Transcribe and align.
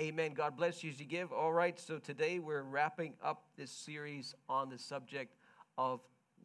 Amen. 0.00 0.34
God 0.34 0.56
bless 0.56 0.82
you 0.82 0.90
as 0.90 0.98
you 0.98 1.06
give. 1.06 1.30
All 1.30 1.52
right, 1.52 1.78
so 1.78 2.00
today 2.00 2.40
we're 2.40 2.64
wrapping 2.64 3.14
up 3.22 3.44
this 3.56 3.70
series 3.70 4.34
on 4.48 4.68
the 4.68 4.76
subject 4.76 5.36
of 5.78 6.00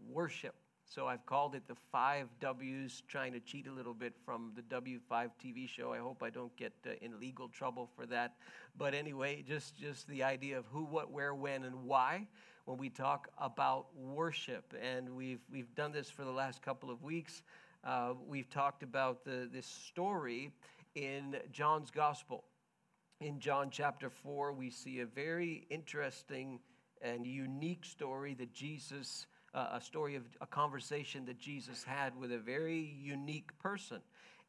worship. 0.08 0.54
So 0.86 1.08
I've 1.08 1.26
called 1.26 1.56
it 1.56 1.64
the 1.68 1.74
five 1.92 2.28
W's, 2.40 3.02
trying 3.08 3.34
to 3.34 3.40
cheat 3.40 3.66
a 3.66 3.72
little 3.72 3.96
bit 3.96 4.14
from 4.24 4.52
the 4.56 4.62
W5 4.62 5.32
TV 5.44 5.68
show. 5.68 5.92
I 5.92 5.98
hope 5.98 6.22
I 6.22 6.30
don't 6.30 6.56
get 6.58 6.74
uh, 6.86 6.92
in 7.02 7.20
legal 7.20 7.48
trouble 7.48 7.90
for 7.96 8.06
that. 8.06 8.36
But 8.78 8.94
anyway, 8.94 9.44
just, 9.48 9.76
just 9.76 10.08
the 10.08 10.22
idea 10.22 10.60
of 10.60 10.66
who, 10.72 10.84
what, 10.84 11.10
where, 11.10 11.34
when, 11.34 11.64
and 11.64 11.86
why 11.86 12.28
when 12.66 12.78
we 12.78 12.90
talk 12.90 13.30
about 13.40 13.88
worship. 13.98 14.76
And 14.80 15.16
we've, 15.16 15.42
we've 15.52 15.74
done 15.74 15.92
this 15.92 16.08
for 16.08 16.24
the 16.24 16.30
last 16.30 16.62
couple 16.62 16.92
of 16.92 17.02
weeks. 17.02 17.42
Uh, 17.84 18.14
we've 18.28 18.50
talked 18.52 18.84
about 18.84 19.26
the, 19.26 19.50
this 19.52 19.66
story 19.66 20.52
in 20.94 21.36
John's 21.52 21.90
Gospel 21.90 22.44
in 23.20 23.40
John 23.40 23.70
chapter 23.70 24.10
4, 24.10 24.54
we 24.54 24.70
see 24.70 25.02
a 25.02 25.06
very 25.06 25.68
interesting 25.70 26.60
and 27.02 27.28
unique 27.28 27.84
story 27.84 28.34
that 28.36 28.54
Jesus, 28.54 29.26
uh, 29.54 29.72
a 29.74 29.82
story 29.82 30.16
of 30.16 30.24
a 30.40 30.46
conversation 30.46 31.26
that 31.26 31.38
Jesus 31.38 31.84
had 31.84 32.18
with 32.18 32.32
a 32.32 32.38
very 32.38 32.80
unique 33.02 33.58
person. 33.60 34.00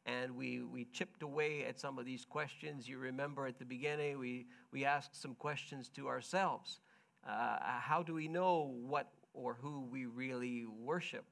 And 0.05 0.35
we, 0.35 0.61
we 0.61 0.85
chipped 0.85 1.21
away 1.21 1.65
at 1.65 1.79
some 1.79 1.99
of 1.99 2.05
these 2.05 2.23
questions. 2.23 2.87
You 2.87 2.97
remember 2.97 3.45
at 3.45 3.59
the 3.59 3.65
beginning, 3.65 4.17
we, 4.17 4.47
we 4.71 4.85
asked 4.85 5.21
some 5.21 5.35
questions 5.35 5.89
to 5.95 6.07
ourselves. 6.07 6.79
Uh, 7.27 7.57
how 7.61 8.01
do 8.01 8.13
we 8.13 8.29
know 8.29 8.73
what 8.81 9.11
or 9.33 9.57
who 9.61 9.81
we 9.81 10.05
really 10.05 10.65
worship? 10.65 11.25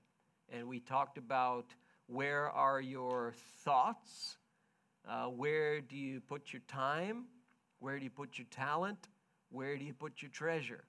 And 0.52 0.68
we 0.68 0.82
talked 0.82 1.18
about 1.18 1.74
where 2.08 2.50
are 2.50 2.82
your 2.82 3.34
thoughts? 3.64 4.36
Uh, 5.08 5.26
where 5.26 5.82
do 5.82 5.96
you 5.96 6.20
put 6.22 6.54
your 6.54 6.62
time? 6.68 7.26
Where 7.80 7.98
do 7.98 8.04
you 8.04 8.10
put 8.10 8.38
your 8.38 8.48
talent? 8.52 9.08
Where 9.50 9.78
do 9.78 9.84
you 9.84 9.94
put 9.94 10.22
your 10.22 10.32
treasure? 10.32 10.84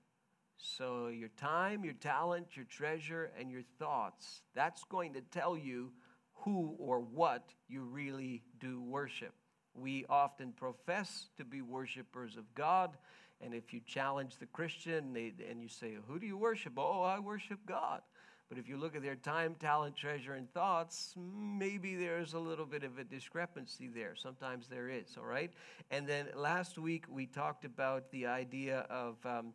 So, 0.57 1.09
your 1.09 1.31
time, 1.37 1.85
your 1.85 1.95
talent, 1.95 2.49
your 2.55 2.67
treasure, 2.67 3.31
and 3.39 3.51
your 3.51 3.63
thoughts, 3.79 4.43
that's 4.55 4.85
going 4.85 5.15
to 5.15 5.23
tell 5.23 5.57
you 5.57 5.91
who 6.35 6.77
or 6.79 7.01
what 7.01 7.55
you 7.69 7.83
really 7.83 8.43
do 8.59 8.81
worship. 8.83 9.33
We 9.75 10.05
often 10.11 10.53
profess 10.53 11.29
to 11.39 11.45
be 11.45 11.63
worshipers 11.63 12.37
of 12.37 12.53
God, 12.55 12.99
and 13.41 13.55
if 13.55 13.73
you 13.73 13.81
challenge 13.87 14.37
the 14.37 14.47
Christian 14.47 15.17
and 15.17 15.63
you 15.63 15.69
say, 15.69 15.97
Who 16.09 16.19
do 16.19 16.27
you 16.27 16.37
worship? 16.37 16.75
Oh, 16.77 17.03
I 17.03 17.21
worship 17.21 17.61
God. 17.67 18.03
But 18.51 18.59
if 18.59 18.69
you 18.69 18.77
look 18.77 18.97
at 18.97 19.03
their 19.03 19.15
time, 19.15 19.55
talent, 19.55 19.97
treasure, 19.97 20.35
and 20.35 20.53
thoughts, 20.53 21.15
maybe 21.17 21.95
there's 21.95 22.35
a 22.35 22.39
little 22.39 22.67
bit 22.67 22.83
of 22.83 22.99
a 22.99 23.05
discrepancy 23.05 23.89
there. 23.89 24.15
Sometimes 24.17 24.67
there 24.67 24.91
is, 24.91 25.17
all 25.17 25.25
right? 25.25 25.53
And 25.93 26.07
then 26.07 26.27
last 26.35 26.77
week 26.77 27.05
we 27.09 27.27
talked 27.27 27.65
about 27.65 28.11
the 28.11 28.27
idea 28.27 28.81
of 28.91 29.25
um, 29.25 29.55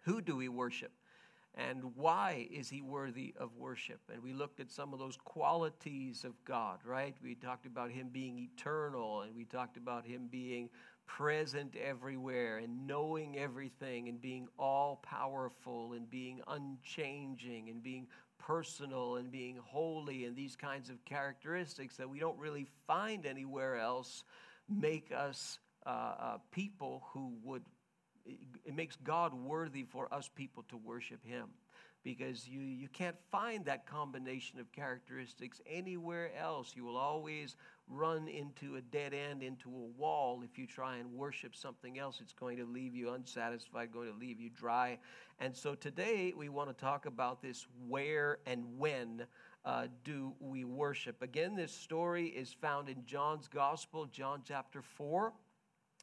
who 0.00 0.20
do 0.20 0.36
we 0.36 0.48
worship? 0.48 0.90
and 1.54 1.94
why 1.96 2.48
is 2.50 2.70
he 2.70 2.80
worthy 2.80 3.34
of 3.38 3.54
worship? 3.56 4.00
And 4.12 4.22
we 4.22 4.32
looked 4.32 4.60
at 4.60 4.70
some 4.70 4.92
of 4.92 4.98
those 4.98 5.18
qualities 5.22 6.24
of 6.24 6.32
God, 6.44 6.78
right? 6.84 7.14
We 7.22 7.34
talked 7.34 7.66
about 7.66 7.90
him 7.90 8.08
being 8.10 8.38
eternal, 8.38 9.22
and 9.22 9.36
we 9.36 9.44
talked 9.44 9.76
about 9.76 10.06
him 10.06 10.28
being 10.30 10.70
present 11.06 11.76
everywhere 11.76 12.58
and 12.58 12.86
knowing 12.86 13.36
everything 13.36 14.08
and 14.08 14.20
being 14.20 14.48
all 14.58 14.96
powerful 15.02 15.92
and 15.92 16.08
being 16.08 16.40
unchanging 16.48 17.68
and 17.68 17.82
being 17.82 18.06
personal 18.46 19.16
and 19.16 19.30
being 19.30 19.58
holy 19.64 20.24
and 20.24 20.36
these 20.36 20.56
kinds 20.56 20.90
of 20.90 21.04
characteristics 21.04 21.96
that 21.96 22.08
we 22.08 22.18
don't 22.18 22.38
really 22.38 22.66
find 22.86 23.26
anywhere 23.26 23.76
else 23.76 24.24
make 24.68 25.12
us 25.14 25.58
uh, 25.86 25.88
uh, 25.88 26.38
people 26.50 27.02
who 27.12 27.32
would, 27.44 27.62
it 28.26 28.74
makes 28.74 28.96
God 28.96 29.34
worthy 29.34 29.84
for 29.84 30.12
us 30.12 30.28
people 30.34 30.64
to 30.68 30.76
worship 30.76 31.24
Him 31.24 31.48
because 32.04 32.48
you, 32.48 32.60
you 32.60 32.88
can't 32.88 33.16
find 33.30 33.64
that 33.64 33.86
combination 33.86 34.58
of 34.58 34.70
characteristics 34.72 35.60
anywhere 35.66 36.30
else. 36.36 36.72
You 36.74 36.84
will 36.84 36.96
always 36.96 37.56
run 37.88 38.28
into 38.28 38.76
a 38.76 38.80
dead 38.80 39.14
end, 39.14 39.42
into 39.42 39.68
a 39.68 39.98
wall. 39.98 40.42
If 40.42 40.58
you 40.58 40.66
try 40.66 40.96
and 40.96 41.12
worship 41.12 41.54
something 41.54 41.98
else, 41.98 42.20
it's 42.20 42.32
going 42.32 42.56
to 42.58 42.64
leave 42.64 42.94
you 42.94 43.12
unsatisfied, 43.12 43.92
going 43.92 44.12
to 44.12 44.18
leave 44.18 44.40
you 44.40 44.50
dry. 44.50 44.98
And 45.38 45.56
so 45.56 45.74
today 45.74 46.32
we 46.36 46.48
want 46.48 46.68
to 46.68 46.74
talk 46.74 47.06
about 47.06 47.40
this 47.40 47.66
where 47.88 48.38
and 48.46 48.64
when 48.78 49.24
uh, 49.64 49.86
do 50.04 50.32
we 50.40 50.64
worship. 50.64 51.22
Again, 51.22 51.54
this 51.54 51.72
story 51.72 52.26
is 52.26 52.52
found 52.52 52.88
in 52.88 53.04
John's 53.04 53.46
Gospel, 53.48 54.06
John 54.06 54.42
chapter 54.44 54.82
4, 54.82 55.32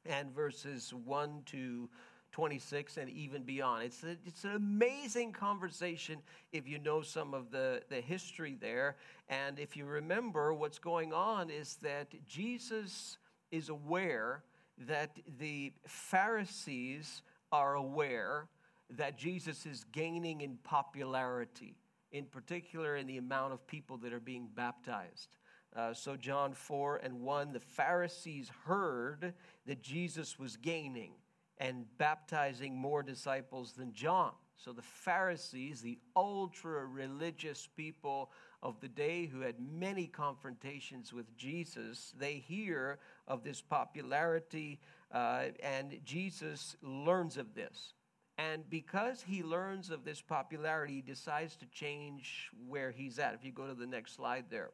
and 0.06 0.34
verses 0.34 0.94
1 0.94 1.42
to 1.48 1.90
26 2.32 2.98
and 2.98 3.10
even 3.10 3.44
beyond. 3.44 3.84
It's, 3.84 4.04
a, 4.04 4.16
it's 4.26 4.44
an 4.44 4.56
amazing 4.56 5.32
conversation 5.32 6.20
if 6.52 6.68
you 6.68 6.80
know 6.80 7.02
some 7.02 7.34
of 7.34 7.52
the, 7.52 7.82
the 7.90 8.02
history 8.02 8.58
there. 8.60 8.96
And 9.28 9.60
if 9.60 9.76
you 9.76 9.86
remember, 9.86 10.54
what's 10.54 10.80
going 10.80 11.14
on 11.14 11.50
is 11.50 11.78
that 11.82 12.08
Jesus 12.28 13.18
is 13.52 13.70
aware 13.70 14.44
that 14.88 15.18
the 15.40 15.74
Pharisees 15.86 17.24
are 17.52 17.76
aware 17.76 18.48
that 18.92 19.18
Jesus 19.18 19.66
is 19.66 19.86
gaining 19.92 20.42
in 20.42 20.58
popularity, 20.64 21.76
in 22.12 22.26
particular 22.26 22.96
in 22.96 23.08
the 23.08 23.18
amount 23.18 23.54
of 23.54 23.66
people 23.68 23.98
that 23.98 24.14
are 24.14 24.20
being 24.20 24.48
baptized. 24.56 25.38
Uh, 25.76 25.94
so, 25.94 26.16
John 26.16 26.54
4 26.54 26.98
and 27.04 27.22
1, 27.22 27.54
the 27.54 27.60
Pharisees 27.60 28.52
heard 28.66 29.34
that 29.68 29.84
Jesus 29.84 30.40
was 30.40 30.58
gaining 30.58 31.12
and 31.60 31.86
baptizing 31.98 32.76
more 32.76 33.04
disciples 33.04 33.74
than 33.74 33.94
John. 33.94 34.32
So 34.56 34.74
the 34.74 34.82
Pharisees, 34.82 35.82
the 35.82 36.00
ultra 36.16 36.86
religious 36.86 37.68
people 37.78 38.32
of 38.62 38.80
the 38.82 38.90
day 38.90 39.26
who 39.26 39.40
had 39.40 39.56
many 39.60 40.08
confrontations 40.08 41.14
with 41.14 41.36
Jesus, 41.38 42.14
they 42.18 42.36
hear 42.36 43.00
of 43.28 43.44
this 43.44 43.62
popularity, 43.62 44.80
uh, 45.14 45.46
and 45.64 46.00
Jesus 46.04 46.76
learns 46.82 47.38
of 47.38 47.56
this. 47.56 47.94
And 48.38 48.70
because 48.70 49.22
he 49.22 49.44
learns 49.44 49.90
of 49.90 50.04
this 50.04 50.22
popularity, 50.22 50.96
he 50.96 51.02
decides 51.02 51.56
to 51.58 51.66
change 51.68 52.50
where 52.68 52.92
he's 52.92 53.20
at. 53.20 53.34
If 53.34 53.46
you 53.46 53.52
go 53.52 53.68
to 53.68 53.74
the 53.74 53.88
next 53.88 54.16
slide 54.16 54.46
there, 54.50 54.72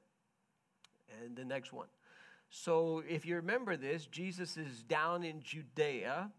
and 1.24 1.36
the 1.36 1.46
next 1.46 1.74
one. 1.74 1.88
So, 2.50 3.04
if 3.08 3.26
you 3.26 3.36
remember 3.36 3.76
this, 3.76 4.06
Jesus 4.06 4.58
is 4.58 4.84
down 4.84 5.24
in 5.24 5.42
Judea 5.42 6.32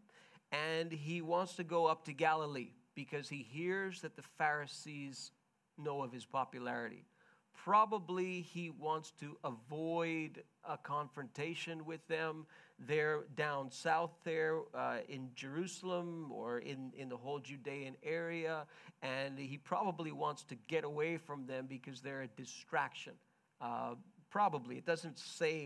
and 0.53 0.93
he 0.93 1.21
wants 1.21 1.55
to 1.55 1.65
go 1.65 1.87
up 1.87 2.05
to 2.05 2.13
Galilee 2.13 2.71
because 2.95 3.29
he 3.29 3.47
hears 3.49 4.01
that 4.01 4.17
the 4.17 4.23
Pharisees 4.23 5.31
know 5.79 6.03
of 6.03 6.13
his 6.13 6.25
popularity. 6.25 7.05
Probably 7.53 8.43
he 8.43 8.71
wants 8.71 9.13
to 9.21 9.37
avoid 9.43 10.43
a 10.69 10.77
confrontation 10.77 11.85
with 11.85 12.07
them. 12.07 12.47
They're 12.79 13.25
down 13.35 13.71
south 13.71 14.13
there 14.25 14.61
uh, 14.75 14.99
in 15.09 15.31
Jerusalem 15.35 16.31
or 16.31 16.59
in, 16.59 16.93
in 16.97 17.09
the 17.09 17.17
whole 17.17 17.41
Judean 17.41 17.97
area, 18.03 18.67
and 19.03 19.39
he 19.39 19.59
probably 19.59 20.13
wants 20.13 20.45
to 20.45 20.55
get 20.69 20.85
away 20.85 21.17
from 21.17 21.47
them 21.47 21.67
because 21.69 22.01
they're 22.01 22.23
a 22.23 22.29
distraction. 22.29 23.15
Uh, 23.61 23.95
probably. 24.31 24.77
It 24.77 24.85
doesn't 24.85 25.19
say 25.19 25.65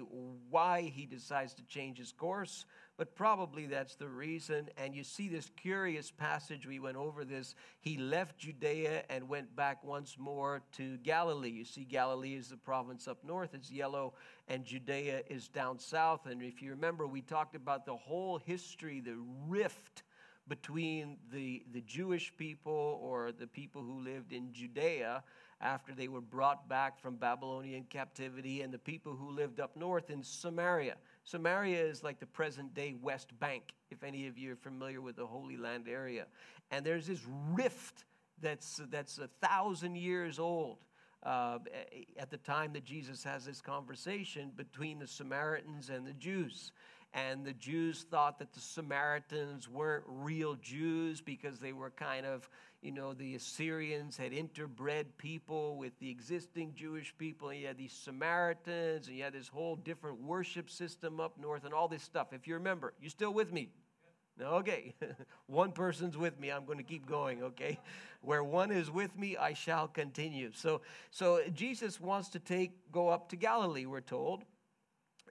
why 0.48 0.82
he 0.82 1.04
decides 1.04 1.54
to 1.54 1.62
change 1.64 1.98
his 1.98 2.12
course, 2.12 2.64
but 3.00 3.16
probably 3.16 3.64
that's 3.64 3.94
the 3.94 4.06
reason. 4.06 4.68
And 4.76 4.94
you 4.94 5.04
see 5.04 5.30
this 5.30 5.50
curious 5.56 6.10
passage, 6.10 6.66
we 6.66 6.80
went 6.80 6.98
over 6.98 7.24
this. 7.24 7.54
He 7.80 7.96
left 7.96 8.36
Judea 8.36 9.04
and 9.08 9.26
went 9.26 9.56
back 9.56 9.82
once 9.82 10.18
more 10.18 10.60
to 10.72 10.98
Galilee. 10.98 11.48
You 11.48 11.64
see, 11.64 11.84
Galilee 11.84 12.34
is 12.34 12.50
the 12.50 12.58
province 12.58 13.08
up 13.08 13.24
north, 13.24 13.54
it's 13.54 13.70
yellow, 13.70 14.12
and 14.48 14.66
Judea 14.66 15.22
is 15.30 15.48
down 15.48 15.78
south. 15.78 16.26
And 16.26 16.42
if 16.42 16.60
you 16.60 16.72
remember, 16.72 17.06
we 17.06 17.22
talked 17.22 17.56
about 17.56 17.86
the 17.86 17.96
whole 17.96 18.36
history, 18.36 19.00
the 19.00 19.16
rift 19.48 20.02
between 20.46 21.16
the, 21.32 21.62
the 21.72 21.80
Jewish 21.80 22.36
people 22.36 23.00
or 23.02 23.32
the 23.32 23.46
people 23.46 23.82
who 23.82 24.00
lived 24.00 24.30
in 24.34 24.52
Judea 24.52 25.24
after 25.60 25.92
they 25.94 26.08
were 26.08 26.20
brought 26.20 26.68
back 26.68 26.98
from 27.00 27.16
Babylonian 27.16 27.84
captivity 27.84 28.62
and 28.62 28.72
the 28.72 28.78
people 28.78 29.14
who 29.14 29.30
lived 29.30 29.60
up 29.60 29.76
north 29.76 30.10
in 30.10 30.22
Samaria. 30.22 30.96
Samaria 31.24 31.82
is 31.82 32.02
like 32.02 32.18
the 32.18 32.26
present 32.26 32.74
day 32.74 32.94
West 33.02 33.38
Bank, 33.38 33.74
if 33.90 34.02
any 34.02 34.26
of 34.26 34.38
you 34.38 34.52
are 34.52 34.56
familiar 34.56 35.00
with 35.00 35.16
the 35.16 35.26
Holy 35.26 35.56
Land 35.56 35.86
area. 35.88 36.26
And 36.70 36.84
there's 36.84 37.06
this 37.06 37.20
rift 37.52 38.04
that's, 38.40 38.80
that's 38.90 39.18
a 39.18 39.28
thousand 39.46 39.96
years 39.96 40.38
old. 40.38 40.78
Uh, 41.22 41.58
at 42.16 42.30
the 42.30 42.38
time 42.38 42.72
that 42.72 42.82
Jesus 42.82 43.22
has 43.22 43.44
this 43.44 43.60
conversation 43.60 44.52
between 44.56 44.98
the 44.98 45.06
Samaritans 45.06 45.90
and 45.90 46.06
the 46.06 46.14
Jews. 46.14 46.72
And 47.12 47.44
the 47.44 47.52
Jews 47.54 48.06
thought 48.08 48.38
that 48.38 48.52
the 48.52 48.60
Samaritans 48.60 49.68
weren't 49.68 50.04
real 50.06 50.54
Jews 50.54 51.20
because 51.20 51.58
they 51.58 51.72
were 51.72 51.90
kind 51.90 52.24
of, 52.24 52.48
you 52.82 52.92
know, 52.92 53.14
the 53.14 53.34
Assyrians 53.34 54.16
had 54.16 54.30
interbred 54.30 55.06
people 55.18 55.76
with 55.76 55.98
the 55.98 56.08
existing 56.08 56.72
Jewish 56.76 57.12
people. 57.18 57.48
And 57.48 57.60
you 57.60 57.66
had 57.66 57.76
these 57.76 57.92
Samaritans, 57.92 59.08
and 59.08 59.16
you 59.16 59.24
had 59.24 59.32
this 59.32 59.48
whole 59.48 59.74
different 59.74 60.22
worship 60.22 60.70
system 60.70 61.18
up 61.18 61.36
north, 61.36 61.64
and 61.64 61.74
all 61.74 61.88
this 61.88 62.04
stuff. 62.04 62.28
If 62.32 62.46
you 62.46 62.54
remember, 62.54 62.94
you 63.02 63.10
still 63.10 63.34
with 63.34 63.52
me? 63.52 63.70
Okay, 64.40 64.94
one 65.46 65.72
person's 65.72 66.16
with 66.16 66.38
me. 66.38 66.50
I'm 66.50 66.64
going 66.64 66.78
to 66.78 66.84
keep 66.84 67.06
going. 67.06 67.42
Okay, 67.42 67.78
where 68.22 68.44
one 68.44 68.70
is 68.70 68.88
with 68.90 69.18
me, 69.18 69.36
I 69.36 69.52
shall 69.52 69.88
continue. 69.88 70.50
So, 70.54 70.80
so 71.10 71.40
Jesus 71.52 72.00
wants 72.00 72.28
to 72.30 72.38
take 72.38 72.70
go 72.92 73.08
up 73.08 73.28
to 73.30 73.36
Galilee. 73.36 73.86
We're 73.86 74.00
told, 74.00 74.44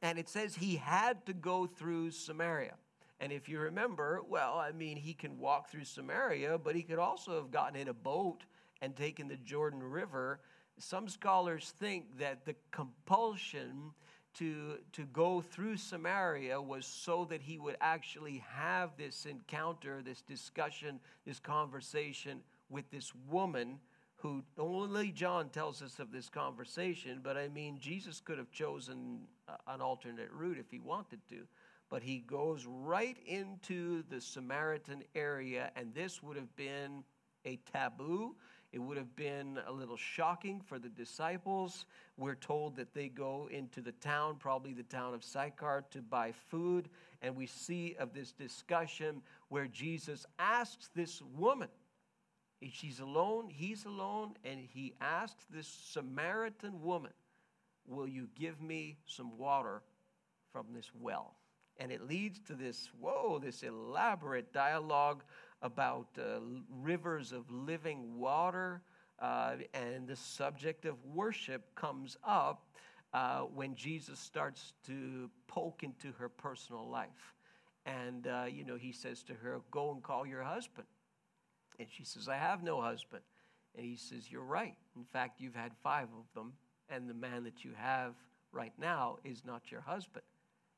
and 0.02 0.18
it 0.18 0.30
says 0.30 0.56
he 0.56 0.76
had 0.76 1.26
to 1.26 1.34
go 1.34 1.68
through 1.68 2.12
Samaria. 2.12 2.76
And 3.20 3.32
if 3.32 3.50
you 3.50 3.60
remember, 3.60 4.22
well, 4.28 4.58
I 4.58 4.72
mean, 4.72 4.96
he 4.96 5.14
can 5.14 5.38
walk 5.38 5.70
through 5.70 5.84
Samaria, 5.84 6.58
but 6.58 6.76
he 6.76 6.84
could 6.84 7.00
also 7.00 7.36
have 7.36 7.52
gotten 7.52 7.76
in 7.76 7.90
a 7.90 7.94
boat 7.94 8.46
and 8.82 8.96
taken 8.96 9.28
the 9.28 9.36
Jordan 9.38 9.84
River. 9.84 10.40
Some 10.78 11.10
scholars 11.10 11.74
think 11.80 12.18
that 12.18 12.46
the 12.46 12.56
compulsion 12.72 13.92
to, 14.36 14.78
to 14.94 15.04
go 15.06 15.42
through 15.42 15.76
Samaria 15.76 16.62
was 16.62 16.86
so 16.86 17.26
that 17.26 17.42
he 17.42 17.58
would 17.60 17.76
actually 17.82 18.44
have 18.50 18.92
this 18.98 19.26
encounter, 19.26 20.02
this 20.02 20.22
discussion, 20.22 21.00
this 21.26 21.40
conversation 21.40 22.40
with 22.70 22.90
this 22.90 23.12
woman 23.30 23.80
who 24.22 24.44
only 24.58 25.12
John 25.12 25.50
tells 25.50 25.82
us 25.82 25.98
of 26.00 26.12
this 26.12 26.30
conversation, 26.30 27.22
but 27.24 27.38
I 27.38 27.48
mean, 27.48 27.78
Jesus 27.80 28.20
could 28.20 28.38
have 28.38 28.52
chosen 28.52 29.22
an 29.68 29.82
alternate 29.82 30.30
route 30.32 30.58
if 30.58 30.70
he 30.70 30.80
wanted 30.80 31.20
to. 31.30 31.48
But 31.90 32.04
he 32.04 32.20
goes 32.20 32.66
right 32.68 33.18
into 33.26 34.04
the 34.10 34.20
Samaritan 34.20 35.04
area, 35.16 35.72
and 35.76 35.94
this 35.94 36.22
would 36.22 36.36
have 36.36 36.54
been 36.56 37.04
a 37.46 37.58
taboo. 37.72 38.36
It 38.74 38.80
would 38.80 38.98
have 38.98 39.16
been 39.16 39.58
a 39.66 39.72
little 39.72 39.98
shocking 39.98 40.62
for 40.62 40.78
the 40.78 40.90
disciples. 40.90 41.86
We're 42.18 42.36
told 42.36 42.76
that 42.76 42.94
they 42.94 43.08
go 43.08 43.48
into 43.50 43.82
the 43.82 43.94
town, 43.94 44.36
probably 44.38 44.74
the 44.74 44.84
town 44.84 45.14
of 45.14 45.24
Sychar, 45.24 45.86
to 45.90 46.02
buy 46.02 46.34
food. 46.50 46.90
And 47.22 47.36
we 47.36 47.48
see 47.48 47.96
of 47.98 48.14
this 48.14 48.34
discussion 48.34 49.22
where 49.48 49.66
Jesus 49.66 50.26
asks 50.38 50.90
this 50.94 51.24
woman, 51.38 51.70
She's 52.72 53.00
alone, 53.00 53.50
he's 53.50 53.86
alone, 53.86 54.34
and 54.44 54.60
he 54.60 54.94
asks 55.00 55.46
this 55.50 55.68
Samaritan 55.68 56.82
woman, 56.82 57.14
Will 57.88 58.08
you 58.08 58.28
give 58.36 58.62
me 58.62 58.98
some 59.06 59.38
water 59.38 59.82
from 60.52 60.68
this 60.74 60.92
well? 61.00 61.36
And 61.78 61.92
it 61.92 62.08
leads 62.08 62.40
to 62.42 62.54
this, 62.54 62.90
whoa, 63.00 63.40
this 63.40 63.64
elaborate 63.64 64.52
dialogue 64.54 65.24
about 65.62 66.08
uh, 66.20 66.40
rivers 66.82 67.32
of 67.32 67.50
living 67.50 68.20
water. 68.20 68.82
Uh, 69.20 69.56
and 69.74 70.08
the 70.08 70.16
subject 70.16 70.86
of 70.86 70.96
worship 71.06 71.74
comes 71.76 72.18
up 72.24 72.68
uh, 73.14 73.40
when 73.40 73.76
Jesus 73.76 74.20
starts 74.20 74.74
to 74.86 75.30
poke 75.48 75.84
into 75.84 76.12
her 76.20 76.30
personal 76.30 76.88
life. 76.88 77.34
And, 77.86 78.28
uh, 78.28 78.46
you 78.50 78.66
know, 78.66 78.76
he 78.76 78.92
says 78.92 79.24
to 79.24 79.34
her, 79.34 79.62
Go 79.72 79.92
and 79.92 80.04
call 80.04 80.28
your 80.28 80.44
husband. 80.44 80.88
And 81.80 81.88
she 81.90 82.04
says, 82.04 82.28
I 82.28 82.36
have 82.36 82.62
no 82.62 82.82
husband. 82.82 83.24
And 83.76 83.86
he 83.86 83.96
says, 83.96 84.32
You're 84.32 84.42
right. 84.42 84.76
In 84.96 85.04
fact, 85.04 85.40
you've 85.40 85.56
had 85.56 85.72
five 85.82 86.08
of 86.18 86.26
them, 86.36 86.54
and 86.90 87.10
the 87.10 87.14
man 87.14 87.44
that 87.46 87.64
you 87.64 87.72
have 87.78 88.16
right 88.52 88.74
now 88.78 89.18
is 89.24 89.44
not 89.46 89.72
your 89.72 89.82
husband. 89.82 90.24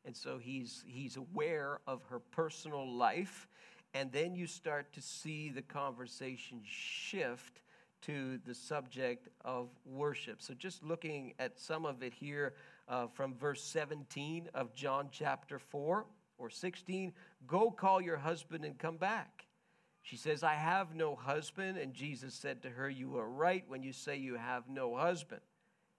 And 0.06 0.16
so 0.16 0.38
he's, 0.38 0.84
he's 0.88 1.18
aware 1.18 1.80
of 1.88 2.04
her 2.10 2.20
personal 2.20 2.92
life. 2.92 3.48
And 3.94 4.12
then 4.12 4.36
you 4.36 4.48
start 4.48 4.94
to 4.94 5.02
see 5.02 5.50
the 5.50 5.62
conversation 5.62 6.62
shift 6.64 7.62
to 8.04 8.40
the 8.46 8.54
subject 8.54 9.28
of 9.46 9.70
worship. 9.86 10.42
So, 10.42 10.54
just 10.54 10.84
looking 10.84 11.34
at 11.40 11.60
some 11.60 11.86
of 11.86 12.02
it 12.02 12.14
here 12.14 12.54
uh, 12.88 13.08
from 13.08 13.36
verse 13.36 13.64
17 13.64 14.50
of 14.54 14.74
John 14.74 15.10
chapter 15.12 15.60
4 15.60 16.06
or 16.38 16.50
16 16.50 17.14
go 17.46 17.70
call 17.70 18.02
your 18.02 18.18
husband 18.18 18.66
and 18.66 18.78
come 18.78 18.98
back. 18.98 19.46
She 20.02 20.18
says, 20.18 20.44
I 20.44 20.56
have 20.56 20.96
no 20.96 21.16
husband. 21.16 21.78
And 21.78 21.94
Jesus 21.94 22.34
said 22.34 22.64
to 22.64 22.70
her, 22.70 22.90
You 22.90 23.18
are 23.18 23.30
right 23.30 23.64
when 23.68 23.84
you 23.84 23.94
say 23.94 24.18
you 24.18 24.36
have 24.36 24.68
no 24.68 24.96
husband. 24.96 25.42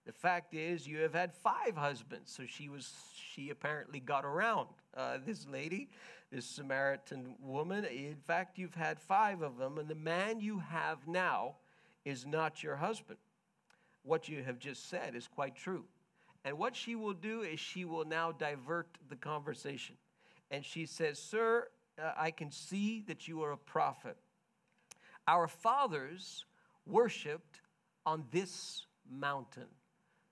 The 0.05 0.11
fact 0.11 0.53
is, 0.53 0.85
you 0.85 0.99
have 0.99 1.13
had 1.13 1.33
five 1.33 1.77
husbands. 1.77 2.33
So 2.35 2.43
she 2.45 2.67
was, 2.67 2.91
she 3.15 3.49
apparently 3.49 4.01
got 4.01 4.25
around 4.25 4.67
uh, 4.95 5.19
this 5.25 5.47
lady, 5.47 5.89
this 6.31 6.45
Samaritan 6.45 7.35
woman. 7.41 7.85
In 7.85 8.17
fact, 8.27 8.57
you've 8.57 8.75
had 8.75 8.99
five 8.99 9.41
of 9.41 9.57
them, 9.57 9.77
and 9.77 9.87
the 9.87 9.95
man 9.95 10.41
you 10.41 10.59
have 10.59 11.07
now 11.07 11.55
is 12.03 12.25
not 12.25 12.61
your 12.61 12.75
husband. 12.75 13.19
What 14.03 14.27
you 14.27 14.43
have 14.43 14.59
just 14.59 14.89
said 14.89 15.15
is 15.15 15.27
quite 15.27 15.55
true. 15.55 15.85
And 16.43 16.57
what 16.57 16.75
she 16.75 16.95
will 16.95 17.13
do 17.13 17.41
is 17.41 17.61
she 17.61 17.85
will 17.85 18.03
now 18.03 18.33
divert 18.33 18.97
the 19.09 19.15
conversation. 19.15 19.95
And 20.51 20.65
she 20.65 20.85
says, 20.85 21.17
Sir, 21.17 21.69
uh, 22.01 22.11
I 22.17 22.31
can 22.31 22.51
see 22.51 23.03
that 23.07 23.27
you 23.27 23.43
are 23.43 23.51
a 23.51 23.57
prophet. 23.57 24.17
Our 25.27 25.47
fathers 25.47 26.45
worshiped 26.85 27.61
on 28.05 28.25
this 28.31 28.85
mountain. 29.09 29.67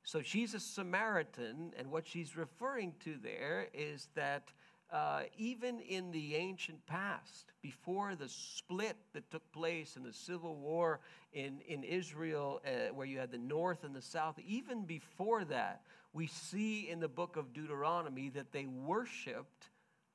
So 0.03 0.21
she's 0.21 0.53
a 0.53 0.59
Samaritan, 0.59 1.73
and 1.77 1.91
what 1.91 2.07
she's 2.07 2.35
referring 2.35 2.93
to 3.03 3.15
there 3.21 3.67
is 3.73 4.09
that 4.15 4.51
uh, 4.91 5.21
even 5.37 5.79
in 5.79 6.11
the 6.11 6.35
ancient 6.35 6.85
past, 6.85 7.53
before 7.61 8.13
the 8.15 8.27
split 8.27 8.97
that 9.13 9.29
took 9.31 9.49
place 9.53 9.95
in 9.95 10.03
the 10.03 10.11
civil 10.11 10.57
war 10.57 10.99
in, 11.31 11.61
in 11.65 11.83
Israel, 11.83 12.61
uh, 12.65 12.93
where 12.93 13.07
you 13.07 13.17
had 13.17 13.31
the 13.31 13.37
north 13.37 13.85
and 13.85 13.95
the 13.95 14.01
south, 14.01 14.37
even 14.45 14.83
before 14.83 15.45
that, 15.45 15.83
we 16.11 16.27
see 16.27 16.89
in 16.89 16.99
the 16.99 17.07
book 17.07 17.37
of 17.37 17.53
Deuteronomy 17.53 18.29
that 18.29 18.51
they 18.51 18.65
worshiped 18.65 19.69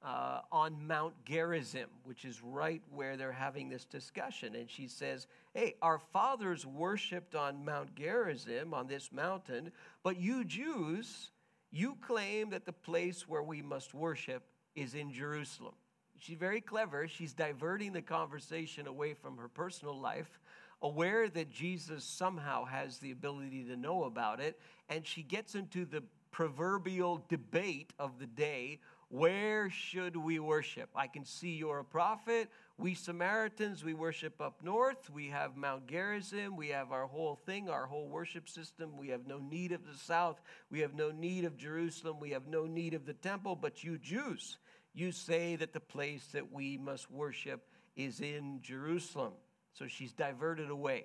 uh, 0.06 0.40
on 0.52 0.86
Mount 0.86 1.14
Gerizim, 1.24 1.88
which 2.04 2.24
is 2.24 2.40
right 2.40 2.80
where 2.94 3.16
they're 3.16 3.32
having 3.32 3.68
this 3.68 3.84
discussion. 3.84 4.54
And 4.54 4.70
she 4.70 4.86
says, 4.86 5.26
Hey, 5.52 5.74
our 5.82 5.98
fathers 5.98 6.64
worshiped 6.64 7.34
on 7.34 7.64
Mount 7.64 7.94
Gerizim, 7.96 8.72
on 8.72 8.86
this 8.86 9.10
mountain, 9.10 9.72
but 10.04 10.20
you 10.20 10.44
Jews, 10.44 11.30
you 11.72 11.96
claim 12.00 12.50
that 12.50 12.64
the 12.64 12.72
place 12.72 13.28
where 13.28 13.42
we 13.42 13.62
must 13.62 13.94
worship 13.94 14.44
is 14.76 14.94
in 14.94 15.12
Jerusalem. 15.12 15.74
She's 16.18 16.38
very 16.38 16.60
clever. 16.60 17.08
She's 17.08 17.32
diverting 17.32 17.92
the 17.92 18.02
conversation 18.02 18.86
away 18.86 19.12
from 19.12 19.36
her 19.38 19.48
personal 19.48 19.98
life, 19.98 20.38
aware 20.82 21.28
that 21.28 21.50
Jesus 21.50 22.04
somehow 22.04 22.64
has 22.64 22.98
the 22.98 23.10
ability 23.10 23.64
to 23.64 23.76
know 23.76 24.04
about 24.04 24.38
it, 24.38 24.60
and 24.88 25.04
she 25.04 25.22
gets 25.22 25.56
into 25.56 25.84
the 25.84 26.04
proverbial 26.30 27.24
debate 27.28 27.92
of 27.98 28.18
the 28.18 28.26
day 28.26 28.78
where 29.08 29.70
should 29.70 30.16
we 30.16 30.40
worship? 30.40 30.90
I 30.94 31.06
can 31.06 31.24
see 31.24 31.50
you're 31.50 31.78
a 31.78 31.84
prophet. 31.84 32.50
We 32.76 32.94
Samaritans, 32.94 33.84
we 33.84 33.94
worship 33.94 34.40
up 34.40 34.62
north. 34.64 35.08
We 35.10 35.28
have 35.28 35.56
Mount 35.56 35.86
Gerizim. 35.86 36.56
We 36.56 36.68
have 36.68 36.90
our 36.90 37.06
whole 37.06 37.36
thing, 37.46 37.68
our 37.68 37.86
whole 37.86 38.08
worship 38.08 38.48
system. 38.48 38.96
We 38.96 39.08
have 39.08 39.26
no 39.26 39.38
need 39.38 39.70
of 39.70 39.86
the 39.86 39.96
south. 39.96 40.40
We 40.70 40.80
have 40.80 40.94
no 40.94 41.12
need 41.12 41.44
of 41.44 41.56
Jerusalem. 41.56 42.18
We 42.18 42.30
have 42.30 42.48
no 42.48 42.66
need 42.66 42.94
of 42.94 43.06
the 43.06 43.14
temple. 43.14 43.54
But 43.54 43.84
you 43.84 43.96
Jews, 43.96 44.58
you 44.92 45.12
say 45.12 45.54
that 45.56 45.72
the 45.72 45.80
place 45.80 46.26
that 46.32 46.52
we 46.52 46.76
must 46.76 47.08
worship 47.08 47.62
is 47.94 48.20
in 48.20 48.60
Jerusalem. 48.60 49.34
So 49.72 49.86
she's 49.86 50.12
diverted 50.12 50.68
away. 50.68 51.04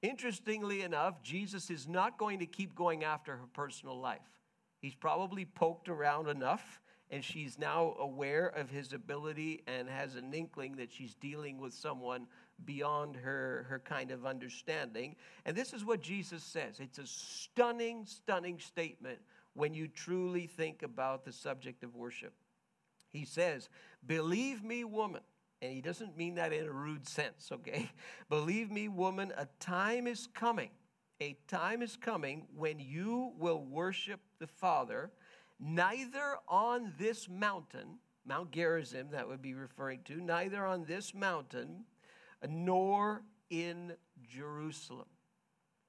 Interestingly 0.00 0.82
enough, 0.82 1.22
Jesus 1.22 1.68
is 1.70 1.86
not 1.86 2.18
going 2.18 2.38
to 2.38 2.46
keep 2.46 2.74
going 2.74 3.04
after 3.04 3.36
her 3.36 3.46
personal 3.52 4.00
life. 4.00 4.20
He's 4.80 4.94
probably 4.94 5.44
poked 5.44 5.88
around 5.88 6.28
enough 6.28 6.80
and 7.10 7.24
she's 7.24 7.58
now 7.58 7.94
aware 8.00 8.48
of 8.48 8.68
his 8.68 8.92
ability 8.92 9.62
and 9.66 9.88
has 9.88 10.16
an 10.16 10.32
inkling 10.34 10.76
that 10.76 10.92
she's 10.92 11.14
dealing 11.14 11.58
with 11.58 11.72
someone 11.72 12.26
beyond 12.64 13.16
her, 13.16 13.66
her 13.68 13.78
kind 13.78 14.10
of 14.10 14.26
understanding. 14.26 15.14
And 15.44 15.56
this 15.56 15.72
is 15.72 15.84
what 15.84 16.00
Jesus 16.00 16.42
says 16.42 16.80
it's 16.80 16.98
a 16.98 17.06
stunning, 17.06 18.06
stunning 18.06 18.58
statement 18.58 19.18
when 19.54 19.72
you 19.72 19.88
truly 19.88 20.46
think 20.46 20.82
about 20.82 21.24
the 21.24 21.32
subject 21.32 21.82
of 21.82 21.94
worship. 21.94 22.32
He 23.12 23.24
says, 23.24 23.68
Believe 24.06 24.62
me, 24.64 24.84
woman. 24.84 25.22
And 25.62 25.72
he 25.72 25.80
doesn't 25.80 26.18
mean 26.18 26.34
that 26.34 26.52
in 26.52 26.66
a 26.66 26.70
rude 26.70 27.08
sense, 27.08 27.50
okay? 27.50 27.90
Believe 28.28 28.70
me, 28.70 28.88
woman, 28.88 29.32
a 29.38 29.46
time 29.58 30.06
is 30.06 30.28
coming. 30.34 30.68
A 31.20 31.34
time 31.48 31.80
is 31.80 31.96
coming 31.96 32.46
when 32.54 32.78
you 32.78 33.32
will 33.38 33.64
worship 33.64 34.20
the 34.38 34.46
Father 34.46 35.10
neither 35.60 36.36
on 36.48 36.92
this 36.98 37.28
mountain, 37.28 37.98
Mount 38.24 38.50
Gerizim, 38.50 39.08
that 39.12 39.28
would 39.28 39.42
be 39.42 39.54
referring 39.54 40.00
to, 40.04 40.20
neither 40.20 40.64
on 40.64 40.84
this 40.84 41.14
mountain, 41.14 41.84
nor 42.48 43.22
in 43.50 43.92
Jerusalem. 44.28 45.06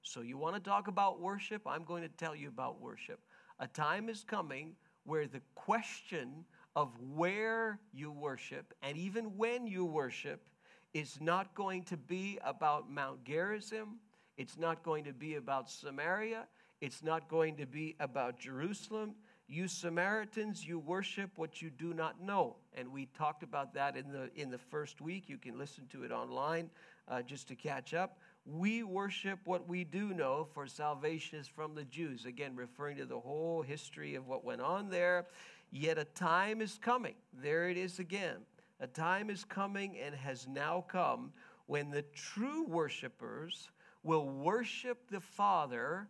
So, 0.02 0.22
you 0.22 0.38
want 0.38 0.56
to 0.56 0.62
talk 0.62 0.88
about 0.88 1.20
worship? 1.20 1.64
I'm 1.66 1.84
going 1.84 2.04
to 2.04 2.10
tell 2.10 2.36
you 2.36 2.48
about 2.48 2.80
worship. 2.80 3.20
A 3.60 3.68
time 3.68 4.08
is 4.08 4.24
coming 4.24 4.74
where 5.04 5.28
the 5.28 5.42
question 5.56 6.46
of 6.76 6.92
where 7.02 7.80
you 7.92 8.12
worship 8.12 8.74
and 8.84 8.96
even 8.98 9.36
when 9.36 9.66
you 9.66 9.84
worship 9.84 10.48
is 10.94 11.20
not 11.20 11.54
going 11.56 11.84
to 11.84 11.98
be 11.98 12.40
about 12.44 12.90
Mount 12.90 13.24
Gerizim. 13.24 14.00
It's 14.38 14.58
not 14.58 14.84
going 14.84 15.04
to 15.06 15.14
be 15.14 15.36
about 15.36 15.70
Samaria. 15.70 16.48
It's 16.82 17.04
not 17.04 17.28
going 17.28 17.56
to 17.58 17.66
be 17.66 17.96
about 18.00 18.40
Jerusalem. 18.40 19.16
You 19.50 19.70
Samaritans, 19.70 20.68
you 20.68 20.78
worship 20.78 21.32
what 21.38 21.62
you 21.62 21.70
do 21.70 21.94
not 21.94 22.22
know. 22.22 22.58
And 22.74 22.92
we 22.92 23.06
talked 23.18 23.44
about 23.44 23.74
that 23.76 23.96
in 23.96 24.12
the, 24.12 24.30
in 24.36 24.50
the 24.50 24.58
first 24.58 25.00
week. 25.00 25.30
You 25.30 25.38
can 25.38 25.58
listen 25.58 25.86
to 25.94 26.04
it 26.04 26.12
online 26.12 26.70
uh, 27.08 27.22
just 27.22 27.48
to 27.48 27.56
catch 27.56 27.94
up. 27.94 28.20
We 28.46 28.84
worship 28.84 29.40
what 29.46 29.66
we 29.66 29.86
do 29.86 30.14
know, 30.14 30.48
for 30.54 30.68
salvation 30.68 31.40
is 31.40 31.48
from 31.48 31.76
the 31.76 31.86
Jews. 31.86 32.26
Again, 32.26 32.58
referring 32.58 32.98
to 32.98 33.06
the 33.06 33.20
whole 33.20 33.62
history 33.62 34.16
of 34.16 34.28
what 34.28 34.44
went 34.44 34.60
on 34.60 34.90
there. 34.90 35.28
Yet 35.72 35.98
a 35.98 36.06
time 36.06 36.62
is 36.62 36.78
coming. 36.78 37.16
There 37.32 37.70
it 37.70 37.78
is 37.78 38.00
again. 38.00 38.40
A 38.82 38.88
time 38.88 39.30
is 39.30 39.46
coming 39.46 39.98
and 39.98 40.14
has 40.14 40.46
now 40.46 40.84
come 40.90 41.32
when 41.68 41.90
the 41.90 42.04
true 42.14 42.66
worshipers 42.66 43.70
will 44.04 44.28
worship 44.28 45.10
the 45.10 45.22
Father, 45.22 46.10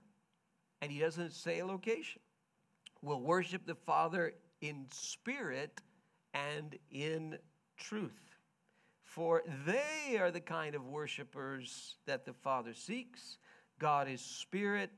and 0.82 0.92
he 0.92 1.00
doesn't 1.00 1.34
say 1.34 1.60
a 1.60 1.66
location 1.66 2.22
will 3.02 3.22
worship 3.22 3.66
the 3.66 3.76
Father 3.76 4.34
in 4.62 4.86
spirit 4.92 5.82
and 6.34 6.78
in 6.92 7.38
truth. 7.78 8.36
For 9.04 9.44
they 9.66 10.18
are 10.20 10.32
the 10.32 10.42
kind 10.42 10.76
of 10.76 10.86
worshipers 10.86 11.96
that 12.06 12.26
the 12.26 12.34
Father 12.34 12.74
seeks. 12.74 13.38
God 13.80 14.08
is 14.08 14.22
spirit, 14.22 14.92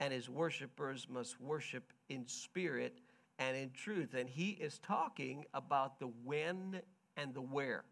and 0.00 0.12
his 0.12 0.28
worshipers 0.28 1.06
must 1.08 1.40
worship 1.40 1.92
in 2.08 2.26
spirit 2.26 3.00
and 3.38 3.56
in 3.56 3.70
truth. 3.70 4.14
And 4.14 4.28
he 4.28 4.50
is 4.50 4.78
talking 4.78 5.44
about 5.54 5.98
the 5.98 6.10
when 6.24 6.80
and 7.16 7.34
the 7.34 7.40
where. 7.40 7.84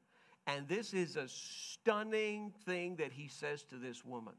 And 0.46 0.68
this 0.68 0.92
is 0.92 1.16
a 1.16 1.28
stunning 1.28 2.52
thing 2.64 2.96
that 2.96 3.12
he 3.12 3.28
says 3.28 3.62
to 3.64 3.76
this 3.76 4.04
woman 4.04 4.34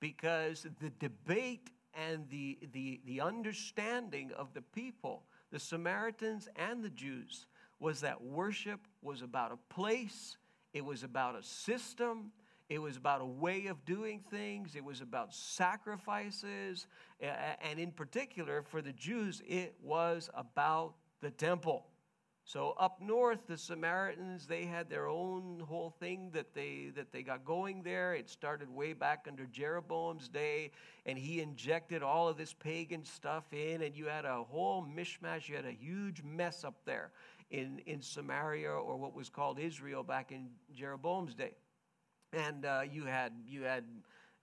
because 0.00 0.66
the 0.80 0.90
debate 1.00 1.70
and 1.96 2.28
the, 2.28 2.58
the, 2.72 3.00
the 3.06 3.20
understanding 3.20 4.30
of 4.36 4.52
the 4.54 4.62
people, 4.62 5.24
the 5.50 5.58
Samaritans 5.58 6.48
and 6.56 6.82
the 6.82 6.90
Jews, 6.90 7.46
was 7.78 8.00
that 8.00 8.22
worship 8.22 8.80
was 9.02 9.22
about 9.22 9.52
a 9.52 9.74
place, 9.74 10.36
it 10.72 10.84
was 10.84 11.02
about 11.02 11.36
a 11.36 11.42
system, 11.42 12.32
it 12.68 12.78
was 12.78 12.96
about 12.96 13.20
a 13.20 13.26
way 13.26 13.66
of 13.66 13.84
doing 13.84 14.20
things, 14.30 14.74
it 14.74 14.84
was 14.84 15.00
about 15.00 15.32
sacrifices, 15.34 16.86
and 17.20 17.78
in 17.78 17.92
particular 17.92 18.62
for 18.62 18.82
the 18.82 18.92
Jews, 18.92 19.42
it 19.46 19.74
was 19.82 20.28
about 20.34 20.94
the 21.20 21.30
temple. 21.30 21.86
So 22.46 22.76
up 22.78 23.02
north, 23.02 23.40
the 23.48 23.58
Samaritans, 23.58 24.46
they 24.46 24.66
had 24.66 24.88
their 24.88 25.08
own 25.08 25.60
whole 25.68 25.90
thing 25.90 26.30
that 26.32 26.54
they 26.54 26.92
that 26.94 27.10
they 27.10 27.24
got 27.24 27.44
going 27.44 27.82
there. 27.82 28.14
It 28.14 28.30
started 28.30 28.70
way 28.70 28.92
back 28.92 29.26
under 29.26 29.46
Jeroboam's 29.46 30.28
day, 30.28 30.70
and 31.06 31.18
he 31.18 31.40
injected 31.40 32.04
all 32.04 32.28
of 32.28 32.36
this 32.36 32.52
pagan 32.52 33.04
stuff 33.04 33.52
in, 33.52 33.82
and 33.82 33.96
you 33.96 34.06
had 34.06 34.24
a 34.24 34.44
whole 34.44 34.86
mishmash. 34.86 35.48
You 35.48 35.56
had 35.56 35.64
a 35.64 35.72
huge 35.72 36.22
mess 36.22 36.62
up 36.62 36.76
there 36.84 37.10
in, 37.50 37.80
in 37.84 38.00
Samaria 38.00 38.70
or 38.70 38.96
what 38.96 39.12
was 39.12 39.28
called 39.28 39.58
Israel 39.58 40.04
back 40.04 40.30
in 40.30 40.46
Jeroboam's 40.72 41.34
day. 41.34 41.56
And 42.32 42.64
uh, 42.64 42.82
you 42.88 43.06
had 43.06 43.32
you 43.44 43.62
had 43.62 43.82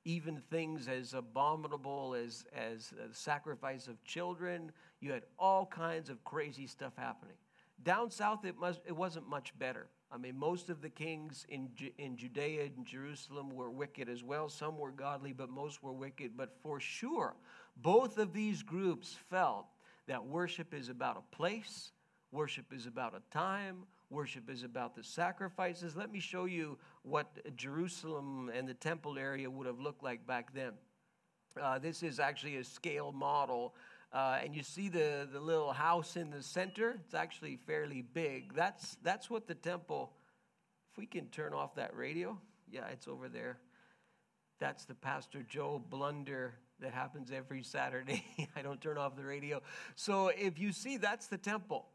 even 0.04 0.42
things 0.50 0.90
as 0.90 1.14
abominable 1.14 2.16
as 2.22 2.44
as 2.54 2.94
sacrifice 3.14 3.88
of 3.88 4.04
children. 4.04 4.74
You 5.00 5.14
had 5.14 5.24
all 5.40 5.66
kinds 5.66 6.10
of 6.10 6.22
crazy 6.26 6.68
stuff 6.68 6.92
happening. 6.98 7.38
Down 7.84 8.12
south, 8.12 8.46
it, 8.46 8.58
must, 8.58 8.82
it 8.86 8.96
wasn't 8.96 9.28
much 9.28 9.58
better. 9.58 9.88
I 10.12 10.18
mean, 10.18 10.38
most 10.38 10.70
of 10.70 10.82
the 10.82 10.90
kings 10.90 11.46
in, 11.50 11.70
in 11.98 12.16
Judea 12.16 12.66
and 12.76 12.86
Jerusalem 12.86 13.50
were 13.50 13.72
wicked 13.72 14.08
as 14.08 14.24
well. 14.24 14.48
Some 14.48 14.78
were 14.78 14.92
godly, 14.92 15.34
but 15.34 15.50
most 15.50 15.82
were 15.82 15.92
wicked. 15.92 16.38
But 16.38 16.56
for 16.62 16.80
sure, 16.80 17.36
both 17.78 18.18
of 18.18 18.32
these 18.32 18.62
groups 18.62 19.18
felt 19.30 19.66
that 20.08 20.24
worship 20.24 20.74
is 20.74 20.90
about 20.90 21.18
a 21.18 21.36
place, 21.36 21.92
worship 22.32 22.72
is 22.72 22.86
about 22.86 23.16
a 23.16 23.34
time, 23.34 23.86
worship 24.10 24.50
is 24.50 24.64
about 24.64 24.96
the 24.96 25.04
sacrifices. 25.04 25.96
Let 25.96 26.12
me 26.12 26.20
show 26.20 26.46
you 26.46 26.78
what 27.02 27.56
Jerusalem 27.56 28.52
and 28.54 28.68
the 28.68 28.76
temple 28.76 29.18
area 29.18 29.50
would 29.50 29.66
have 29.66 29.80
looked 29.80 30.04
like 30.04 30.26
back 30.28 30.54
then. 30.54 30.74
Uh, 31.60 31.80
this 31.80 32.04
is 32.04 32.20
actually 32.20 32.58
a 32.58 32.64
scale 32.64 33.12
model 33.12 33.76
uh, 34.14 34.38
and 34.44 34.56
you 34.56 34.62
see 34.62 34.90
the, 34.90 35.28
the 35.32 35.40
little 35.40 35.74
house 35.74 36.16
in 36.16 36.30
the 36.30 36.44
center. 36.44 37.00
It's 37.04 37.16
actually 37.16 37.58
fairly 37.66 38.04
big. 38.04 38.54
That's, 38.54 38.96
that's 39.02 39.30
what 39.30 39.48
the 39.48 39.56
temple, 39.56 40.12
if 40.92 40.98
we 40.98 41.08
can 41.08 41.28
turn 41.28 41.54
off 41.54 41.76
that 41.76 41.96
radio. 41.96 42.38
Yeah, 42.72 42.88
it's 42.92 43.08
over 43.08 43.28
there. 43.28 43.58
That's 44.60 44.86
the 44.86 44.94
Pastor 44.94 45.44
Joe 45.44 45.84
blunder 45.90 46.54
that 46.80 46.94
happens 46.94 47.32
every 47.32 47.64
Saturday. 47.64 48.24
I 48.56 48.62
don't 48.62 48.80
turn 48.80 49.00
off 49.00 49.16
the 49.16 49.26
radio. 49.26 49.62
So 49.96 50.28
if 50.28 50.60
you 50.60 50.72
see, 50.72 50.98
that's 50.98 51.28
the 51.28 51.38
temple. 51.38 51.88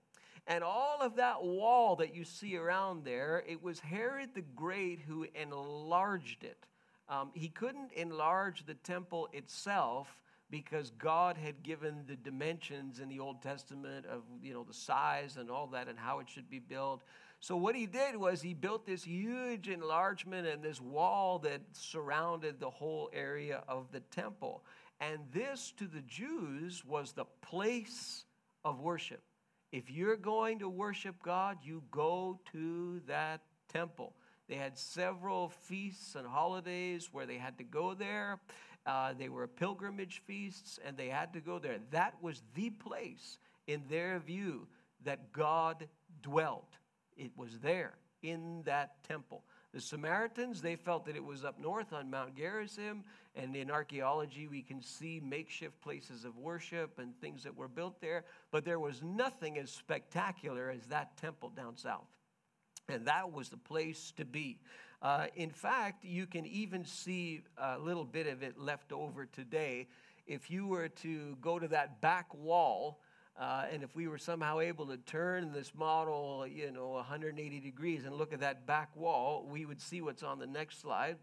And 0.48 0.64
all 0.64 0.98
of 1.00 1.16
that 1.16 1.44
wall 1.44 1.96
that 1.96 2.16
you 2.16 2.24
see 2.24 2.56
around 2.56 3.04
there, 3.04 3.44
it 3.46 3.62
was 3.62 3.78
Herod 3.78 4.30
the 4.34 4.42
Great 4.56 5.00
who 5.06 5.26
enlarged 5.40 6.42
it. 6.42 6.66
Um, 7.08 7.30
he 7.34 7.48
couldn't 7.48 7.92
enlarge 7.92 8.66
the 8.66 8.74
temple 8.74 9.28
itself 9.32 10.08
because 10.50 10.90
God 10.98 11.36
had 11.36 11.62
given 11.62 12.04
the 12.06 12.16
dimensions 12.16 13.00
in 13.00 13.08
the 13.08 13.20
Old 13.20 13.42
Testament 13.42 14.06
of 14.06 14.22
you 14.42 14.52
know 14.52 14.64
the 14.64 14.74
size 14.74 15.36
and 15.36 15.50
all 15.50 15.66
that 15.68 15.88
and 15.88 15.98
how 15.98 16.20
it 16.20 16.28
should 16.28 16.48
be 16.48 16.58
built. 16.58 17.02
So 17.40 17.56
what 17.56 17.76
he 17.76 17.86
did 17.86 18.16
was 18.16 18.42
he 18.42 18.54
built 18.54 18.84
this 18.84 19.04
huge 19.04 19.68
enlargement 19.68 20.46
and 20.48 20.62
this 20.62 20.80
wall 20.80 21.38
that 21.40 21.60
surrounded 21.72 22.58
the 22.58 22.70
whole 22.70 23.10
area 23.12 23.62
of 23.68 23.92
the 23.92 24.00
temple. 24.00 24.64
And 25.00 25.20
this 25.32 25.72
to 25.76 25.86
the 25.86 26.00
Jews 26.00 26.84
was 26.84 27.12
the 27.12 27.26
place 27.42 28.24
of 28.64 28.80
worship. 28.80 29.22
If 29.70 29.90
you're 29.90 30.16
going 30.16 30.58
to 30.60 30.68
worship 30.68 31.22
God, 31.22 31.58
you 31.62 31.82
go 31.92 32.40
to 32.52 33.00
that 33.06 33.42
temple. 33.68 34.14
They 34.48 34.56
had 34.56 34.78
several 34.78 35.50
feasts 35.50 36.14
and 36.14 36.26
holidays 36.26 37.10
where 37.12 37.26
they 37.26 37.36
had 37.36 37.58
to 37.58 37.64
go 37.64 37.94
there. 37.94 38.40
Uh, 38.86 39.12
they 39.18 39.28
were 39.28 39.46
pilgrimage 39.46 40.22
feasts, 40.26 40.78
and 40.84 40.96
they 40.96 41.08
had 41.08 41.32
to 41.34 41.40
go 41.40 41.58
there. 41.58 41.78
That 41.90 42.14
was 42.22 42.42
the 42.54 42.70
place, 42.70 43.38
in 43.66 43.82
their 43.88 44.18
view, 44.18 44.66
that 45.04 45.32
God 45.32 45.88
dwelt. 46.22 46.76
It 47.16 47.32
was 47.36 47.58
there 47.58 47.94
in 48.22 48.62
that 48.64 49.04
temple. 49.04 49.42
The 49.74 49.80
Samaritans, 49.80 50.62
they 50.62 50.76
felt 50.76 51.04
that 51.06 51.16
it 51.16 51.24
was 51.24 51.44
up 51.44 51.60
north 51.60 51.92
on 51.92 52.10
Mount 52.10 52.34
Gerizim, 52.34 53.04
and 53.36 53.54
in 53.54 53.70
archaeology, 53.70 54.46
we 54.46 54.62
can 54.62 54.80
see 54.80 55.20
makeshift 55.22 55.80
places 55.82 56.24
of 56.24 56.38
worship 56.38 56.98
and 56.98 57.14
things 57.20 57.42
that 57.44 57.54
were 57.54 57.68
built 57.68 58.00
there, 58.00 58.24
but 58.50 58.64
there 58.64 58.80
was 58.80 59.02
nothing 59.02 59.58
as 59.58 59.70
spectacular 59.70 60.70
as 60.70 60.86
that 60.86 61.16
temple 61.18 61.50
down 61.50 61.76
south. 61.76 62.08
And 62.88 63.06
that 63.06 63.30
was 63.32 63.50
the 63.50 63.58
place 63.58 64.12
to 64.16 64.24
be. 64.24 64.58
Uh, 65.00 65.26
in 65.36 65.50
fact, 65.50 66.04
you 66.04 66.26
can 66.26 66.44
even 66.46 66.84
see 66.84 67.42
a 67.56 67.78
little 67.78 68.04
bit 68.04 68.26
of 68.26 68.42
it 68.42 68.58
left 68.58 68.92
over 68.92 69.26
today. 69.26 69.86
If 70.26 70.50
you 70.50 70.66
were 70.66 70.88
to 70.88 71.36
go 71.40 71.58
to 71.58 71.68
that 71.68 72.00
back 72.00 72.34
wall, 72.34 73.00
uh, 73.38 73.66
and 73.72 73.84
if 73.84 73.94
we 73.94 74.08
were 74.08 74.18
somehow 74.18 74.58
able 74.58 74.86
to 74.86 74.96
turn 74.96 75.52
this 75.52 75.72
model, 75.72 76.44
you 76.46 76.72
know, 76.72 76.88
180 76.90 77.60
degrees 77.60 78.04
and 78.04 78.16
look 78.16 78.32
at 78.32 78.40
that 78.40 78.66
back 78.66 78.94
wall, 78.96 79.46
we 79.48 79.64
would 79.64 79.80
see 79.80 80.00
what's 80.00 80.24
on 80.24 80.40
the 80.40 80.46
next 80.46 80.80
slide. 80.80 81.16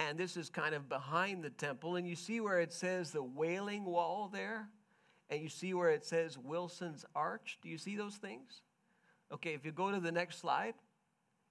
And 0.00 0.18
this 0.18 0.36
is 0.36 0.50
kind 0.50 0.74
of 0.74 0.88
behind 0.88 1.44
the 1.44 1.50
temple. 1.50 1.94
And 1.94 2.08
you 2.08 2.16
see 2.16 2.40
where 2.40 2.58
it 2.58 2.72
says 2.72 3.12
the 3.12 3.22
Wailing 3.22 3.84
Wall 3.84 4.28
there? 4.32 4.68
And 5.28 5.40
you 5.40 5.48
see 5.48 5.74
where 5.74 5.90
it 5.90 6.04
says 6.04 6.36
Wilson's 6.36 7.04
Arch? 7.14 7.58
Do 7.62 7.68
you 7.68 7.78
see 7.78 7.94
those 7.94 8.16
things? 8.16 8.62
Okay, 9.30 9.54
if 9.54 9.64
you 9.64 9.70
go 9.70 9.92
to 9.92 10.00
the 10.00 10.10
next 10.10 10.40
slide 10.40 10.74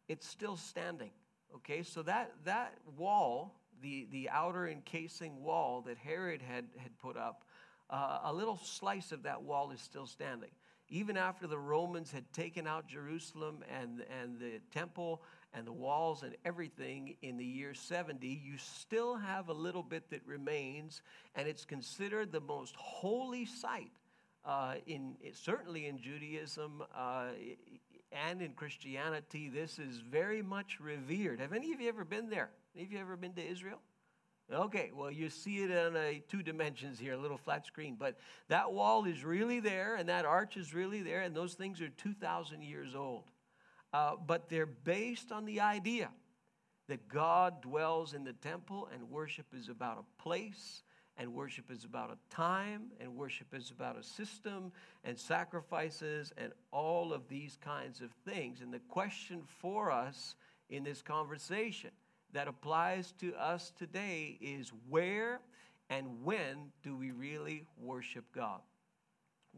it's 0.09 0.27
still 0.27 0.57
standing. 0.57 1.11
Okay, 1.55 1.83
so 1.83 2.01
that, 2.01 2.31
that 2.43 2.73
wall, 2.97 3.55
the, 3.81 4.07
the 4.11 4.29
outer 4.29 4.67
encasing 4.67 5.41
wall 5.41 5.81
that 5.87 5.97
Herod 5.97 6.41
had, 6.41 6.65
had 6.77 6.97
put 6.97 7.15
up, 7.15 7.43
uh, 7.89 8.19
a 8.25 8.33
little 8.33 8.59
slice 8.61 9.11
of 9.11 9.23
that 9.23 9.41
wall 9.41 9.71
is 9.71 9.79
still 9.79 10.05
standing. 10.05 10.49
Even 10.89 11.17
after 11.17 11.45
the 11.45 11.57
Romans 11.57 12.11
had 12.11 12.31
taken 12.33 12.65
out 12.65 12.87
Jerusalem 12.87 13.63
and, 13.79 14.03
and 14.21 14.39
the 14.39 14.59
temple 14.73 15.21
and 15.53 15.65
the 15.65 15.71
walls 15.71 16.23
and 16.23 16.35
everything 16.43 17.15
in 17.21 17.37
the 17.37 17.45
year 17.45 17.75
70, 17.75 18.27
you 18.27 18.57
still 18.57 19.15
have 19.15 19.49
a 19.49 19.53
little 19.53 19.83
bit 19.83 20.09
that 20.09 20.21
remains, 20.25 21.01
and 21.35 21.47
it's 21.47 21.65
considered 21.65 22.31
the 22.31 22.41
most 22.41 22.75
holy 22.75 23.45
site. 23.45 23.91
Uh, 24.45 24.75
in 24.87 25.15
certainly 25.33 25.87
in 25.87 25.99
Judaism, 25.99 26.81
uh, 26.95 27.25
and 28.11 28.41
in 28.41 28.53
Christianity, 28.53 29.49
this 29.49 29.79
is 29.79 29.97
very 29.97 30.41
much 30.41 30.79
revered. 30.79 31.39
Have 31.39 31.53
any 31.53 31.73
of 31.73 31.81
you 31.81 31.89
ever 31.89 32.03
been 32.03 32.29
there? 32.29 32.49
Any 32.75 32.85
of 32.85 32.91
you 32.91 32.99
ever 32.99 33.15
been 33.15 33.33
to 33.33 33.45
Israel? 33.45 33.79
Okay, 34.51 34.91
well, 34.95 35.11
you 35.11 35.29
see 35.29 35.57
it 35.57 35.71
on 35.71 35.95
a 35.95 36.23
two 36.27 36.41
dimensions 36.41 36.97
here, 36.97 37.13
a 37.13 37.17
little 37.17 37.37
flat 37.37 37.67
screen, 37.67 37.95
but 37.99 38.17
that 38.47 38.71
wall 38.71 39.05
is 39.05 39.23
really 39.23 39.59
there, 39.59 39.95
and 39.95 40.09
that 40.09 40.25
arch 40.25 40.57
is 40.57 40.73
really 40.73 41.03
there, 41.03 41.21
and 41.21 41.35
those 41.35 41.53
things 41.53 41.81
are 41.81 41.89
2,000 41.89 42.63
years 42.63 42.95
old. 42.95 43.25
Uh, 43.93 44.15
but 44.25 44.49
they're 44.49 44.65
based 44.65 45.31
on 45.31 45.45
the 45.45 45.59
idea 45.59 46.09
that 46.87 47.07
God 47.07 47.61
dwells 47.61 48.13
in 48.13 48.23
the 48.23 48.33
temple, 48.33 48.89
and 48.91 49.11
worship 49.11 49.45
is 49.55 49.69
about 49.69 49.99
a 49.99 50.21
place, 50.23 50.81
and 51.19 51.33
worship 51.33 51.69
is 51.69 51.83
about 51.83 52.11
a 52.11 52.33
time, 52.33 52.83
and 53.01 53.13
worship 53.13 53.53
is 53.53 53.71
about 53.71 53.97
a 53.97 54.03
system, 54.03 54.71
and 55.03 55.19
sacrifices, 55.19 56.31
and 56.37 56.53
all 56.71 57.11
of 57.13 57.27
these 57.27 57.57
kinds 57.61 57.99
of 57.99 58.09
things. 58.25 58.61
And 58.61 58.73
the 58.73 58.79
question 58.87 59.41
for 59.45 59.91
us 59.91 60.35
in 60.69 60.83
this 60.83 61.01
conversation 61.01 61.91
that 62.31 62.47
applies 62.47 63.11
to 63.19 63.35
us 63.35 63.73
today 63.77 64.37
is 64.39 64.71
where 64.87 65.41
and 65.89 66.23
when 66.23 66.71
do 66.83 66.95
we 66.95 67.11
really 67.11 67.65
worship 67.77 68.23
God? 68.33 68.61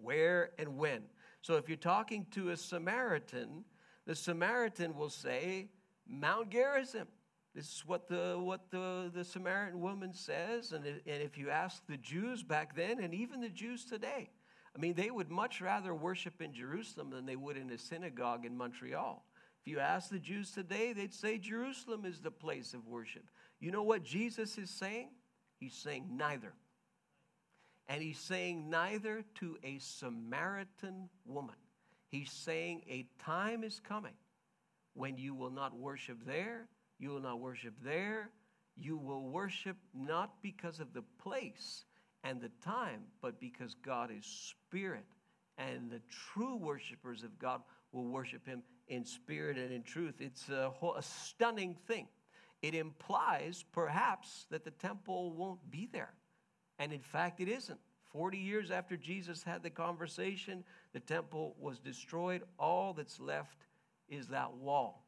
Where 0.01 0.51
and 0.57 0.77
when? 0.77 1.03
So 1.41 1.55
if 1.55 1.67
you're 1.67 1.77
talking 1.77 2.25
to 2.31 2.49
a 2.49 2.57
Samaritan, 2.57 3.65
the 4.05 4.15
Samaritan 4.15 4.95
will 4.95 5.09
say, 5.09 5.67
Mount 6.07 6.49
Gerizim. 6.49 7.07
This 7.53 7.65
is 7.65 7.83
what 7.85 8.07
the, 8.07 8.37
what 8.39 8.71
the, 8.71 9.11
the 9.13 9.25
Samaritan 9.25 9.81
woman 9.81 10.13
says. 10.13 10.71
And, 10.71 10.85
and 10.85 11.01
if 11.05 11.37
you 11.37 11.49
ask 11.49 11.85
the 11.87 11.97
Jews 11.97 12.43
back 12.43 12.75
then, 12.75 12.99
and 13.01 13.13
even 13.13 13.41
the 13.41 13.49
Jews 13.49 13.83
today, 13.83 14.29
I 14.75 14.79
mean, 14.79 14.93
they 14.93 15.11
would 15.11 15.29
much 15.29 15.59
rather 15.59 15.93
worship 15.93 16.41
in 16.41 16.53
Jerusalem 16.53 17.09
than 17.09 17.25
they 17.25 17.35
would 17.35 17.57
in 17.57 17.69
a 17.71 17.77
synagogue 17.77 18.45
in 18.45 18.55
Montreal. 18.55 19.25
If 19.61 19.71
you 19.71 19.79
ask 19.79 20.09
the 20.09 20.19
Jews 20.19 20.51
today, 20.51 20.93
they'd 20.93 21.13
say 21.13 21.37
Jerusalem 21.37 22.05
is 22.05 22.19
the 22.19 22.31
place 22.31 22.73
of 22.73 22.87
worship. 22.87 23.29
You 23.59 23.71
know 23.71 23.83
what 23.83 24.03
Jesus 24.03 24.57
is 24.57 24.69
saying? 24.69 25.09
He's 25.59 25.75
saying 25.75 26.07
neither. 26.09 26.53
And 27.87 28.01
he's 28.01 28.17
saying 28.17 28.69
neither 28.69 29.23
to 29.35 29.57
a 29.63 29.77
Samaritan 29.79 31.09
woman. 31.25 31.55
He's 32.07 32.31
saying 32.31 32.83
a 32.89 33.05
time 33.23 33.63
is 33.63 33.79
coming 33.79 34.13
when 34.93 35.17
you 35.17 35.33
will 35.33 35.51
not 35.51 35.75
worship 35.75 36.25
there, 36.25 36.67
you 37.01 37.09
will 37.09 37.21
not 37.21 37.39
worship 37.39 37.73
there, 37.83 38.29
you 38.77 38.95
will 38.95 39.23
worship 39.29 39.75
not 39.93 40.41
because 40.41 40.79
of 40.79 40.93
the 40.93 41.03
place 41.21 41.85
and 42.23 42.39
the 42.39 42.51
time, 42.63 43.01
but 43.21 43.39
because 43.39 43.75
God 43.83 44.11
is 44.15 44.25
spirit. 44.25 45.05
And 45.57 45.89
the 45.89 46.01
true 46.09 46.55
worshipers 46.55 47.23
of 47.23 47.37
God 47.39 47.61
will 47.91 48.05
worship 48.05 48.45
him 48.45 48.61
in 48.87 49.03
spirit 49.03 49.57
and 49.57 49.71
in 49.71 49.83
truth. 49.83 50.15
It's 50.19 50.49
a, 50.49 50.69
whole, 50.69 50.95
a 50.95 51.01
stunning 51.01 51.75
thing. 51.87 52.07
It 52.61 52.75
implies 52.75 53.65
perhaps 53.71 54.45
that 54.51 54.63
the 54.63 54.71
temple 54.71 55.31
won't 55.31 55.71
be 55.71 55.89
there. 55.91 56.13
And 56.79 56.93
in 56.93 57.01
fact, 57.01 57.39
it 57.39 57.47
isn't. 57.47 57.79
40 58.11 58.37
years 58.37 58.71
after 58.71 58.97
Jesus 58.97 59.41
had 59.41 59.63
the 59.63 59.69
conversation, 59.69 60.63
the 60.93 60.99
temple 60.99 61.55
was 61.59 61.79
destroyed. 61.79 62.43
All 62.59 62.93
that's 62.93 63.19
left 63.19 63.65
is 64.09 64.27
that 64.27 64.53
wall. 64.53 65.05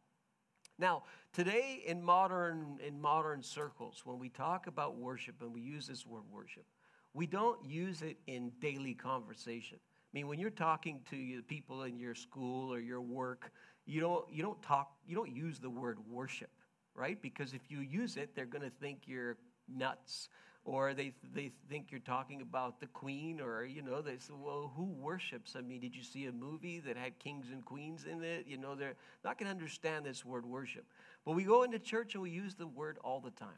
Now, 0.80 1.04
today 1.34 1.84
in 1.86 2.02
modern, 2.02 2.80
in 2.86 3.00
modern 3.00 3.44
circles, 3.44 4.02
when 4.06 4.20
we 4.20 4.30
talk 4.30 4.68
about 4.68 4.98
worship 4.98 5.36
and 5.42 5.54
we 5.54 5.62
use 5.62 5.88
this 5.88 6.06
word 6.06 6.24
worship, 6.32 6.66
we 7.14 7.28
don't 7.28 7.64
use 7.64 8.02
it 8.02 8.18
in 8.28 8.52
daily 8.60 8.94
conversation. 8.94 9.78
I 9.82 10.10
mean, 10.14 10.28
when 10.28 10.40
you're 10.40 10.50
talking 10.50 11.02
to 11.12 11.42
people 11.44 11.84
in 11.84 12.00
your 12.00 12.16
school 12.16 12.74
or 12.74 12.80
your 12.80 13.02
work, 13.02 13.52
you 13.86 14.00
don't, 14.00 14.26
you 14.32 14.42
don't 14.42 14.62
talk, 14.62 14.92
you 15.08 15.16
don't 15.16 15.36
use 15.36 15.60
the 15.60 15.70
word 15.70 15.98
worship, 16.10 16.50
right? 16.96 17.22
Because 17.22 17.54
if 17.54 17.70
you 17.70 17.80
use 17.80 18.18
it, 18.18 18.36
they're 18.36 18.46
going 18.46 18.64
to 18.64 18.76
think 18.82 19.02
you're 19.06 19.38
nuts 19.68 20.30
or 20.66 20.94
they, 20.94 21.14
they 21.36 21.52
think 21.70 21.88
you're 21.92 22.00
talking 22.00 22.42
about 22.42 22.80
the 22.80 22.88
queen 22.88 23.42
or 23.42 23.66
you 23.66 23.82
know 23.82 24.02
they 24.02 24.18
say 24.18 24.34
well 24.34 24.72
who 24.76 24.86
worships 24.86 25.56
i 25.58 25.62
mean 25.62 25.80
did 25.80 25.96
you 25.96 26.04
see 26.04 26.26
a 26.26 26.32
movie 26.32 26.80
that 26.80 26.96
had 26.96 27.18
kings 27.20 27.48
and 27.52 27.66
queens 27.66 28.06
in 28.10 28.24
it 28.24 28.46
you 28.48 28.58
know 28.58 28.76
they're 28.76 28.96
not 29.24 29.38
going 29.38 29.48
to 29.48 29.52
understand 29.52 30.06
this 30.06 30.24
word 30.24 30.46
worship 30.46 30.86
but 31.26 31.34
we 31.34 31.44
go 31.44 31.64
into 31.64 31.80
church 31.80 32.14
and 32.14 32.24
we 32.24 32.30
use 32.30 32.56
the 32.56 32.68
word 32.68 32.98
all 33.04 33.20
the 33.20 33.32
time 33.32 33.50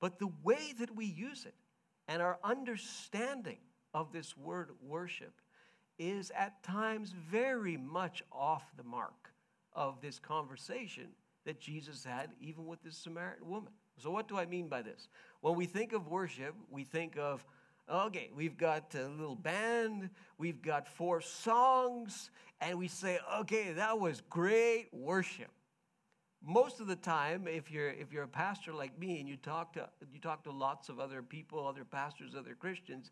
but 0.00 0.18
the 0.18 0.30
way 0.44 0.72
that 0.78 0.94
we 0.94 1.06
use 1.06 1.44
it 1.44 1.54
and 2.06 2.22
our 2.22 2.38
understanding 2.44 3.58
of 3.94 4.12
this 4.12 4.36
word 4.36 4.70
worship 4.80 5.40
is 5.98 6.30
at 6.36 6.62
times 6.62 7.12
very 7.30 7.76
much 7.76 8.22
off 8.32 8.64
the 8.76 8.84
mark 8.84 9.32
of 9.72 10.00
this 10.00 10.18
conversation 10.18 11.08
that 11.44 11.60
Jesus 11.60 12.04
had 12.04 12.30
even 12.40 12.66
with 12.66 12.82
this 12.82 12.96
Samaritan 12.96 13.48
woman. 13.48 13.72
So, 13.98 14.10
what 14.10 14.28
do 14.28 14.38
I 14.38 14.46
mean 14.46 14.68
by 14.68 14.82
this? 14.82 15.08
When 15.40 15.54
we 15.54 15.66
think 15.66 15.92
of 15.92 16.08
worship, 16.08 16.54
we 16.70 16.84
think 16.84 17.16
of, 17.16 17.44
okay, 17.88 18.30
we've 18.34 18.56
got 18.56 18.94
a 18.94 19.08
little 19.08 19.36
band, 19.36 20.10
we've 20.36 20.60
got 20.60 20.88
four 20.88 21.20
songs, 21.20 22.30
and 22.60 22.78
we 22.78 22.88
say, 22.88 23.18
okay, 23.40 23.72
that 23.74 23.98
was 23.98 24.22
great 24.28 24.88
worship. 24.92 25.50
Most 26.44 26.80
of 26.80 26.86
the 26.86 26.96
time, 26.96 27.48
if 27.48 27.70
you're 27.70 27.90
if 27.90 28.12
you're 28.12 28.22
a 28.22 28.28
pastor 28.28 28.72
like 28.72 28.96
me 28.96 29.18
and 29.18 29.28
you 29.28 29.36
talk 29.36 29.72
to 29.72 29.88
you 30.12 30.20
talk 30.20 30.44
to 30.44 30.52
lots 30.52 30.88
of 30.88 31.00
other 31.00 31.20
people, 31.20 31.66
other 31.66 31.84
pastors, 31.84 32.36
other 32.36 32.54
Christians, 32.54 33.10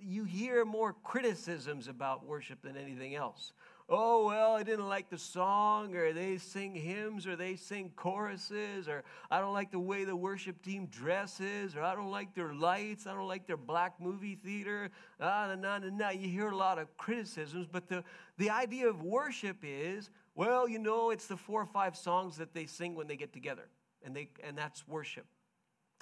you 0.00 0.24
hear 0.24 0.64
more 0.64 0.92
criticisms 1.04 1.86
about 1.86 2.26
worship 2.26 2.60
than 2.62 2.76
anything 2.76 3.14
else 3.14 3.52
oh, 3.88 4.26
well, 4.26 4.54
I 4.54 4.62
didn't 4.62 4.88
like 4.88 5.10
the 5.10 5.18
song, 5.18 5.94
or 5.94 6.12
they 6.12 6.38
sing 6.38 6.74
hymns, 6.74 7.26
or 7.26 7.36
they 7.36 7.56
sing 7.56 7.92
choruses, 7.96 8.88
or 8.88 9.04
I 9.30 9.40
don't 9.40 9.52
like 9.52 9.70
the 9.70 9.78
way 9.78 10.04
the 10.04 10.16
worship 10.16 10.62
team 10.62 10.86
dresses, 10.86 11.76
or 11.76 11.82
I 11.82 11.94
don't 11.94 12.10
like 12.10 12.34
their 12.34 12.54
lights, 12.54 13.06
I 13.06 13.14
don't 13.14 13.28
like 13.28 13.46
their 13.46 13.56
black 13.56 14.00
movie 14.00 14.36
theater. 14.36 14.90
Ah, 15.20 15.54
nah, 15.58 15.78
nah, 15.78 15.90
nah. 15.90 16.10
You 16.10 16.28
hear 16.28 16.50
a 16.50 16.56
lot 16.56 16.78
of 16.78 16.96
criticisms, 16.96 17.66
but 17.70 17.88
the, 17.88 18.02
the 18.38 18.50
idea 18.50 18.88
of 18.88 19.02
worship 19.02 19.58
is, 19.62 20.10
well, 20.34 20.68
you 20.68 20.78
know, 20.78 21.10
it's 21.10 21.26
the 21.26 21.36
four 21.36 21.60
or 21.60 21.66
five 21.66 21.96
songs 21.96 22.36
that 22.38 22.54
they 22.54 22.66
sing 22.66 22.94
when 22.94 23.06
they 23.06 23.16
get 23.16 23.32
together, 23.32 23.68
and, 24.02 24.16
they, 24.16 24.28
and 24.42 24.56
that's 24.56 24.88
worship 24.88 25.26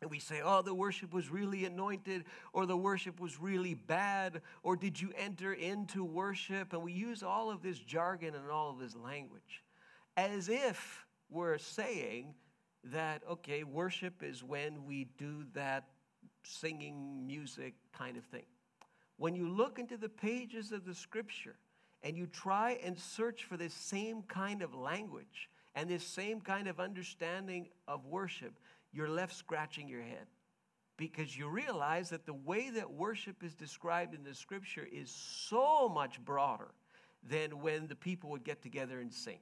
and 0.02 0.10
we 0.10 0.18
say, 0.18 0.42
oh, 0.44 0.60
the 0.60 0.74
worship 0.74 1.14
was 1.14 1.30
really 1.30 1.64
anointed, 1.64 2.24
or 2.52 2.66
the 2.66 2.76
worship 2.76 3.20
was 3.20 3.40
really 3.40 3.74
bad, 3.74 4.42
or 4.62 4.76
did 4.76 5.00
you 5.00 5.12
enter 5.16 5.52
into 5.54 6.04
worship? 6.04 6.72
And 6.72 6.82
we 6.82 6.92
use 6.92 7.22
all 7.22 7.50
of 7.50 7.62
this 7.62 7.78
jargon 7.78 8.34
and 8.34 8.50
all 8.50 8.70
of 8.70 8.78
this 8.80 8.96
language 8.96 9.62
as 10.16 10.48
if 10.48 11.06
we're 11.30 11.56
saying 11.56 12.34
that, 12.84 13.22
okay, 13.30 13.64
worship 13.64 14.22
is 14.22 14.42
when 14.42 14.84
we 14.84 15.06
do 15.16 15.44
that 15.54 15.84
singing 16.42 17.26
music 17.26 17.74
kind 17.96 18.16
of 18.16 18.24
thing. 18.24 18.44
When 19.16 19.34
you 19.34 19.48
look 19.48 19.78
into 19.78 19.96
the 19.96 20.08
pages 20.08 20.72
of 20.72 20.84
the 20.84 20.94
scripture 20.94 21.54
and 22.02 22.16
you 22.16 22.26
try 22.26 22.78
and 22.84 22.98
search 22.98 23.44
for 23.44 23.56
this 23.56 23.72
same 23.72 24.22
kind 24.22 24.62
of 24.62 24.74
language 24.74 25.48
and 25.76 25.88
this 25.88 26.04
same 26.04 26.40
kind 26.40 26.66
of 26.66 26.80
understanding 26.80 27.68
of 27.86 28.04
worship, 28.06 28.52
you're 28.92 29.08
left 29.08 29.34
scratching 29.34 29.88
your 29.88 30.02
head 30.02 30.26
because 30.96 31.36
you 31.36 31.48
realize 31.48 32.10
that 32.10 32.26
the 32.26 32.34
way 32.34 32.70
that 32.70 32.90
worship 32.90 33.42
is 33.42 33.54
described 33.54 34.14
in 34.14 34.22
the 34.22 34.34
scripture 34.34 34.86
is 34.92 35.10
so 35.10 35.88
much 35.88 36.22
broader 36.24 36.68
than 37.28 37.60
when 37.60 37.86
the 37.86 37.96
people 37.96 38.30
would 38.30 38.44
get 38.44 38.62
together 38.62 39.00
and 39.00 39.12
sing. 39.12 39.38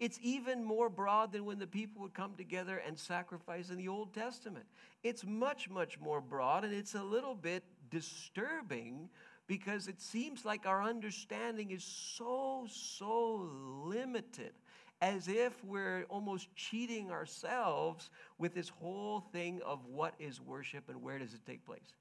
It's 0.00 0.18
even 0.22 0.64
more 0.64 0.88
broad 0.88 1.32
than 1.32 1.44
when 1.44 1.58
the 1.58 1.66
people 1.66 2.02
would 2.02 2.14
come 2.14 2.34
together 2.36 2.82
and 2.84 2.98
sacrifice 2.98 3.70
in 3.70 3.76
the 3.76 3.88
Old 3.88 4.12
Testament. 4.12 4.66
It's 5.02 5.24
much, 5.24 5.70
much 5.70 6.00
more 6.00 6.20
broad, 6.20 6.64
and 6.64 6.74
it's 6.74 6.94
a 6.94 7.02
little 7.02 7.34
bit 7.34 7.62
disturbing 7.90 9.08
because 9.46 9.86
it 9.86 10.00
seems 10.00 10.44
like 10.44 10.66
our 10.66 10.82
understanding 10.82 11.70
is 11.70 11.84
so, 11.84 12.66
so 12.68 13.48
limited 13.84 14.52
as 15.00 15.28
if 15.28 15.52
we're 15.64 16.04
almost 16.08 16.54
cheating 16.54 17.10
ourselves 17.10 18.10
with 18.38 18.54
this 18.54 18.68
whole 18.68 19.20
thing 19.32 19.60
of 19.64 19.84
what 19.86 20.14
is 20.18 20.40
worship 20.40 20.88
and 20.88 21.02
where 21.02 21.18
does 21.18 21.34
it 21.34 21.40
take 21.46 21.64
place. 21.64 21.94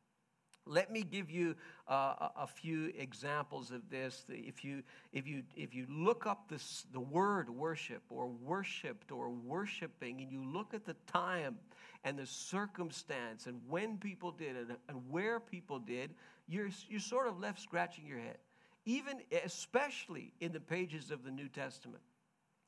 Let 0.66 0.92
me 0.92 1.04
give 1.04 1.30
you 1.30 1.56
uh, 1.90 2.30
a 2.38 2.48
few 2.48 2.94
examples 2.98 3.72
of 3.72 3.90
this. 3.90 4.24
If 4.30 4.64
you, 4.64 4.82
if 5.12 5.28
you, 5.28 5.44
if 5.58 5.76
you 5.76 5.86
look 5.90 6.26
up 6.26 6.48
this, 6.48 6.86
the 6.94 7.02
word 7.02 7.50
worship 7.50 8.04
or 8.10 8.28
worshiped 8.28 9.12
or 9.12 9.30
worshiping, 9.30 10.22
and 10.22 10.32
you 10.32 10.42
look 10.42 10.74
at 10.74 10.86
the 10.86 10.96
time 11.06 11.58
and 12.06 12.18
the 12.18 12.26
circumstance 12.26 13.46
and 13.48 13.60
when 13.68 13.98
people 13.98 14.32
did 14.32 14.56
it 14.56 14.68
and 14.88 15.02
where 15.10 15.42
people 15.42 15.80
did, 15.80 16.12
you're, 16.48 16.70
you're 16.88 17.00
sort 17.02 17.28
of 17.28 17.40
left 17.40 17.60
scratching 17.60 18.06
your 18.06 18.20
head. 18.20 18.38
Even, 18.86 19.20
especially 19.46 20.34
in 20.40 20.54
the 20.54 20.60
pages 20.60 21.12
of 21.12 21.24
the 21.26 21.32
New 21.32 21.50
Testament 21.50 22.04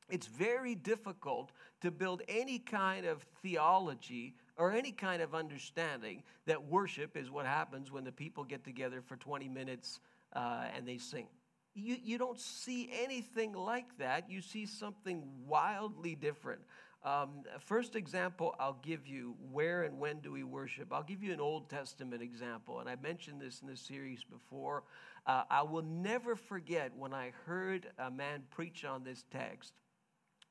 it's 0.08 0.26
very 0.26 0.74
difficult 0.74 1.52
to 1.80 1.90
build 1.90 2.22
any 2.28 2.58
kind 2.58 3.06
of 3.06 3.24
theology 3.42 4.34
or 4.56 4.72
any 4.72 4.92
kind 4.92 5.20
of 5.20 5.34
understanding 5.34 6.22
that 6.46 6.64
worship 6.64 7.16
is 7.16 7.30
what 7.30 7.46
happens 7.46 7.92
when 7.92 8.04
the 8.04 8.12
people 8.12 8.44
get 8.44 8.64
together 8.64 9.02
for 9.02 9.16
20 9.16 9.48
minutes 9.48 10.00
uh, 10.34 10.64
and 10.74 10.86
they 10.86 10.98
sing. 10.98 11.26
You, 11.74 11.96
you 12.02 12.16
don't 12.16 12.40
see 12.40 12.90
anything 13.02 13.52
like 13.52 13.98
that. 13.98 14.30
You 14.30 14.40
see 14.40 14.64
something 14.64 15.22
wildly 15.46 16.14
different. 16.14 16.60
Um, 17.04 17.44
first 17.60 17.94
example 17.94 18.56
I'll 18.58 18.80
give 18.82 19.06
you 19.06 19.36
where 19.52 19.84
and 19.84 19.98
when 19.98 20.20
do 20.20 20.32
we 20.32 20.42
worship? 20.42 20.92
I'll 20.92 21.04
give 21.04 21.22
you 21.22 21.32
an 21.32 21.40
Old 21.40 21.68
Testament 21.68 22.20
example, 22.20 22.80
and 22.80 22.88
I 22.88 22.96
mentioned 22.96 23.40
this 23.40 23.60
in 23.60 23.68
the 23.68 23.76
series 23.76 24.24
before. 24.24 24.82
Uh, 25.24 25.42
I 25.48 25.62
will 25.62 25.84
never 25.84 26.34
forget 26.34 26.90
when 26.96 27.12
I 27.12 27.32
heard 27.44 27.86
a 27.98 28.10
man 28.10 28.42
preach 28.50 28.84
on 28.84 29.04
this 29.04 29.24
text. 29.30 29.74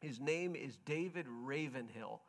His 0.06 0.20
name 0.20 0.56
is 0.56 0.78
David 0.86 1.26
Ravenhill. 1.28 2.22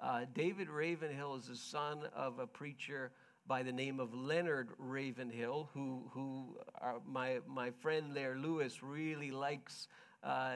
Uh, 0.00 0.20
David 0.34 0.70
Ravenhill 0.70 1.34
is 1.34 1.48
the 1.48 1.56
son 1.56 2.04
of 2.14 2.38
a 2.38 2.46
preacher 2.46 3.10
by 3.48 3.64
the 3.64 3.72
name 3.72 3.98
of 3.98 4.14
Leonard 4.14 4.68
Ravenhill, 4.78 5.68
who, 5.74 6.08
who 6.12 6.56
uh, 6.80 7.00
my, 7.04 7.40
my 7.48 7.72
friend 7.82 8.14
there, 8.14 8.36
Lewis, 8.36 8.84
really 8.84 9.32
likes 9.32 9.88
uh, 10.22 10.52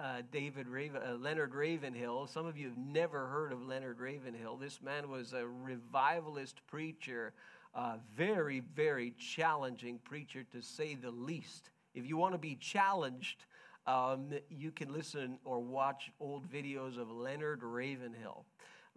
uh, 0.00 0.22
David 0.32 0.66
Raven, 0.66 1.00
uh, 1.00 1.14
Leonard 1.14 1.54
Ravenhill. 1.54 2.26
Some 2.26 2.44
of 2.44 2.58
you 2.58 2.70
have 2.70 2.76
never 2.76 3.28
heard 3.28 3.52
of 3.52 3.62
Leonard 3.62 4.00
Ravenhill. 4.00 4.56
This 4.56 4.82
man 4.82 5.08
was 5.08 5.32
a 5.32 5.46
revivalist 5.46 6.60
preacher, 6.66 7.34
a 7.72 7.98
very, 8.16 8.64
very 8.74 9.12
challenging 9.12 10.00
preacher 10.02 10.42
to 10.50 10.60
say 10.60 10.96
the 10.96 11.12
least. 11.12 11.70
If 11.94 12.04
you 12.04 12.16
want 12.16 12.34
to 12.34 12.38
be 12.38 12.56
challenged, 12.56 13.44
um, 13.86 14.30
you 14.50 14.70
can 14.72 14.92
listen 14.92 15.38
or 15.44 15.60
watch 15.60 16.10
old 16.20 16.50
videos 16.50 16.98
of 16.98 17.10
Leonard 17.10 17.62
Ravenhill. 17.62 18.44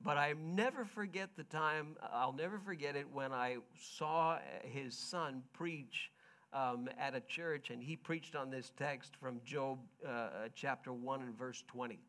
But 0.04 0.18
I 0.18 0.34
never 0.42 0.86
forget 0.86 1.30
the 1.36 1.44
time, 1.44 1.98
I'll 2.14 2.34
never 2.34 2.58
forget 2.58 2.96
it 2.96 3.08
when 3.12 3.34
I 3.34 3.58
saw 3.78 4.40
his 4.64 4.98
son 4.98 5.44
preach 5.54 6.12
um, 6.54 6.90
at 6.98 7.16
a 7.16 7.22
church, 7.22 7.70
and 7.70 7.84
he 7.84 7.96
preached 7.96 8.36
on 8.36 8.50
this 8.50 8.72
text 8.78 9.16
from 9.18 9.42
Job 9.46 9.80
uh, 10.08 10.48
chapter 10.56 10.94
1 10.94 11.22
and 11.22 11.38
verse 11.38 11.64
20. 11.68 12.00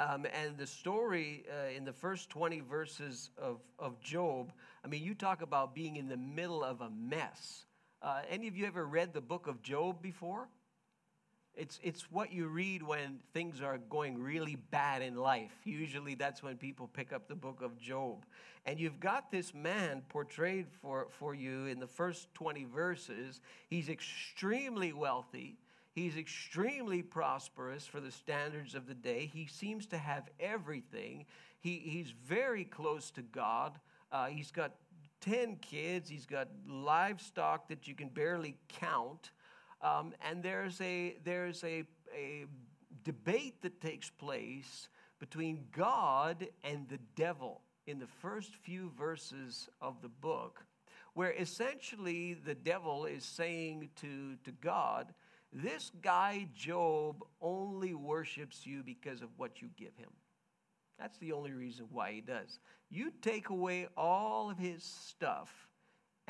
Um, 0.00 0.26
and 0.32 0.58
the 0.58 0.66
story 0.66 1.44
uh, 1.48 1.70
in 1.76 1.84
the 1.84 1.92
first 1.92 2.28
20 2.30 2.60
verses 2.60 3.30
of, 3.38 3.60
of 3.78 4.00
Job, 4.00 4.52
I 4.84 4.88
mean, 4.88 5.04
you 5.04 5.14
talk 5.14 5.42
about 5.42 5.74
being 5.74 5.96
in 5.96 6.08
the 6.08 6.16
middle 6.16 6.64
of 6.64 6.80
a 6.80 6.90
mess. 6.90 7.64
Uh, 8.02 8.22
any 8.28 8.48
of 8.48 8.56
you 8.56 8.66
ever 8.66 8.84
read 8.84 9.14
the 9.14 9.20
book 9.20 9.46
of 9.46 9.62
Job 9.62 10.02
before? 10.02 10.48
It's, 11.54 11.78
it's 11.82 12.10
what 12.10 12.32
you 12.32 12.48
read 12.48 12.82
when 12.82 13.18
things 13.34 13.60
are 13.60 13.78
going 13.90 14.22
really 14.22 14.56
bad 14.70 15.02
in 15.02 15.16
life. 15.16 15.52
Usually 15.64 16.14
that's 16.14 16.42
when 16.42 16.56
people 16.56 16.88
pick 16.88 17.12
up 17.12 17.28
the 17.28 17.34
book 17.34 17.60
of 17.62 17.78
Job. 17.78 18.24
And 18.64 18.78
you've 18.78 19.00
got 19.00 19.30
this 19.30 19.52
man 19.52 20.02
portrayed 20.08 20.66
for, 20.80 21.08
for 21.10 21.34
you 21.34 21.66
in 21.66 21.78
the 21.78 21.86
first 21.86 22.32
20 22.34 22.64
verses. 22.64 23.40
He's 23.68 23.88
extremely 23.88 24.92
wealthy, 24.92 25.58
he's 25.94 26.16
extremely 26.16 27.02
prosperous 27.02 27.86
for 27.86 28.00
the 28.00 28.10
standards 28.10 28.74
of 28.74 28.86
the 28.86 28.94
day. 28.94 29.30
He 29.32 29.46
seems 29.46 29.86
to 29.86 29.98
have 29.98 30.28
everything. 30.40 31.26
He, 31.60 31.82
he's 31.84 32.12
very 32.24 32.64
close 32.64 33.10
to 33.12 33.22
God. 33.22 33.78
Uh, 34.10 34.26
he's 34.26 34.50
got 34.50 34.72
10 35.20 35.56
kids, 35.56 36.08
he's 36.08 36.26
got 36.26 36.48
livestock 36.68 37.68
that 37.68 37.86
you 37.86 37.94
can 37.94 38.08
barely 38.08 38.56
count. 38.68 39.30
Um, 39.82 40.12
and 40.28 40.42
there's 40.42 40.80
a, 40.80 41.16
there's 41.24 41.64
a, 41.64 41.84
a 42.14 42.46
debate 43.04 43.62
that 43.62 43.80
takes 43.80 44.10
place 44.10 44.88
between 45.18 45.64
God 45.76 46.46
and 46.62 46.88
the 46.88 47.00
devil 47.16 47.62
in 47.86 47.98
the 47.98 48.06
first 48.06 48.54
few 48.54 48.92
verses 48.96 49.68
of 49.80 50.00
the 50.02 50.08
book, 50.08 50.64
where 51.14 51.32
essentially 51.32 52.34
the 52.34 52.54
devil 52.54 53.06
is 53.06 53.24
saying 53.24 53.90
to, 54.00 54.36
to 54.44 54.52
God, 54.60 55.12
This 55.52 55.90
guy, 56.00 56.48
Job, 56.54 57.24
only 57.40 57.92
worships 57.92 58.64
you 58.64 58.82
because 58.84 59.20
of 59.20 59.28
what 59.36 59.60
you 59.60 59.68
give 59.76 59.96
him. 59.96 60.10
That's 60.98 61.18
the 61.18 61.32
only 61.32 61.52
reason 61.52 61.86
why 61.90 62.12
he 62.12 62.20
does. 62.20 62.60
You 62.88 63.12
take 63.22 63.48
away 63.48 63.88
all 63.96 64.50
of 64.50 64.58
his 64.58 64.84
stuff, 64.84 65.50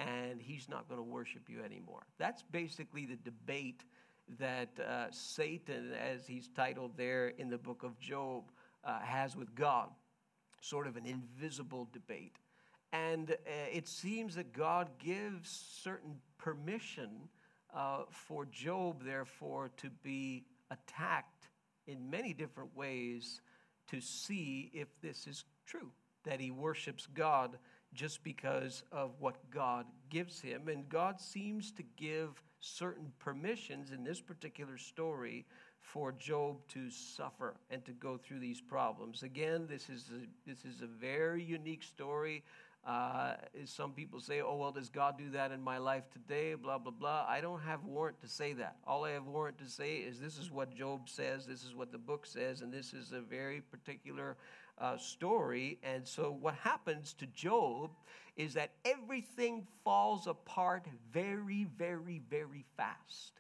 and 0.03 0.41
he's 0.41 0.69
not 0.69 0.89
going 0.89 0.99
to 0.99 1.05
worship 1.05 1.49
you 1.49 1.63
anymore. 1.63 2.03
That's 2.19 2.43
basically 2.43 3.07
the 3.07 3.17
debate 3.17 3.85
that 4.39 4.71
uh, 4.81 5.07
Satan, 5.11 5.93
as 5.93 6.27
he's 6.27 6.49
titled 6.49 6.97
there 6.97 7.29
in 7.29 7.51
the 7.51 7.59
book 7.59 7.83
of 7.83 7.99
Job, 7.99 8.51
uh, 8.85 9.01
has 9.01 9.37
with 9.37 9.55
God. 9.55 9.89
Sort 10.61 10.87
of 10.87 10.97
an 10.97 11.07
invisible 11.07 11.89
debate. 11.93 12.37
And 12.93 13.31
uh, 13.31 13.35
it 13.73 13.89
seems 13.89 14.35
that 14.35 14.53
God 14.53 14.89
gives 14.99 15.51
certain 15.83 16.17
permission 16.39 17.11
uh, 17.75 18.03
for 18.11 18.47
Job, 18.47 19.05
therefore, 19.05 19.71
to 19.79 19.91
be 20.03 20.45
attacked 20.71 21.49
in 21.87 22.11
many 22.11 22.33
different 22.33 22.77
ways 22.77 23.41
to 23.91 24.01
see 24.01 24.71
if 24.73 24.89
this 25.01 25.27
is 25.27 25.45
true, 25.67 25.91
that 26.25 26.41
he 26.41 26.51
worships 26.51 27.07
God 27.13 27.59
just 27.95 28.25
because 28.25 28.83
of 28.93 29.13
what 29.19 29.37
God 29.51 29.87
gives 30.11 30.41
him. 30.41 30.69
And 30.69 30.89
God 30.89 31.21
seems 31.21 31.73
to 31.73 31.83
give 31.97 32.43
certain 32.61 33.13
permissions 33.19 33.91
in 33.91 34.05
this 34.05 34.21
particular 34.21 34.79
story 34.79 35.45
for 35.81 36.13
Job 36.13 36.57
to 36.69 36.89
suffer 36.91 37.57
and 37.71 37.85
to 37.85 37.93
go 37.93 38.17
through 38.17 38.39
these 38.39 38.61
problems. 38.61 39.23
Again, 39.23 39.67
this 39.69 39.89
is 39.89 40.11
a, 40.15 40.49
this 40.49 40.65
is 40.65 40.81
a 40.81 40.87
very 40.87 41.43
unique 41.43 41.83
story. 41.83 42.45
Uh, 42.85 43.35
some 43.65 43.93
people 43.93 44.19
say, 44.19 44.41
oh, 44.41 44.57
well, 44.57 44.73
does 44.73 44.89
God 44.89 45.17
do 45.17 45.31
that 45.31 45.53
in 45.53 45.61
my 45.61 45.79
life 45.79 46.05
today? 46.11 46.55
Blah, 46.55 46.79
blah, 46.79 46.93
blah. 46.93 47.25
I 47.29 47.41
don't 47.41 47.61
have 47.61 47.85
warrant 47.85 48.21
to 48.23 48.29
say 48.29 48.55
that. 48.55 48.77
All 48.87 49.05
I 49.05 49.11
have 49.13 49.27
warrant 49.27 49.59
to 49.59 49.69
say 49.69 49.97
is 49.99 50.19
this 50.19 50.37
is 50.37 50.51
what 50.51 50.75
Job 50.75 51.09
says, 51.09 51.47
this 51.47 51.65
is 51.65 51.77
what 51.77 51.93
the 51.93 51.99
book 51.99 52.27
says, 52.27 52.61
and 52.61 52.73
this 52.73 52.93
is 52.93 53.13
a 53.13 53.21
very 53.21 53.61
particular 53.61 54.37
uh, 54.79 54.97
story. 54.97 55.79
And 55.83 56.07
so, 56.07 56.37
what 56.41 56.55
happens 56.55 57.15
to 57.15 57.27
Job 57.27 57.91
is 58.37 58.55
that 58.55 58.73
everything 58.85 59.67
falls 59.85 60.27
apart 60.27 60.87
very, 61.13 61.67
very, 61.77 62.23
very 62.31 62.65
fast. 62.77 63.33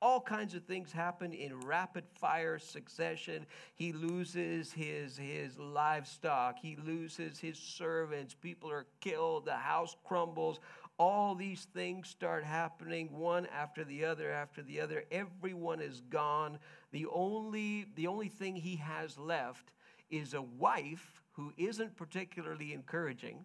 All 0.00 0.20
kinds 0.20 0.54
of 0.54 0.62
things 0.62 0.92
happen 0.92 1.32
in 1.32 1.58
rapid 1.60 2.04
fire 2.14 2.60
succession. 2.60 3.44
He 3.74 3.92
loses 3.92 4.72
his, 4.72 5.16
his 5.16 5.58
livestock, 5.58 6.56
he 6.60 6.76
loses 6.76 7.40
his 7.40 7.58
servants, 7.58 8.32
people 8.32 8.70
are 8.70 8.86
killed, 9.00 9.44
the 9.44 9.56
house 9.56 9.96
crumbles. 10.04 10.60
All 11.00 11.34
these 11.34 11.66
things 11.74 12.08
start 12.08 12.44
happening 12.44 13.08
one 13.12 13.46
after 13.46 13.84
the 13.84 14.04
other 14.04 14.30
after 14.30 14.62
the 14.62 14.80
other. 14.80 15.04
Everyone 15.10 15.80
is 15.80 16.00
gone. 16.10 16.58
The 16.92 17.06
only, 17.12 17.86
the 17.96 18.06
only 18.06 18.28
thing 18.28 18.54
he 18.54 18.76
has 18.76 19.18
left 19.18 19.72
is 20.10 20.34
a 20.34 20.42
wife 20.42 21.22
who 21.32 21.52
isn't 21.56 21.96
particularly 21.96 22.72
encouraging, 22.72 23.44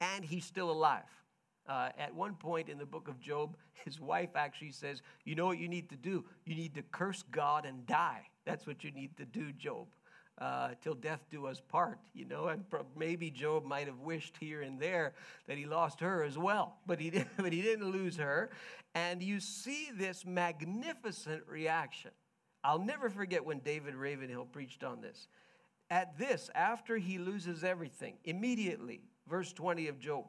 and 0.00 0.24
he's 0.24 0.44
still 0.44 0.70
alive. 0.70 1.02
Uh, 1.68 1.90
at 1.98 2.14
one 2.14 2.34
point 2.34 2.68
in 2.68 2.78
the 2.78 2.86
book 2.86 3.08
of 3.08 3.20
Job, 3.20 3.56
his 3.84 4.00
wife 4.00 4.30
actually 4.34 4.72
says, 4.72 5.02
You 5.24 5.34
know 5.34 5.46
what 5.46 5.58
you 5.58 5.68
need 5.68 5.88
to 5.90 5.96
do? 5.96 6.24
You 6.44 6.54
need 6.54 6.74
to 6.74 6.82
curse 6.82 7.22
God 7.30 7.66
and 7.66 7.86
die. 7.86 8.22
That's 8.44 8.66
what 8.66 8.84
you 8.84 8.90
need 8.90 9.16
to 9.18 9.24
do, 9.24 9.52
Job. 9.52 9.86
Uh, 10.38 10.70
till 10.80 10.94
death 10.94 11.26
do 11.30 11.46
us 11.46 11.60
part, 11.60 11.98
you 12.14 12.24
know. 12.24 12.46
And 12.46 12.64
maybe 12.96 13.28
Job 13.28 13.64
might 13.64 13.88
have 13.88 13.98
wished 13.98 14.36
here 14.38 14.62
and 14.62 14.78
there 14.78 15.14
that 15.48 15.58
he 15.58 15.66
lost 15.66 15.98
her 16.00 16.22
as 16.22 16.38
well, 16.38 16.76
but 16.86 17.00
he, 17.00 17.10
didn't, 17.10 17.36
but 17.36 17.52
he 17.52 17.60
didn't 17.60 17.90
lose 17.90 18.16
her. 18.16 18.50
And 18.94 19.22
you 19.22 19.40
see 19.40 19.88
this 19.92 20.24
magnificent 20.24 21.42
reaction. 21.48 22.12
I'll 22.62 22.78
never 22.78 23.10
forget 23.10 23.44
when 23.44 23.58
David 23.60 23.94
Ravenhill 23.94 24.46
preached 24.46 24.84
on 24.84 25.00
this. 25.00 25.28
At 25.90 26.18
this, 26.18 26.50
after 26.54 26.98
he 26.98 27.18
loses 27.18 27.64
everything, 27.64 28.18
immediately, 28.24 29.00
verse 29.28 29.52
20 29.52 29.88
of 29.88 29.98
Job, 29.98 30.26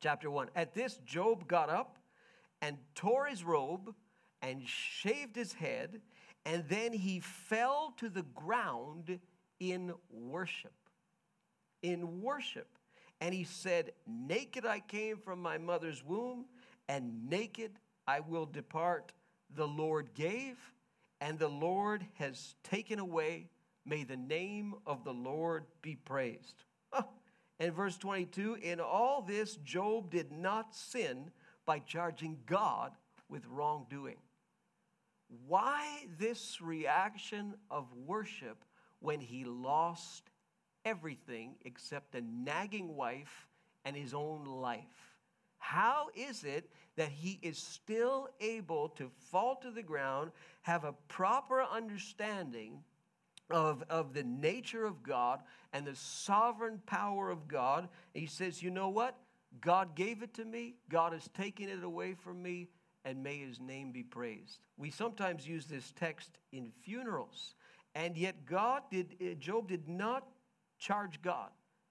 chapter 0.00 0.30
1. 0.30 0.50
At 0.54 0.74
this, 0.74 0.98
Job 1.06 1.48
got 1.48 1.70
up 1.70 1.96
and 2.60 2.76
tore 2.94 3.26
his 3.26 3.44
robe 3.44 3.94
and 4.42 4.62
shaved 4.66 5.36
his 5.36 5.54
head, 5.54 6.00
and 6.44 6.64
then 6.68 6.92
he 6.92 7.20
fell 7.20 7.94
to 7.96 8.08
the 8.08 8.22
ground 8.22 9.18
in 9.58 9.92
worship. 10.10 10.72
In 11.82 12.20
worship. 12.20 12.68
And 13.20 13.34
he 13.34 13.44
said, 13.44 13.92
Naked 14.06 14.66
I 14.66 14.80
came 14.80 15.16
from 15.16 15.40
my 15.40 15.58
mother's 15.58 16.04
womb, 16.04 16.44
and 16.88 17.28
naked 17.28 17.72
I 18.06 18.20
will 18.20 18.46
depart. 18.46 19.12
The 19.54 19.66
Lord 19.66 20.10
gave, 20.14 20.56
and 21.20 21.38
the 21.38 21.48
Lord 21.48 22.06
has 22.14 22.54
taken 22.62 22.98
away. 22.98 23.48
May 23.88 24.04
the 24.04 24.16
name 24.16 24.74
of 24.86 25.02
the 25.04 25.14
Lord 25.14 25.64
be 25.80 25.96
praised. 25.96 26.64
And 27.60 27.74
verse 27.74 27.96
22 27.96 28.58
In 28.62 28.80
all 28.80 29.22
this, 29.22 29.56
Job 29.56 30.10
did 30.10 30.30
not 30.30 30.74
sin 30.74 31.30
by 31.64 31.78
charging 31.80 32.38
God 32.46 32.92
with 33.28 33.46
wrongdoing. 33.46 34.18
Why 35.46 36.06
this 36.18 36.60
reaction 36.60 37.54
of 37.70 37.86
worship 38.06 38.64
when 39.00 39.20
he 39.20 39.44
lost 39.44 40.30
everything 40.84 41.56
except 41.64 42.14
a 42.14 42.20
nagging 42.20 42.94
wife 42.94 43.48
and 43.84 43.96
his 43.96 44.14
own 44.14 44.44
life? 44.44 45.16
How 45.58 46.08
is 46.14 46.44
it 46.44 46.70
that 46.96 47.10
he 47.10 47.38
is 47.42 47.58
still 47.58 48.28
able 48.40 48.90
to 48.90 49.10
fall 49.30 49.56
to 49.56 49.70
the 49.70 49.82
ground, 49.82 50.30
have 50.62 50.84
a 50.84 50.94
proper 51.08 51.62
understanding 51.62 52.82
of, 53.50 53.82
of 53.88 54.12
the 54.14 54.24
nature 54.24 54.84
of 54.84 55.02
God 55.02 55.40
and 55.72 55.86
the 55.86 55.94
sovereign 55.94 56.80
power 56.86 57.30
of 57.30 57.48
God. 57.48 57.88
he 58.14 58.26
says, 58.26 58.62
You 58.62 58.70
know 58.70 58.88
what? 58.88 59.16
God 59.60 59.94
gave 59.94 60.22
it 60.22 60.34
to 60.34 60.44
me, 60.44 60.74
God 60.90 61.12
has 61.12 61.28
taken 61.28 61.68
it 61.68 61.82
away 61.82 62.14
from 62.14 62.42
me, 62.42 62.68
and 63.04 63.22
may 63.22 63.38
his 63.38 63.58
name 63.60 63.92
be 63.92 64.02
praised. 64.02 64.58
We 64.76 64.90
sometimes 64.90 65.46
use 65.46 65.66
this 65.66 65.92
text 65.96 66.38
in 66.52 66.70
funerals, 66.82 67.54
and 67.94 68.16
yet 68.16 68.44
God 68.44 68.82
did, 68.90 69.16
eh, 69.20 69.34
Job 69.38 69.68
did 69.68 69.88
not 69.88 70.28
charge 70.78 71.22
God 71.22 71.50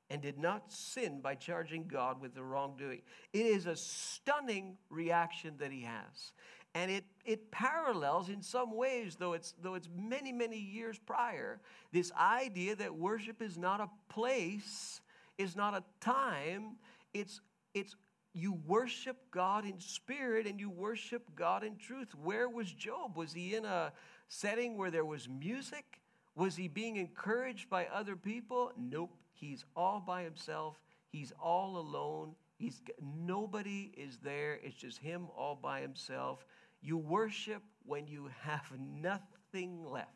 and 0.10 0.22
did 0.22 0.38
not 0.38 0.72
sin 0.72 1.20
by 1.20 1.36
charging 1.36 1.88
God 1.88 2.22
with 2.22 2.34
the 2.34 2.44
wrongdoing. 2.44 3.02
It 3.34 3.46
is 3.46 3.66
a 3.66 3.76
stunning 3.76 4.78
reaction 4.90 5.56
that 5.58 5.72
he 5.72 5.82
has. 5.82 6.32
And 6.78 6.92
it, 6.92 7.06
it 7.26 7.50
parallels 7.50 8.30
in 8.30 8.44
some 8.44 8.76
ways, 8.76 9.16
though 9.16 9.34
it's, 9.34 9.56
though 9.64 9.74
it's 9.74 9.90
many, 9.98 10.32
many 10.32 10.60
years 10.60 11.00
prior, 11.00 11.60
this 11.92 12.12
idea 12.14 12.76
that 12.76 12.94
worship 12.94 13.42
is 13.42 13.58
not 13.58 13.82
a 13.82 13.90
place, 14.14 15.02
is 15.40 15.56
not 15.56 15.74
a 15.74 15.84
time, 16.00 16.76
it's, 17.16 17.42
it's 17.74 17.96
you 18.32 18.60
worship 18.68 19.18
God 19.32 19.66
in 19.66 19.80
spirit 19.80 20.46
and 20.46 20.60
you 20.60 20.70
worship 20.70 21.24
God 21.36 21.64
in 21.64 21.78
truth. 21.78 22.10
Where 22.14 22.48
was 22.48 22.72
Job? 22.72 23.18
Was 23.18 23.34
he 23.34 23.56
in 23.56 23.66
a 23.66 23.92
setting 24.28 24.78
where 24.78 24.92
there 24.92 25.06
was 25.06 25.28
music? 25.28 26.00
Was 26.36 26.56
he 26.56 26.68
being 26.68 26.98
encouraged 26.98 27.72
by 27.72 27.88
other 27.88 28.16
people? 28.16 28.72
Nope. 28.78 29.16
He's 29.34 29.66
all 29.76 30.04
by 30.06 30.22
himself. 30.22 30.80
He's 31.12 31.34
all 31.42 31.78
alone. 31.78 32.36
He's 32.60 32.82
nobody 33.26 33.92
is 33.98 34.20
there. 34.24 34.60
It's 34.64 34.76
just 34.76 35.00
him 35.00 35.28
all 35.36 35.56
by 35.56 35.82
himself. 35.82 36.46
You 36.82 36.98
worship 36.98 37.64
when 37.86 38.08
you 38.08 38.30
have 38.42 38.72
nothing 38.80 39.84
left. 39.84 40.12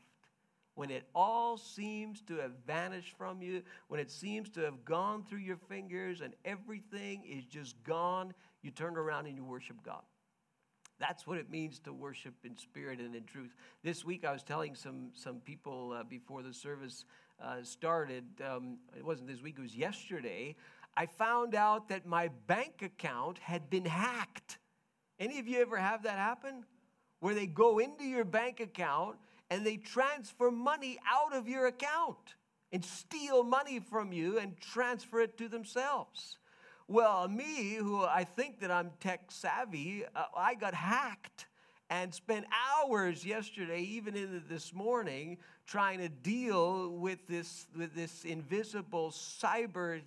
When 0.75 0.89
it 0.89 1.03
all 1.13 1.57
seems 1.57 2.21
to 2.23 2.37
have 2.37 2.51
vanished 2.65 3.17
from 3.17 3.41
you, 3.41 3.61
when 3.87 3.99
it 3.99 4.09
seems 4.09 4.49
to 4.51 4.61
have 4.61 4.85
gone 4.85 5.23
through 5.23 5.39
your 5.39 5.57
fingers 5.57 6.21
and 6.21 6.33
everything 6.45 7.23
is 7.25 7.45
just 7.45 7.75
gone, 7.83 8.33
you 8.61 8.71
turn 8.71 8.95
around 8.95 9.27
and 9.27 9.35
you 9.35 9.43
worship 9.43 9.83
God. 9.83 10.01
That's 10.97 11.25
what 11.25 11.39
it 11.39 11.49
means 11.49 11.79
to 11.79 11.93
worship 11.93 12.35
in 12.45 12.55
spirit 12.55 12.99
and 12.99 13.15
in 13.15 13.23
truth. 13.23 13.55
This 13.83 14.05
week, 14.05 14.23
I 14.23 14.31
was 14.31 14.43
telling 14.43 14.75
some, 14.75 15.09
some 15.13 15.37
people 15.39 15.93
uh, 15.93 16.03
before 16.03 16.43
the 16.43 16.53
service 16.53 17.05
uh, 17.43 17.63
started, 17.63 18.23
um, 18.47 18.77
it 18.95 19.03
wasn't 19.03 19.27
this 19.27 19.41
week, 19.41 19.55
it 19.57 19.61
was 19.61 19.75
yesterday. 19.75 20.55
I 20.95 21.07
found 21.07 21.55
out 21.55 21.89
that 21.89 22.05
my 22.05 22.29
bank 22.45 22.83
account 22.83 23.39
had 23.39 23.69
been 23.69 23.85
hacked. 23.85 24.59
Any 25.21 25.37
of 25.37 25.47
you 25.47 25.61
ever 25.61 25.77
have 25.77 26.01
that 26.03 26.17
happen? 26.17 26.65
Where 27.19 27.35
they 27.35 27.45
go 27.45 27.77
into 27.77 28.03
your 28.03 28.25
bank 28.25 28.59
account 28.59 29.17
and 29.51 29.63
they 29.63 29.77
transfer 29.77 30.49
money 30.49 30.97
out 31.07 31.35
of 31.35 31.47
your 31.47 31.67
account 31.67 32.35
and 32.71 32.83
steal 32.83 33.43
money 33.43 33.79
from 33.79 34.11
you 34.11 34.39
and 34.39 34.59
transfer 34.59 35.21
it 35.21 35.37
to 35.37 35.47
themselves. 35.47 36.39
Well, 36.87 37.27
me, 37.27 37.75
who 37.75 38.03
I 38.03 38.23
think 38.23 38.61
that 38.61 38.71
I'm 38.71 38.89
tech 38.99 39.29
savvy, 39.29 40.05
uh, 40.15 40.23
I 40.35 40.55
got 40.55 40.73
hacked 40.73 41.45
and 41.91 42.11
spent 42.11 42.47
hours 42.51 43.23
yesterday, 43.23 43.81
even 43.81 44.15
into 44.15 44.39
this 44.49 44.73
morning, 44.73 45.37
trying 45.67 45.99
to 45.99 46.09
deal 46.09 46.89
with 46.89 47.27
this, 47.27 47.67
with 47.77 47.93
this 47.93 48.25
invisible 48.25 49.11
cyber 49.11 50.01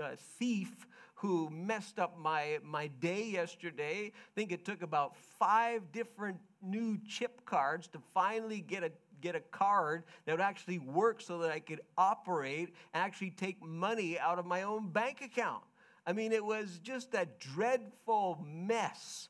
uh, 0.00 0.10
thief 0.38 0.86
who 1.20 1.50
messed 1.50 1.98
up 1.98 2.18
my, 2.18 2.58
my 2.64 2.86
day 2.86 3.24
yesterday. 3.24 4.06
I 4.06 4.30
think 4.34 4.52
it 4.52 4.64
took 4.64 4.80
about 4.80 5.16
five 5.38 5.92
different 5.92 6.38
new 6.62 6.98
chip 7.06 7.44
cards 7.44 7.88
to 7.88 7.98
finally 8.14 8.62
get 8.62 8.82
a 8.82 8.90
get 9.20 9.34
a 9.34 9.40
card 9.40 10.04
that 10.24 10.32
would 10.32 10.40
actually 10.40 10.78
work 10.78 11.20
so 11.20 11.40
that 11.40 11.50
I 11.50 11.60
could 11.60 11.82
operate 11.98 12.74
and 12.94 13.02
actually 13.04 13.32
take 13.32 13.62
money 13.62 14.18
out 14.18 14.38
of 14.38 14.46
my 14.46 14.62
own 14.62 14.88
bank 14.88 15.20
account. 15.20 15.62
I 16.06 16.14
mean, 16.14 16.32
it 16.32 16.42
was 16.42 16.80
just 16.82 17.12
a 17.12 17.28
dreadful 17.38 18.42
mess. 18.48 19.28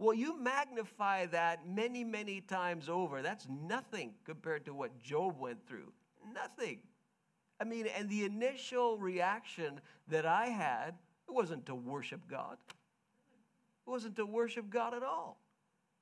Well, 0.00 0.12
you 0.12 0.40
magnify 0.40 1.26
that 1.26 1.68
many, 1.68 2.02
many 2.02 2.40
times 2.40 2.88
over. 2.88 3.22
That's 3.22 3.46
nothing 3.48 4.14
compared 4.24 4.64
to 4.64 4.74
what 4.74 4.98
Job 5.00 5.38
went 5.38 5.64
through. 5.68 5.92
Nothing. 6.34 6.80
I 7.60 7.64
mean, 7.64 7.86
and 7.96 8.08
the 8.08 8.24
initial 8.24 8.98
reaction 8.98 9.80
that 10.08 10.26
I 10.26 10.46
had, 10.46 10.94
it 11.28 11.34
wasn't 11.34 11.66
to 11.66 11.74
worship 11.74 12.22
God. 12.28 12.56
It 13.86 13.90
wasn't 13.90 14.16
to 14.16 14.26
worship 14.26 14.70
God 14.70 14.94
at 14.94 15.02
all. 15.02 15.38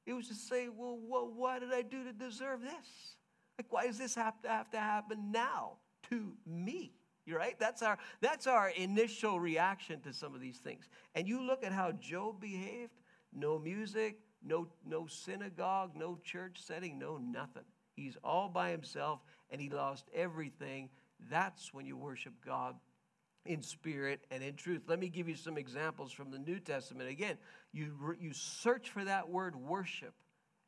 It 0.07 0.13
was 0.13 0.29
to 0.29 0.35
say, 0.35 0.69
well, 0.69 0.97
what, 0.97 1.33
what 1.33 1.61
did 1.61 1.73
I 1.73 1.83
do 1.83 2.05
to 2.05 2.13
deserve 2.13 2.63
this? 2.63 3.17
Like, 3.59 3.67
why 3.71 3.87
does 3.87 3.99
this 3.99 4.15
have 4.15 4.41
to 4.43 4.49
have 4.49 4.71
to 4.71 4.79
happen 4.79 5.33
now 5.33 5.73
to 6.11 6.33
me? 6.47 6.93
You're 7.25 7.39
right? 7.41 7.59
That's 7.59 7.83
our, 7.83 7.99
that's 8.21 8.47
our 8.47 8.71
initial 8.71 9.41
reaction 9.41 10.01
to 10.03 10.13
some 10.13 10.35
of 10.35 10.41
these 10.41 10.59
things. 10.59 10.89
And 11.17 11.27
you 11.27 11.45
look 11.45 11.65
at 11.65 11.73
how 11.73 11.91
Job 11.93 12.41
behaved 12.41 12.93
no 13.33 13.59
music, 13.59 14.21
no, 14.45 14.69
no 14.87 15.07
synagogue, 15.07 15.91
no 15.97 16.19
church 16.23 16.59
setting, 16.63 16.99
no 16.99 17.19
nothing. 17.19 17.65
He's 17.95 18.17
all 18.23 18.49
by 18.49 18.71
himself 18.71 19.21
and 19.51 19.61
he 19.61 19.71
lost 19.71 20.09
everything. 20.15 20.89
That's 21.31 21.75
when 21.75 21.85
you 21.85 21.97
worship 21.97 22.33
God 22.45 22.77
in 23.47 23.63
spirit 23.63 24.21
and 24.31 24.43
in 24.43 24.55
truth. 24.55 24.83
Let 24.87 24.99
me 24.99 25.09
give 25.09 25.29
you 25.29 25.37
some 25.37 25.57
examples 25.57 26.13
from 26.13 26.31
the 26.31 26.39
New 26.39 26.59
Testament. 26.61 27.09
Again, 27.09 27.39
you, 27.73 28.17
you 28.21 28.33
search 28.33 28.91
for 28.91 29.05
that 29.05 29.29
word 29.29 29.57
worship 29.57 30.15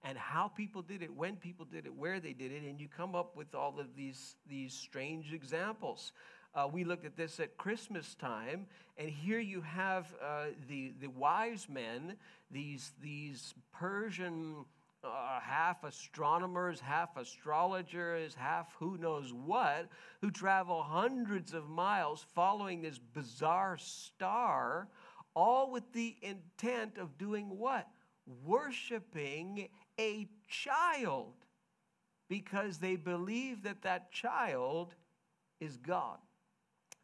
and 0.04 0.16
how 0.16 0.48
people 0.48 0.82
did 0.82 1.02
it, 1.02 1.12
when 1.12 1.36
people 1.36 1.64
did 1.64 1.86
it, 1.86 1.94
where 1.94 2.20
they 2.20 2.32
did 2.32 2.52
it, 2.52 2.62
and 2.62 2.80
you 2.80 2.88
come 2.88 3.14
up 3.14 3.36
with 3.36 3.54
all 3.54 3.80
of 3.80 3.96
these, 3.96 4.36
these 4.48 4.72
strange 4.72 5.32
examples. 5.32 6.12
Uh, 6.54 6.68
we 6.70 6.84
looked 6.84 7.04
at 7.04 7.16
this 7.16 7.40
at 7.40 7.56
Christmas 7.56 8.14
time, 8.14 8.66
and 8.96 9.10
here 9.10 9.40
you 9.40 9.60
have 9.60 10.06
uh, 10.22 10.46
the, 10.68 10.92
the 11.00 11.08
wise 11.08 11.66
men, 11.68 12.16
these, 12.50 12.92
these 13.02 13.54
Persian 13.72 14.64
uh, 15.04 15.40
half 15.40 15.84
astronomers, 15.84 16.80
half 16.80 17.16
astrologers, 17.16 18.34
half 18.34 18.74
who 18.78 18.98
knows 18.98 19.32
what, 19.32 19.88
who 20.20 20.30
travel 20.30 20.82
hundreds 20.82 21.54
of 21.54 21.68
miles 21.68 22.24
following 22.34 22.82
this 22.82 22.98
bizarre 22.98 23.76
star, 23.78 24.88
all 25.34 25.70
with 25.70 25.92
the 25.92 26.16
intent 26.22 26.98
of 26.98 27.16
doing 27.18 27.58
what? 27.58 27.88
Worshiping 28.44 29.68
a 30.00 30.28
child 30.48 31.34
because 32.28 32.78
they 32.78 32.96
believe 32.96 33.62
that 33.62 33.82
that 33.82 34.12
child 34.12 34.94
is 35.60 35.76
God 35.76 36.18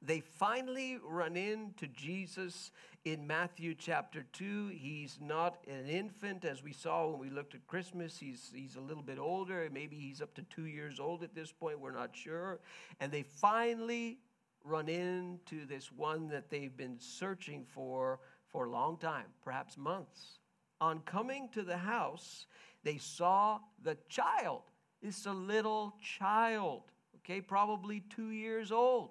they 0.06 0.20
finally 0.20 0.98
run 1.02 1.36
into 1.36 1.86
Jesus 1.88 2.70
in 3.04 3.26
Matthew 3.26 3.74
chapter 3.74 4.24
2. 4.32 4.68
He's 4.68 5.18
not 5.20 5.58
an 5.68 5.86
infant, 5.86 6.44
as 6.44 6.62
we 6.62 6.72
saw 6.72 7.08
when 7.08 7.20
we 7.20 7.30
looked 7.30 7.54
at 7.54 7.66
Christmas. 7.66 8.18
He's, 8.18 8.50
he's 8.54 8.76
a 8.76 8.80
little 8.80 9.02
bit 9.02 9.18
older. 9.18 9.68
Maybe 9.72 9.96
he's 9.96 10.22
up 10.22 10.34
to 10.34 10.42
two 10.44 10.66
years 10.66 10.98
old 10.98 11.22
at 11.22 11.34
this 11.34 11.52
point. 11.52 11.80
We're 11.80 11.90
not 11.90 12.16
sure. 12.16 12.60
And 13.00 13.12
they 13.12 13.22
finally 13.22 14.18
run 14.64 14.88
into 14.88 15.66
this 15.66 15.92
one 15.92 16.28
that 16.28 16.48
they've 16.48 16.76
been 16.76 16.96
searching 16.98 17.66
for 17.66 18.20
for 18.48 18.66
a 18.66 18.70
long 18.70 18.96
time, 18.96 19.26
perhaps 19.42 19.76
months. 19.76 20.38
On 20.80 21.00
coming 21.00 21.48
to 21.52 21.62
the 21.62 21.76
house, 21.76 22.46
they 22.84 22.96
saw 22.96 23.58
the 23.82 23.98
child. 24.08 24.62
It's 25.02 25.26
a 25.26 25.32
little 25.32 25.94
child, 26.00 26.82
okay, 27.16 27.40
probably 27.40 28.02
two 28.08 28.30
years 28.30 28.72
old. 28.72 29.10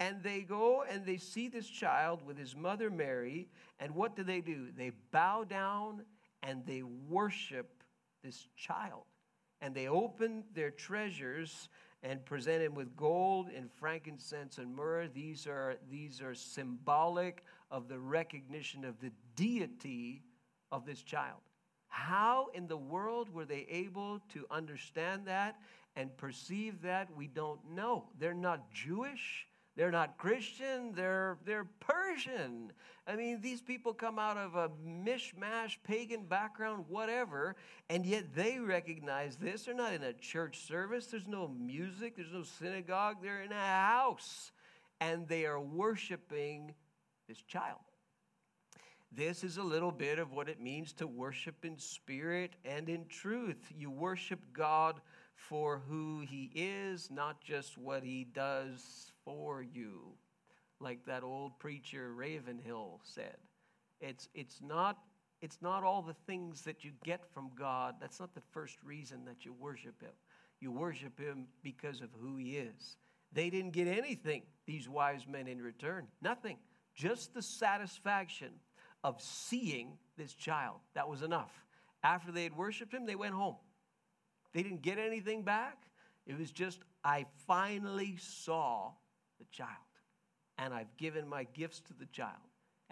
And 0.00 0.22
they 0.22 0.40
go 0.40 0.82
and 0.90 1.04
they 1.04 1.18
see 1.18 1.48
this 1.48 1.68
child 1.68 2.22
with 2.26 2.38
his 2.38 2.56
mother 2.56 2.90
Mary. 2.90 3.48
And 3.78 3.94
what 3.94 4.16
do 4.16 4.24
they 4.24 4.40
do? 4.40 4.68
They 4.76 4.92
bow 5.12 5.44
down 5.44 6.02
and 6.42 6.64
they 6.66 6.82
worship 6.82 7.84
this 8.24 8.48
child. 8.56 9.04
And 9.60 9.74
they 9.74 9.88
open 9.88 10.44
their 10.54 10.70
treasures 10.70 11.68
and 12.02 12.24
present 12.24 12.62
him 12.62 12.74
with 12.74 12.96
gold 12.96 13.48
and 13.54 13.70
frankincense 13.70 14.56
and 14.56 14.74
myrrh. 14.74 15.06
These 15.06 15.46
are, 15.46 15.76
these 15.90 16.22
are 16.22 16.34
symbolic 16.34 17.44
of 17.70 17.88
the 17.88 17.98
recognition 17.98 18.86
of 18.86 18.98
the 19.00 19.12
deity 19.36 20.22
of 20.72 20.86
this 20.86 21.02
child. 21.02 21.40
How 21.88 22.48
in 22.54 22.66
the 22.68 22.76
world 22.76 23.28
were 23.28 23.44
they 23.44 23.66
able 23.68 24.20
to 24.32 24.46
understand 24.50 25.26
that 25.26 25.56
and 25.94 26.16
perceive 26.16 26.80
that? 26.82 27.14
We 27.14 27.26
don't 27.26 27.60
know. 27.74 28.04
They're 28.18 28.32
not 28.32 28.72
Jewish. 28.72 29.46
They're 29.76 29.92
not 29.92 30.18
Christian, 30.18 30.92
they're, 30.94 31.38
they're 31.44 31.66
Persian. 31.78 32.72
I 33.06 33.16
mean, 33.16 33.40
these 33.40 33.62
people 33.62 33.94
come 33.94 34.18
out 34.18 34.36
of 34.36 34.54
a 34.56 34.68
mishmash, 34.84 35.76
pagan 35.84 36.24
background, 36.24 36.84
whatever, 36.88 37.56
and 37.88 38.04
yet 38.04 38.34
they 38.34 38.58
recognize 38.58 39.36
this. 39.36 39.64
They're 39.64 39.74
not 39.74 39.94
in 39.94 40.02
a 40.02 40.12
church 40.12 40.66
service, 40.66 41.06
there's 41.06 41.28
no 41.28 41.48
music, 41.48 42.16
there's 42.16 42.32
no 42.32 42.42
synagogue, 42.42 43.16
they're 43.22 43.42
in 43.42 43.52
a 43.52 43.54
house, 43.54 44.50
and 45.00 45.28
they 45.28 45.46
are 45.46 45.60
worshiping 45.60 46.74
this 47.28 47.40
child. 47.42 47.78
This 49.12 49.42
is 49.42 49.56
a 49.56 49.62
little 49.62 49.92
bit 49.92 50.18
of 50.18 50.32
what 50.32 50.48
it 50.48 50.60
means 50.60 50.92
to 50.94 51.06
worship 51.06 51.64
in 51.64 51.78
spirit 51.78 52.54
and 52.64 52.88
in 52.88 53.06
truth. 53.06 53.72
You 53.76 53.90
worship 53.90 54.40
God 54.52 55.00
for 55.34 55.82
who 55.88 56.20
he 56.20 56.50
is, 56.54 57.08
not 57.10 57.40
just 57.40 57.78
what 57.78 58.04
he 58.04 58.24
does 58.24 59.09
for 59.30 59.62
you. 59.62 60.00
Like 60.80 61.04
that 61.06 61.22
old 61.22 61.58
preacher 61.58 62.12
Ravenhill 62.14 63.00
said. 63.04 63.36
It's, 64.00 64.28
it's, 64.34 64.60
not, 64.62 64.98
it's 65.42 65.58
not 65.60 65.84
all 65.84 66.02
the 66.02 66.16
things 66.26 66.62
that 66.62 66.84
you 66.84 66.92
get 67.04 67.20
from 67.32 67.50
God. 67.58 67.96
That's 68.00 68.18
not 68.18 68.34
the 68.34 68.42
first 68.52 68.78
reason 68.82 69.24
that 69.26 69.44
you 69.44 69.52
worship 69.52 70.00
him. 70.00 70.12
You 70.60 70.72
worship 70.72 71.18
him 71.18 71.46
because 71.62 72.00
of 72.00 72.08
who 72.18 72.36
he 72.36 72.56
is. 72.56 72.96
They 73.32 73.50
didn't 73.50 73.72
get 73.72 73.86
anything, 73.86 74.42
these 74.66 74.88
wise 74.88 75.26
men, 75.28 75.46
in 75.46 75.62
return. 75.62 76.06
Nothing. 76.22 76.56
Just 76.94 77.34
the 77.34 77.42
satisfaction 77.42 78.50
of 79.04 79.20
seeing 79.20 79.98
this 80.16 80.34
child. 80.34 80.76
That 80.94 81.08
was 81.08 81.22
enough. 81.22 81.52
After 82.02 82.32
they 82.32 82.42
had 82.42 82.56
worshiped 82.56 82.92
him, 82.92 83.06
they 83.06 83.14
went 83.14 83.34
home. 83.34 83.56
They 84.52 84.62
didn't 84.62 84.82
get 84.82 84.98
anything 84.98 85.42
back. 85.42 85.76
It 86.26 86.38
was 86.38 86.50
just, 86.50 86.80
I 87.04 87.26
finally 87.46 88.16
saw 88.18 88.92
the 89.40 89.46
child, 89.50 89.70
and 90.58 90.72
I've 90.72 90.96
given 90.96 91.26
my 91.26 91.44
gifts 91.52 91.80
to 91.80 91.94
the 91.94 92.06
child. 92.06 92.36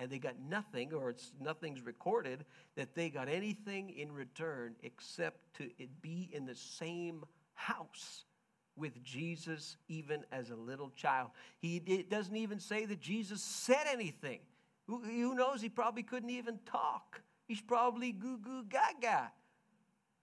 And 0.01 0.09
they 0.11 0.19
got 0.19 0.35
nothing, 0.49 0.93
or 0.93 1.11
it's 1.11 1.33
nothing's 1.41 1.83
recorded 1.83 2.45
that 2.77 2.95
they 2.95 3.11
got 3.11 3.29
anything 3.29 3.91
in 3.91 4.13
return 4.13 4.77
except 4.85 5.55
to 5.59 5.69
be 6.01 6.31
in 6.33 6.47
the 6.47 6.55
same 6.55 7.25
house 7.55 8.25
with 8.77 9.03
Jesus, 9.03 9.77
even 9.89 10.25
as 10.31 10.51
a 10.51 10.55
little 10.57 10.91
child. 10.91 11.31
He 11.59 11.83
it 11.85 12.11
doesn't 12.11 12.37
even 12.37 12.61
say 12.61 12.87
that 12.87 13.01
Jesus 13.01 13.43
said 13.43 13.87
anything. 13.93 14.39
Who, 14.87 15.03
who 15.03 15.35
knows? 15.35 15.61
He 15.61 15.69
probably 15.69 16.03
couldn't 16.03 16.31
even 16.31 16.61
talk. 16.65 17.21
He's 17.47 17.61
probably 17.61 18.13
goo 18.13 18.39
goo 18.39 18.65
gaga. 18.65 19.33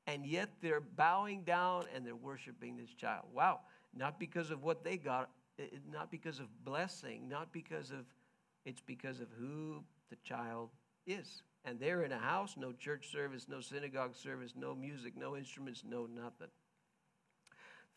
And 0.08 0.26
yet 0.26 0.50
they're 0.62 0.82
bowing 0.82 1.44
down 1.44 1.86
and 1.94 2.06
they're 2.06 2.16
worshiping 2.16 2.78
this 2.78 2.94
child. 2.94 3.26
Wow. 3.34 3.62
Not 3.96 4.20
because 4.20 4.52
of 4.52 4.64
what 4.64 4.84
they 4.84 4.98
got, 4.98 5.30
not 5.92 6.12
because 6.12 6.40
of 6.40 6.48
blessing, 6.64 7.28
not 7.30 7.52
because 7.52 7.92
of, 7.92 8.06
it's 8.66 8.82
because 8.82 9.20
of 9.20 9.28
who 9.40 9.84
the 10.10 10.18
child 10.24 10.70
is. 11.06 11.44
And 11.64 11.80
they're 11.80 12.04
in 12.04 12.12
a 12.12 12.20
house, 12.20 12.56
no 12.58 12.72
church 12.74 13.12
service, 13.12 13.48
no 13.50 13.60
synagogue 13.60 14.16
service, 14.16 14.54
no 14.56 14.76
music, 14.76 15.14
no 15.18 15.36
instruments, 15.36 15.84
no 15.88 16.06
nothing. 16.06 16.50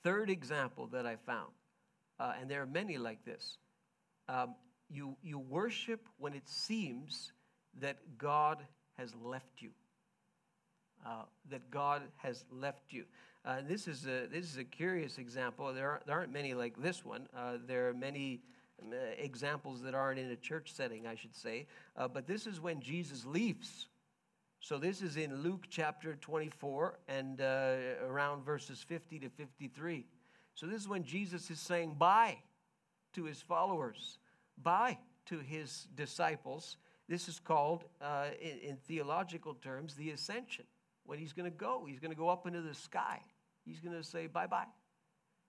Third 0.03 0.31
example 0.31 0.87
that 0.89 1.07
I 1.07 1.17
found, 1.17 1.53
uh, 2.19 2.33
and 2.41 2.51
there 2.51 2.63
are 2.63 2.67
many 2.67 2.99
like 2.99 3.25
this 3.25 3.59
um, 4.29 4.55
you, 4.91 5.17
you 5.23 5.39
worship 5.39 6.01
when 6.19 6.35
it 6.35 6.49
seems 6.49 7.33
that 7.81 7.99
God 8.17 8.59
has 8.97 9.15
left 9.23 9.61
you. 9.61 9.71
Uh, 11.07 11.23
that 11.51 11.71
God 11.71 12.03
has 12.17 12.45
left 12.51 12.93
you. 12.93 13.05
Uh, 13.49 13.63
this, 13.67 13.89
is 13.89 14.05
a, 14.05 14.27
this 14.31 14.45
is 14.45 14.59
a 14.59 14.65
curious 14.65 15.17
example. 15.17 15.73
There 15.73 15.91
aren't, 15.91 16.07
there 16.07 16.19
aren't 16.19 16.33
many 16.35 16.53
like 16.53 16.77
this 16.83 17.03
one. 17.03 17.27
Uh, 17.35 17.55
there 17.67 17.89
are 17.89 17.95
many 17.95 18.43
uh, 18.83 18.95
examples 19.17 19.81
that 19.85 19.95
aren't 19.95 20.19
in 20.19 20.31
a 20.31 20.37
church 20.37 20.71
setting, 20.75 21.07
I 21.07 21.15
should 21.15 21.35
say. 21.35 21.67
Uh, 21.97 22.09
but 22.09 22.27
this 22.27 22.47
is 22.47 22.61
when 22.61 22.83
Jesus 22.83 23.25
leaves. 23.25 23.89
So 24.61 24.77
this 24.77 25.01
is 25.01 25.17
in 25.17 25.43
Luke 25.43 25.65
chapter 25.71 26.17
24 26.17 26.99
and 27.09 27.41
uh, 27.41 27.77
around 28.07 28.45
verses 28.45 28.85
50 28.87 29.21
to 29.21 29.31
53. 29.31 30.05
So 30.55 30.67
this 30.67 30.83
is 30.83 30.89
when 30.89 31.03
Jesus 31.03 31.51
is 31.51 31.59
saying 31.59 31.95
bye 31.99 32.37
to 33.15 33.25
his 33.25 33.41
followers, 33.41 34.19
bye 34.63 34.99
to 35.25 35.39
his 35.39 35.89
disciples. 35.95 36.77
This 37.09 37.29
is 37.29 37.41
called, 37.41 37.85
uh, 38.03 38.27
in, 38.43 38.59
in 38.59 38.77
theological 38.77 39.55
terms, 39.55 39.95
the 39.95 40.11
ascension. 40.11 40.67
When 41.07 41.19
he's 41.19 41.33
going 41.33 41.51
to 41.51 41.57
go, 41.57 41.87
he's 41.89 41.99
going 41.99 42.13
to 42.13 42.19
go 42.19 42.29
up 42.29 42.47
into 42.47 42.61
the 42.61 42.75
sky. 42.75 43.23
He's 43.69 43.81
going 43.81 43.97
to 43.97 44.03
say 44.03 44.27
bye 44.27 44.47
bye. 44.47 44.65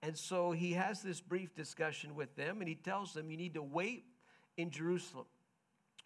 And 0.01 0.17
so 0.17 0.51
he 0.51 0.73
has 0.73 1.01
this 1.01 1.19
brief 1.19 1.55
discussion 1.55 2.15
with 2.15 2.35
them, 2.35 2.59
and 2.59 2.69
he 2.69 2.75
tells 2.75 3.13
them, 3.13 3.29
You 3.29 3.37
need 3.37 3.53
to 3.55 3.63
wait 3.63 4.05
in 4.57 4.69
Jerusalem. 4.71 5.25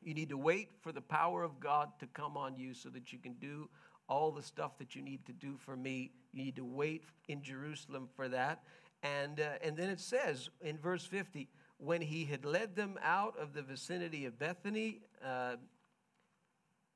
You 0.02 0.14
need 0.14 0.30
to 0.30 0.38
wait 0.38 0.70
for 0.82 0.92
the 0.92 1.02
power 1.02 1.44
of 1.44 1.60
God 1.60 1.90
to 2.00 2.08
come 2.08 2.36
on 2.36 2.58
you 2.58 2.74
so 2.74 2.90
that 2.90 3.14
you 3.14 3.20
can 3.20 3.34
do 3.34 3.70
all 4.10 4.32
the 4.32 4.44
stuff 4.44 4.78
that 4.80 4.96
you 4.96 5.02
need 5.02 5.26
to 5.26 5.34
do 5.34 5.56
for 5.58 5.76
me. 5.76 6.12
You 6.34 6.44
need 6.44 6.56
to 6.58 6.66
wait 6.66 7.04
in 7.30 7.42
Jerusalem 7.42 8.10
for 8.16 8.28
that. 8.30 8.64
And, 9.02 9.40
uh, 9.40 9.54
and 9.62 9.78
then 9.78 9.90
it 9.90 10.00
says 10.00 10.50
in 10.62 10.78
verse 10.78 11.06
50 11.06 11.50
when 11.78 12.02
he 12.02 12.26
had 12.26 12.46
led 12.46 12.76
them 12.76 12.98
out 13.04 13.38
of 13.38 13.54
the 13.54 13.62
vicinity 13.62 14.26
of 14.26 14.40
Bethany, 14.40 15.02
uh, 15.26 15.56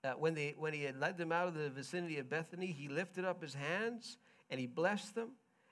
uh, 0.04 0.12
when, 0.12 0.34
they, 0.34 0.56
when 0.58 0.74
he 0.74 0.84
had 0.84 0.98
led 0.98 1.18
them 1.18 1.32
out 1.32 1.48
of 1.48 1.56
the 1.56 1.70
vicinity 1.70 2.18
of 2.20 2.30
Bethany, 2.30 2.68
he 2.68 2.88
lifted 2.88 3.26
up 3.26 3.42
his 3.42 3.54
hands 3.54 4.18
and 4.50 4.60
he 4.60 4.68
blessed 4.68 5.16
them. 5.16 5.30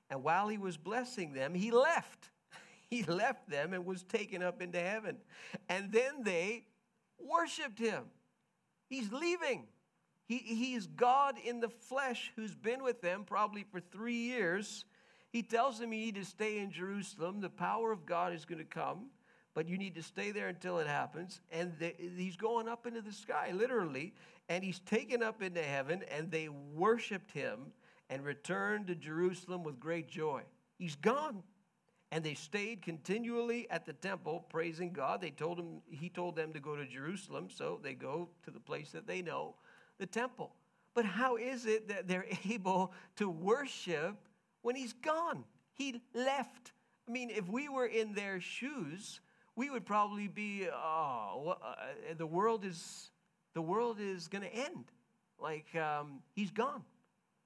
And 0.10 0.24
while 0.24 0.48
he 0.48 0.58
was 0.58 0.78
blessing 0.78 1.34
them, 1.34 1.54
he 1.54 1.72
left. 1.72 2.30
He 2.88 3.02
left 3.02 3.50
them 3.50 3.74
and 3.74 3.84
was 3.84 4.04
taken 4.04 4.44
up 4.44 4.62
into 4.62 4.80
heaven. 4.80 5.18
And 5.68 5.92
then 5.92 6.22
they 6.22 6.68
worshiped 7.20 7.80
him. 7.80 8.04
He's 8.88 9.12
leaving. 9.12 9.64
He, 10.28 10.38
he's 10.38 10.86
God 10.86 11.36
in 11.44 11.62
the 11.62 11.68
flesh 11.68 12.32
who's 12.36 12.54
been 12.54 12.84
with 12.84 13.02
them 13.02 13.24
probably 13.26 13.66
for 13.72 13.80
three 13.80 14.18
years. 14.18 14.86
He 15.32 15.42
tells 15.42 15.80
them 15.80 15.94
you 15.94 16.00
need 16.00 16.16
to 16.16 16.26
stay 16.26 16.60
in 16.60 16.72
Jerusalem. 16.72 17.42
The 17.42 17.50
power 17.50 17.92
of 17.92 18.06
God 18.06 18.34
is 18.34 18.46
going 18.46 18.60
to 18.60 18.66
come 18.66 19.08
but 19.56 19.70
you 19.70 19.78
need 19.78 19.96
to 19.96 20.04
stay 20.04 20.32
there 20.32 20.50
until 20.50 20.78
it 20.80 20.86
happens. 20.86 21.42
And 21.50 21.74
the, 21.80 21.96
he's 21.98 22.36
going 22.36 22.68
up 22.68 22.86
into 22.86 23.02
the 23.02 23.14
sky, 23.14 23.52
literally, 23.54 24.14
and 24.50 24.64
he's 24.64 24.80
taken 24.82 25.24
up 25.24 25.42
into 25.42 25.64
heaven, 25.64 26.04
and 26.12 26.30
they 26.30 26.50
worshiped 26.50 27.32
him 27.32 27.72
and 28.10 28.24
returned 28.24 28.88
to 28.88 28.96
Jerusalem 28.96 29.64
with 29.64 29.80
great 29.80 30.08
joy. 30.08 30.44
He's 30.78 30.96
gone. 30.96 31.44
And 32.12 32.24
they 32.24 32.36
stayed 32.36 32.82
continually 32.82 33.68
at 33.70 33.86
the 33.86 33.94
temple 33.94 34.46
praising 34.50 34.94
God. 34.94 35.22
They 35.22 35.32
told 35.32 35.60
him, 35.60 35.82
he 35.90 36.08
told 36.08 36.36
them 36.36 36.54
to 36.54 36.60
go 36.60 36.76
to 36.76 36.86
Jerusalem, 36.86 37.50
so 37.50 37.80
they 37.84 37.94
go 37.94 38.30
to 38.44 38.52
the 38.52 38.60
place 38.60 38.92
that 38.92 39.08
they 39.08 39.22
know, 39.22 39.56
the 39.98 40.06
temple. 40.06 40.54
But 40.94 41.06
how 41.06 41.36
is 41.36 41.66
it 41.66 41.90
that 41.90 42.08
they're 42.08 42.28
able 42.50 42.94
to 43.18 43.30
worship 43.30 44.16
when 44.62 44.76
he's 44.76 44.94
gone? 44.94 45.44
He 45.74 46.02
left. 46.14 46.72
I 47.08 47.12
mean, 47.12 47.30
if 47.30 47.48
we 47.50 47.70
were 47.70 47.88
in 47.88 48.14
their 48.14 48.40
shoes, 48.40 49.20
we 49.56 49.70
would 49.70 49.86
probably 49.86 50.28
be, 50.28 50.68
oh, 50.72 51.56
uh, 51.62 51.76
the 52.18 52.26
world 52.26 52.66
is, 52.66 53.12
the 53.54 53.62
world 53.62 53.98
is 54.00 54.28
going 54.28 54.44
to 54.44 54.54
end. 54.54 54.86
Like 55.40 55.76
um, 55.76 56.20
he's 56.34 56.52
gone. 56.52 56.84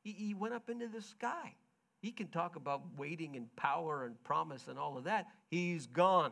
He, 0.04 0.12
he 0.12 0.34
went 0.34 0.54
up 0.54 0.70
into 0.70 0.88
the 0.88 1.02
sky. 1.02 1.56
He 2.02 2.12
can 2.12 2.28
talk 2.28 2.56
about 2.56 2.82
waiting 2.98 3.36
and 3.36 3.54
power 3.56 4.06
and 4.06 4.22
promise 4.24 4.68
and 4.68 4.80
all 4.80 4.98
of 4.98 5.04
that. 5.04 5.28
He's 5.50 5.88
gone. 5.88 6.32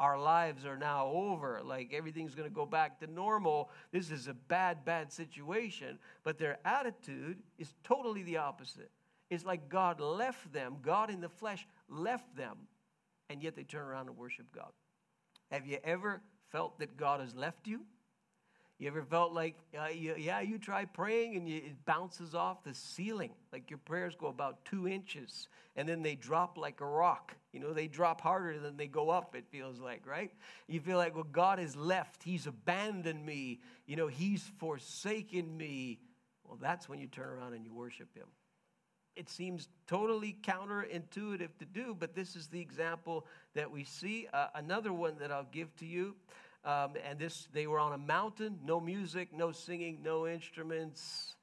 Our 0.00 0.18
lives 0.18 0.64
are 0.64 0.76
now 0.76 1.08
over. 1.08 1.60
Like 1.64 1.92
everything's 1.92 2.34
going 2.34 2.48
to 2.48 2.54
go 2.54 2.66
back 2.66 3.00
to 3.00 3.08
normal. 3.08 3.70
This 3.90 4.10
is 4.12 4.28
a 4.28 4.34
bad, 4.34 4.84
bad 4.84 5.12
situation. 5.12 5.98
But 6.22 6.38
their 6.38 6.58
attitude 6.64 7.38
is 7.58 7.74
totally 7.82 8.22
the 8.22 8.36
opposite. 8.36 8.90
It's 9.30 9.44
like 9.44 9.68
God 9.68 10.00
left 10.00 10.52
them, 10.52 10.76
God 10.82 11.10
in 11.10 11.20
the 11.20 11.28
flesh 11.28 11.66
left 11.88 12.34
them, 12.34 12.56
and 13.28 13.42
yet 13.42 13.56
they 13.56 13.64
turn 13.64 13.82
around 13.82 14.08
and 14.08 14.16
worship 14.16 14.46
God. 14.54 14.70
Have 15.50 15.66
you 15.66 15.78
ever 15.84 16.22
felt 16.50 16.78
that 16.78 16.96
God 16.96 17.20
has 17.20 17.34
left 17.34 17.66
you? 17.66 17.80
You 18.78 18.86
ever 18.86 19.02
felt 19.02 19.32
like, 19.32 19.56
uh, 19.76 19.88
you, 19.88 20.14
yeah, 20.16 20.40
you 20.40 20.56
try 20.56 20.84
praying 20.84 21.34
and 21.34 21.48
you, 21.48 21.56
it 21.56 21.84
bounces 21.84 22.34
off 22.34 22.62
the 22.62 22.72
ceiling? 22.72 23.32
Like 23.52 23.70
your 23.70 23.78
prayers 23.78 24.14
go 24.16 24.28
about 24.28 24.64
two 24.64 24.86
inches 24.86 25.48
and 25.74 25.88
then 25.88 26.00
they 26.00 26.14
drop 26.14 26.56
like 26.56 26.80
a 26.80 26.86
rock. 26.86 27.34
You 27.52 27.58
know, 27.58 27.72
they 27.72 27.88
drop 27.88 28.20
harder 28.20 28.58
than 28.60 28.76
they 28.76 28.86
go 28.86 29.10
up, 29.10 29.34
it 29.34 29.46
feels 29.50 29.80
like, 29.80 30.06
right? 30.06 30.30
You 30.68 30.78
feel 30.80 30.96
like, 30.96 31.16
well, 31.16 31.26
God 31.30 31.58
has 31.58 31.74
left. 31.74 32.22
He's 32.22 32.46
abandoned 32.46 33.26
me. 33.26 33.60
You 33.86 33.96
know, 33.96 34.06
He's 34.06 34.44
forsaken 34.58 35.56
me. 35.56 35.98
Well, 36.44 36.58
that's 36.60 36.88
when 36.88 37.00
you 37.00 37.08
turn 37.08 37.28
around 37.28 37.54
and 37.54 37.64
you 37.64 37.74
worship 37.74 38.14
Him 38.14 38.28
it 39.18 39.28
seems 39.28 39.68
totally 39.88 40.36
counterintuitive 40.42 41.48
to 41.58 41.64
do, 41.64 41.94
but 41.98 42.14
this 42.14 42.36
is 42.36 42.46
the 42.46 42.60
example 42.60 43.26
that 43.52 43.68
we 43.68 43.82
see. 43.82 44.28
Uh, 44.32 44.46
another 44.54 44.92
one 44.92 45.18
that 45.18 45.32
I'll 45.32 45.48
give 45.50 45.74
to 45.76 45.86
you, 45.86 46.14
um, 46.64 46.92
and 47.08 47.18
this 47.18 47.48
they 47.52 47.66
were 47.66 47.78
on 47.78 47.92
a 47.92 47.98
mountain, 47.98 48.58
no 48.64 48.80
music, 48.80 49.28
no 49.32 49.52
singing, 49.52 50.00
no 50.02 50.26
instruments. 50.26 51.34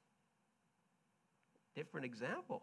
Different 1.74 2.06
example. 2.06 2.62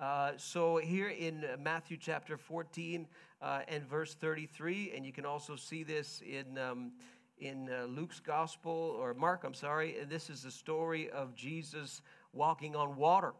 Uh, 0.00 0.32
so 0.36 0.76
here 0.76 1.08
in 1.08 1.44
Matthew 1.60 1.96
chapter 1.96 2.36
14 2.36 3.06
uh, 3.40 3.60
and 3.68 3.84
verse 3.84 4.14
33, 4.14 4.92
and 4.96 5.06
you 5.06 5.12
can 5.12 5.24
also 5.24 5.56
see 5.56 5.82
this 5.82 6.20
in. 6.20 6.58
Um, 6.58 6.92
in 7.38 7.68
uh, 7.68 7.86
Luke's 7.86 8.20
gospel, 8.20 8.96
or 8.98 9.12
Mark, 9.12 9.42
I'm 9.44 9.54
sorry, 9.54 9.98
and 9.98 10.08
this 10.08 10.30
is 10.30 10.44
the 10.44 10.52
story 10.52 11.10
of 11.10 11.34
Jesus 11.34 12.00
walking 12.32 12.76
on 12.76 12.96
water. 12.96 13.34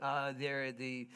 Uh, 0.00 0.32
the, 0.32 1.08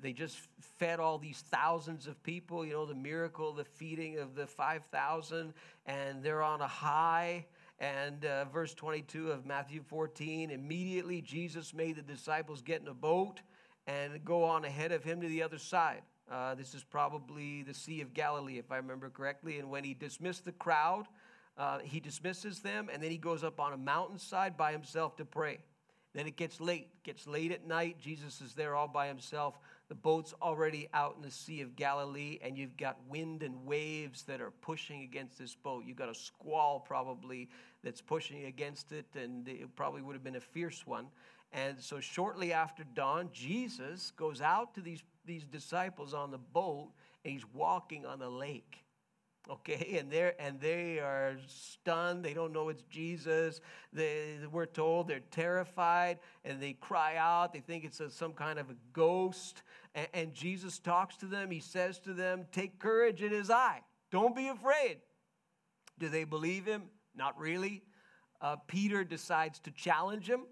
they 0.00 0.12
just 0.12 0.38
fed 0.78 1.00
all 1.00 1.18
these 1.18 1.44
thousands 1.50 2.06
of 2.06 2.20
people, 2.22 2.64
you 2.64 2.72
know, 2.72 2.86
the 2.86 2.94
miracle, 2.94 3.52
the 3.52 3.64
feeding 3.64 4.18
of 4.18 4.34
the 4.34 4.46
5,000, 4.46 5.52
and 5.86 6.22
they're 6.22 6.42
on 6.42 6.60
a 6.60 6.66
high. 6.66 7.44
And 7.78 8.24
uh, 8.24 8.46
verse 8.46 8.72
22 8.74 9.30
of 9.30 9.44
Matthew 9.44 9.82
14 9.82 10.50
immediately 10.50 11.20
Jesus 11.20 11.74
made 11.74 11.96
the 11.96 12.02
disciples 12.02 12.62
get 12.62 12.80
in 12.80 12.88
a 12.88 12.94
boat 12.94 13.40
and 13.86 14.24
go 14.24 14.44
on 14.44 14.64
ahead 14.64 14.92
of 14.92 15.04
him 15.04 15.20
to 15.20 15.28
the 15.28 15.42
other 15.42 15.58
side. 15.58 16.02
Uh, 16.30 16.54
this 16.54 16.74
is 16.74 16.82
probably 16.82 17.62
the 17.62 17.74
Sea 17.74 18.00
of 18.00 18.12
Galilee, 18.14 18.58
if 18.58 18.72
I 18.72 18.76
remember 18.76 19.10
correctly. 19.10 19.58
And 19.58 19.70
when 19.70 19.84
he 19.84 19.94
dismissed 19.94 20.44
the 20.44 20.52
crowd, 20.52 21.06
uh, 21.56 21.78
he 21.78 22.00
dismisses 22.00 22.60
them, 22.60 22.88
and 22.92 23.02
then 23.02 23.10
he 23.10 23.18
goes 23.18 23.44
up 23.44 23.60
on 23.60 23.72
a 23.72 23.76
mountainside 23.76 24.56
by 24.56 24.72
himself 24.72 25.16
to 25.16 25.24
pray. 25.24 25.58
Then 26.16 26.26
it 26.26 26.36
gets 26.36 26.62
late. 26.62 26.88
It 26.94 27.02
gets 27.04 27.26
late 27.26 27.52
at 27.52 27.66
night. 27.66 27.98
Jesus 28.00 28.40
is 28.40 28.54
there 28.54 28.74
all 28.74 28.88
by 28.88 29.06
himself. 29.06 29.58
The 29.90 29.94
boat's 29.94 30.32
already 30.40 30.88
out 30.94 31.14
in 31.14 31.22
the 31.22 31.30
Sea 31.30 31.60
of 31.60 31.76
Galilee, 31.76 32.38
and 32.42 32.56
you've 32.56 32.78
got 32.78 32.96
wind 33.06 33.42
and 33.42 33.66
waves 33.66 34.22
that 34.22 34.40
are 34.40 34.50
pushing 34.50 35.02
against 35.02 35.38
this 35.38 35.54
boat. 35.54 35.84
You've 35.84 35.98
got 35.98 36.08
a 36.08 36.14
squall 36.14 36.80
probably 36.80 37.50
that's 37.84 38.00
pushing 38.00 38.46
against 38.46 38.92
it, 38.92 39.04
and 39.14 39.46
it 39.46 39.76
probably 39.76 40.00
would 40.00 40.14
have 40.14 40.24
been 40.24 40.36
a 40.36 40.40
fierce 40.40 40.86
one. 40.86 41.08
And 41.52 41.78
so, 41.78 42.00
shortly 42.00 42.50
after 42.50 42.82
dawn, 42.94 43.28
Jesus 43.30 44.10
goes 44.16 44.40
out 44.40 44.74
to 44.76 44.80
these, 44.80 45.02
these 45.26 45.44
disciples 45.44 46.14
on 46.14 46.30
the 46.30 46.38
boat, 46.38 46.92
and 47.26 47.34
he's 47.34 47.44
walking 47.52 48.06
on 48.06 48.20
the 48.20 48.30
lake 48.30 48.85
okay 49.50 49.96
and 49.98 50.10
they're 50.10 50.34
and 50.40 50.60
they 50.60 50.98
are 50.98 51.36
stunned. 51.46 52.24
They 52.24 52.34
don't 52.34 52.52
know 52.52 52.68
it's 52.68 52.82
jesus. 52.84 53.60
They, 53.92 54.38
we're 54.50 54.66
told 54.66 55.08
they're 55.08 55.20
terrified 55.30 56.18
and 56.44 56.60
they 56.60 56.74
cry 56.74 57.16
out. 57.16 57.52
They 57.52 57.60
think 57.60 57.84
it's 57.84 58.00
a, 58.00 58.10
some 58.10 58.32
kind 58.32 58.58
of 58.58 58.70
a 58.70 58.76
ghost. 58.92 59.62
And, 59.94 60.08
and 60.14 60.34
jesus 60.34 60.78
talks 60.78 61.16
to 61.18 61.26
them. 61.26 61.50
He 61.50 61.60
says 61.60 61.98
to 62.00 62.12
them 62.12 62.46
take 62.52 62.78
courage 62.78 63.22
it 63.22 63.32
is 63.32 63.50
i 63.50 63.82
don't 64.10 64.36
be 64.36 64.48
afraid. 64.48 64.98
Do 65.98 66.08
they 66.08 66.24
believe 66.24 66.66
him? 66.66 66.84
Not 67.14 67.38
really. 67.38 67.82
Uh, 68.40 68.56
peter 68.66 69.02
decides 69.02 69.58
to 69.60 69.70
challenge 69.70 70.28
him 70.28 70.42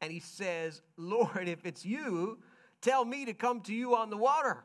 and 0.00 0.10
he 0.10 0.18
says 0.18 0.80
lord 0.96 1.46
if 1.46 1.66
it's 1.66 1.84
you 1.84 2.38
tell 2.84 3.04
me 3.04 3.24
to 3.24 3.32
come 3.32 3.60
to 3.62 3.74
you 3.74 3.96
on 3.96 4.10
the 4.10 4.16
water. 4.16 4.64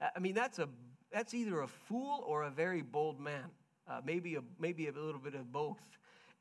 I 0.00 0.18
mean 0.18 0.34
that's 0.34 0.58
a 0.58 0.68
that's 1.14 1.32
either 1.32 1.60
a 1.60 1.68
fool 1.68 2.24
or 2.26 2.42
a 2.42 2.50
very 2.50 2.82
bold 2.82 3.20
man, 3.20 3.44
uh, 3.88 4.00
maybe, 4.04 4.34
a, 4.34 4.40
maybe 4.58 4.88
a 4.88 4.92
little 4.92 5.20
bit 5.20 5.34
of 5.36 5.52
both. 5.52 5.78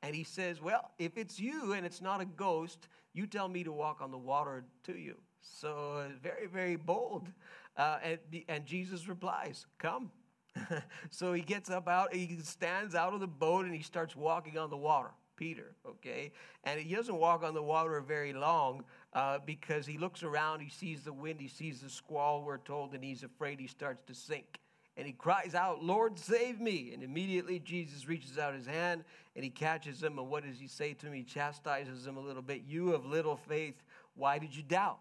And 0.01 0.15
he 0.15 0.23
says, 0.23 0.61
Well, 0.61 0.89
if 0.97 1.15
it's 1.15 1.39
you 1.39 1.73
and 1.73 1.85
it's 1.85 2.01
not 2.01 2.19
a 2.21 2.25
ghost, 2.25 2.87
you 3.13 3.27
tell 3.27 3.47
me 3.47 3.63
to 3.63 3.71
walk 3.71 4.01
on 4.01 4.09
the 4.09 4.17
water 4.17 4.65
to 4.85 4.97
you. 4.97 5.15
So, 5.41 6.03
uh, 6.03 6.07
very, 6.21 6.47
very 6.47 6.75
bold. 6.75 7.29
Uh, 7.77 7.99
and, 8.03 8.19
and 8.49 8.65
Jesus 8.65 9.07
replies, 9.07 9.67
Come. 9.77 10.11
so 11.11 11.33
he 11.33 11.41
gets 11.41 11.69
up 11.69 11.87
out, 11.87 12.13
he 12.13 12.37
stands 12.41 12.95
out 12.95 13.13
of 13.13 13.19
the 13.19 13.27
boat 13.27 13.65
and 13.65 13.73
he 13.73 13.81
starts 13.83 14.15
walking 14.15 14.57
on 14.57 14.71
the 14.71 14.77
water. 14.77 15.11
Peter, 15.35 15.75
okay? 15.87 16.31
And 16.63 16.79
he 16.79 16.93
doesn't 16.93 17.15
walk 17.15 17.43
on 17.43 17.55
the 17.55 17.63
water 17.63 17.99
very 18.01 18.33
long 18.33 18.83
uh, 19.13 19.39
because 19.45 19.85
he 19.85 19.97
looks 19.97 20.21
around, 20.21 20.59
he 20.59 20.69
sees 20.69 21.01
the 21.01 21.11
wind, 21.11 21.41
he 21.41 21.47
sees 21.47 21.81
the 21.81 21.89
squall, 21.89 22.43
we're 22.43 22.59
told, 22.59 22.93
and 22.93 23.03
he's 23.03 23.23
afraid 23.23 23.59
he 23.59 23.65
starts 23.65 24.03
to 24.05 24.13
sink 24.13 24.59
and 24.95 25.07
he 25.07 25.13
cries 25.13 25.55
out, 25.55 25.83
Lord, 25.83 26.19
save 26.19 26.59
me. 26.59 26.91
And 26.93 27.03
immediately 27.03 27.59
Jesus 27.59 28.07
reaches 28.07 28.37
out 28.37 28.53
his 28.53 28.67
hand 28.67 29.03
and 29.35 29.43
he 29.43 29.49
catches 29.49 30.01
him. 30.03 30.19
And 30.19 30.29
what 30.29 30.43
does 30.43 30.59
he 30.59 30.67
say 30.67 30.93
to 30.93 31.07
him? 31.07 31.13
He 31.13 31.23
chastises 31.23 32.05
him 32.05 32.17
a 32.17 32.21
little 32.21 32.43
bit. 32.43 32.61
You 32.67 32.93
of 32.93 33.05
little 33.05 33.35
faith, 33.35 33.81
why 34.15 34.37
did 34.37 34.55
you 34.55 34.61
doubt? 34.61 34.99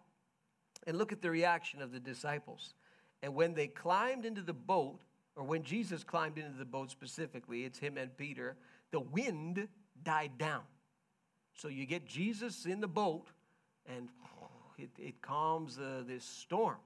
And 0.86 0.96
look 0.96 1.12
at 1.12 1.20
the 1.20 1.30
reaction 1.30 1.82
of 1.82 1.92
the 1.92 2.00
disciples. 2.00 2.74
And 3.22 3.34
when 3.34 3.54
they 3.54 3.68
climbed 3.68 4.24
into 4.24 4.40
the 4.40 4.54
boat, 4.54 5.00
or 5.36 5.44
when 5.44 5.62
Jesus 5.62 6.02
climbed 6.04 6.38
into 6.38 6.58
the 6.58 6.64
boat 6.64 6.90
specifically, 6.90 7.64
it's 7.64 7.78
him 7.78 7.96
and 7.98 8.16
Peter, 8.16 8.56
the 8.90 9.00
wind 9.00 9.68
died 10.02 10.38
down. 10.38 10.62
So 11.54 11.68
you 11.68 11.86
get 11.86 12.06
Jesus 12.06 12.64
in 12.64 12.80
the 12.80 12.88
boat, 12.88 13.28
and 13.86 14.08
it, 14.78 14.90
it 14.98 15.22
calms 15.22 15.78
uh, 15.78 16.02
this 16.06 16.24
storm. 16.24 16.78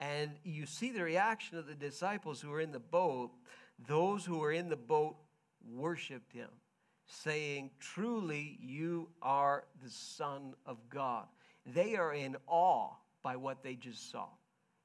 And 0.00 0.32
you 0.44 0.66
see 0.66 0.90
the 0.90 1.02
reaction 1.02 1.58
of 1.58 1.66
the 1.66 1.74
disciples 1.74 2.40
who 2.40 2.50
were 2.50 2.60
in 2.60 2.72
the 2.72 2.80
boat. 2.80 3.30
Those 3.86 4.24
who 4.24 4.38
were 4.38 4.52
in 4.52 4.68
the 4.68 4.76
boat 4.76 5.16
worshiped 5.66 6.32
him, 6.32 6.50
saying, 7.06 7.70
Truly, 7.78 8.58
you 8.60 9.08
are 9.22 9.64
the 9.82 9.90
Son 9.90 10.54
of 10.66 10.78
God. 10.88 11.26
They 11.66 11.96
are 11.96 12.12
in 12.12 12.36
awe 12.46 12.90
by 13.22 13.36
what 13.36 13.62
they 13.62 13.74
just 13.74 14.10
saw. 14.10 14.26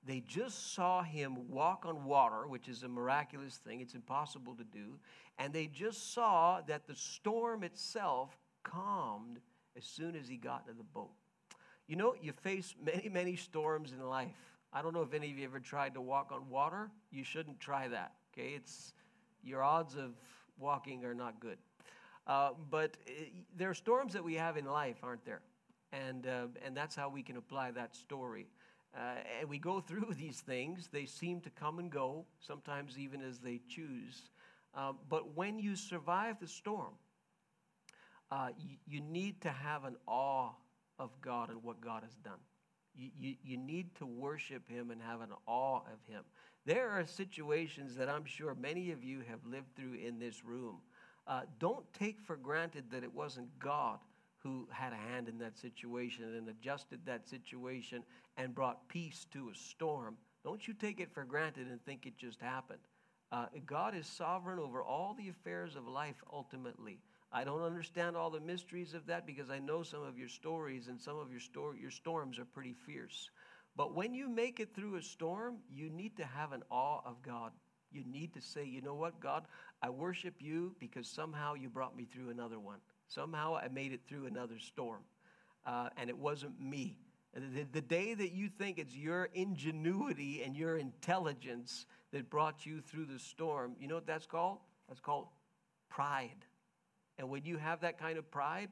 They 0.05 0.21
just 0.21 0.73
saw 0.73 1.03
him 1.03 1.49
walk 1.49 1.85
on 1.85 2.05
water, 2.05 2.47
which 2.47 2.69
is 2.69 2.83
a 2.83 2.87
miraculous 2.87 3.57
thing. 3.57 3.81
It's 3.81 3.95
impossible 3.95 4.55
to 4.55 4.63
do. 4.63 4.97
And 5.37 5.53
they 5.53 5.67
just 5.67 6.13
saw 6.13 6.61
that 6.67 6.87
the 6.87 6.95
storm 6.95 7.63
itself 7.63 8.37
calmed 8.63 9.39
as 9.77 9.83
soon 9.83 10.15
as 10.15 10.27
he 10.27 10.37
got 10.37 10.63
into 10.67 10.77
the 10.77 10.83
boat. 10.83 11.11
You 11.87 11.95
know, 11.95 12.15
you 12.21 12.31
face 12.31 12.75
many, 12.83 13.09
many 13.09 13.35
storms 13.35 13.91
in 13.91 13.99
life. 14.01 14.58
I 14.71 14.81
don't 14.81 14.93
know 14.93 15.01
if 15.01 15.13
any 15.13 15.31
of 15.31 15.37
you 15.37 15.45
ever 15.45 15.59
tried 15.59 15.93
to 15.95 16.01
walk 16.01 16.31
on 16.31 16.47
water. 16.49 16.91
You 17.11 17.23
shouldn't 17.23 17.59
try 17.59 17.87
that. 17.87 18.13
Okay, 18.33 18.53
it's 18.55 18.93
your 19.43 19.63
odds 19.63 19.95
of 19.95 20.11
walking 20.59 21.03
are 21.05 21.15
not 21.15 21.39
good. 21.39 21.57
Uh, 22.27 22.51
but 22.69 22.97
it, 23.07 23.31
uh, 23.33 23.39
there 23.57 23.69
are 23.69 23.73
storms 23.73 24.13
that 24.13 24.23
we 24.23 24.35
have 24.35 24.57
in 24.57 24.65
life, 24.65 24.97
aren't 25.01 25.25
there? 25.25 25.41
And 25.91 26.27
uh, 26.27 26.47
and 26.63 26.77
that's 26.77 26.95
how 26.95 27.09
we 27.09 27.23
can 27.23 27.37
apply 27.37 27.71
that 27.71 27.95
story. 27.95 28.47
Uh, 28.95 29.15
and 29.39 29.49
we 29.49 29.57
go 29.57 29.79
through 29.87 30.13
these 30.17 30.41
things. 30.41 30.89
They 30.91 31.05
seem 31.05 31.41
to 31.41 31.49
come 31.49 31.79
and 31.79 31.89
go, 31.89 32.25
sometimes 32.39 32.97
even 32.99 33.21
as 33.21 33.39
they 33.39 33.61
choose. 33.67 34.29
Uh, 34.75 34.93
but 35.09 35.35
when 35.35 35.57
you 35.57 35.75
survive 35.75 36.39
the 36.39 36.47
storm, 36.47 36.93
uh, 38.31 38.49
you, 38.59 38.77
you 38.87 39.01
need 39.01 39.41
to 39.41 39.49
have 39.49 39.83
an 39.85 39.95
awe 40.07 40.51
of 40.99 41.09
God 41.21 41.49
and 41.49 41.63
what 41.63 41.81
God 41.81 42.03
has 42.03 42.13
done. 42.23 42.37
You, 42.99 43.35
you, 43.43 43.57
need 43.57 43.95
to 43.95 44.05
worship 44.05 44.67
Him 44.67 44.91
and 44.91 45.01
have 45.01 45.21
an 45.21 45.29
awe 45.47 45.77
of 45.77 46.13
Him. 46.13 46.23
There 46.65 46.89
are 46.89 47.05
situations 47.05 47.95
that 47.95 48.09
I'm 48.09 48.25
sure 48.25 48.53
many 48.55 48.91
of 48.91 49.03
you 49.03 49.21
have 49.29 49.39
lived 49.45 49.73
through 49.75 49.93
in 49.93 50.19
this 50.19 50.43
room. 50.43 50.79
Uh, 51.25 51.41
don't 51.59 51.85
take 51.93 52.19
for 52.19 52.35
granted 52.35 52.85
that 52.91 53.03
it 53.03 53.13
wasn't 53.13 53.47
God 53.59 53.99
who 54.39 54.67
had 54.71 54.93
a 54.93 54.95
hand 54.95 55.29
in 55.29 55.37
that 55.37 55.57
situation 55.57 56.23
and 56.35 56.49
adjusted 56.49 56.99
that 57.05 57.27
situation 57.27 58.03
and 58.37 58.55
brought 58.55 58.87
peace 58.89 59.25
to 59.31 59.49
a 59.49 59.55
storm. 59.55 60.17
Don't 60.43 60.67
you 60.67 60.73
take 60.73 60.99
it 60.99 61.13
for 61.13 61.23
granted 61.23 61.67
and 61.67 61.83
think 61.85 62.05
it 62.05 62.17
just 62.17 62.41
happened. 62.41 62.79
Uh, 63.31 63.45
God 63.65 63.95
is 63.95 64.07
sovereign 64.07 64.59
over 64.59 64.81
all 64.81 65.13
the 65.13 65.29
affairs 65.29 65.75
of 65.75 65.87
life 65.87 66.23
ultimately. 66.33 66.99
I 67.31 67.43
don't 67.43 67.61
understand 67.61 68.17
all 68.17 68.29
the 68.29 68.39
mysteries 68.39 68.93
of 68.93 69.05
that 69.07 69.27
because 69.27 69.49
I 69.49 69.59
know 69.59 69.83
some 69.83 70.01
of 70.01 70.17
your 70.17 70.27
stories 70.27 70.87
and 70.87 70.99
some 70.99 71.17
of 71.17 71.31
your, 71.31 71.39
sto- 71.39 71.75
your 71.79 71.91
storms 71.91 72.39
are 72.39 72.45
pretty 72.45 72.73
fierce. 72.73 73.29
But 73.75 73.93
when 73.93 74.13
you 74.13 74.27
make 74.27 74.59
it 74.59 74.73
through 74.73 74.95
a 74.95 75.01
storm, 75.01 75.57
you 75.71 75.89
need 75.89 76.17
to 76.17 76.25
have 76.25 76.51
an 76.53 76.63
awe 76.71 77.01
of 77.05 77.21
God. 77.21 77.51
You 77.91 78.03
need 78.05 78.33
to 78.33 78.41
say, 78.41 78.65
you 78.65 78.81
know 78.81 78.95
what, 78.95 79.19
God, 79.19 79.45
I 79.81 79.89
worship 79.89 80.35
you 80.39 80.75
because 80.79 81.07
somehow 81.07 81.53
you 81.53 81.69
brought 81.69 81.95
me 81.95 82.05
through 82.05 82.29
another 82.29 82.59
one. 82.59 82.79
Somehow 83.07 83.55
I 83.55 83.67
made 83.67 83.93
it 83.93 84.01
through 84.07 84.25
another 84.25 84.59
storm. 84.59 85.01
Uh, 85.65 85.89
and 85.97 86.09
it 86.09 86.17
wasn't 86.17 86.59
me. 86.59 86.97
The, 87.33 87.65
the 87.71 87.81
day 87.81 88.15
that 88.15 88.31
you 88.31 88.49
think 88.49 88.79
it's 88.79 88.95
your 88.95 89.29
ingenuity 89.33 90.41
and 90.43 90.55
your 90.55 90.77
intelligence 90.77 91.85
that 92.11 92.29
brought 92.29 92.65
you 92.65 92.81
through 92.81 93.05
the 93.05 93.19
storm, 93.19 93.75
you 93.79 93.87
know 93.87 93.95
what 93.95 94.07
that's 94.07 94.25
called? 94.25 94.59
That's 94.87 94.99
called 94.99 95.27
pride. 95.89 96.45
And 97.19 97.29
when 97.29 97.45
you 97.45 97.57
have 97.57 97.81
that 97.81 97.99
kind 97.99 98.17
of 98.17 98.31
pride, 98.31 98.69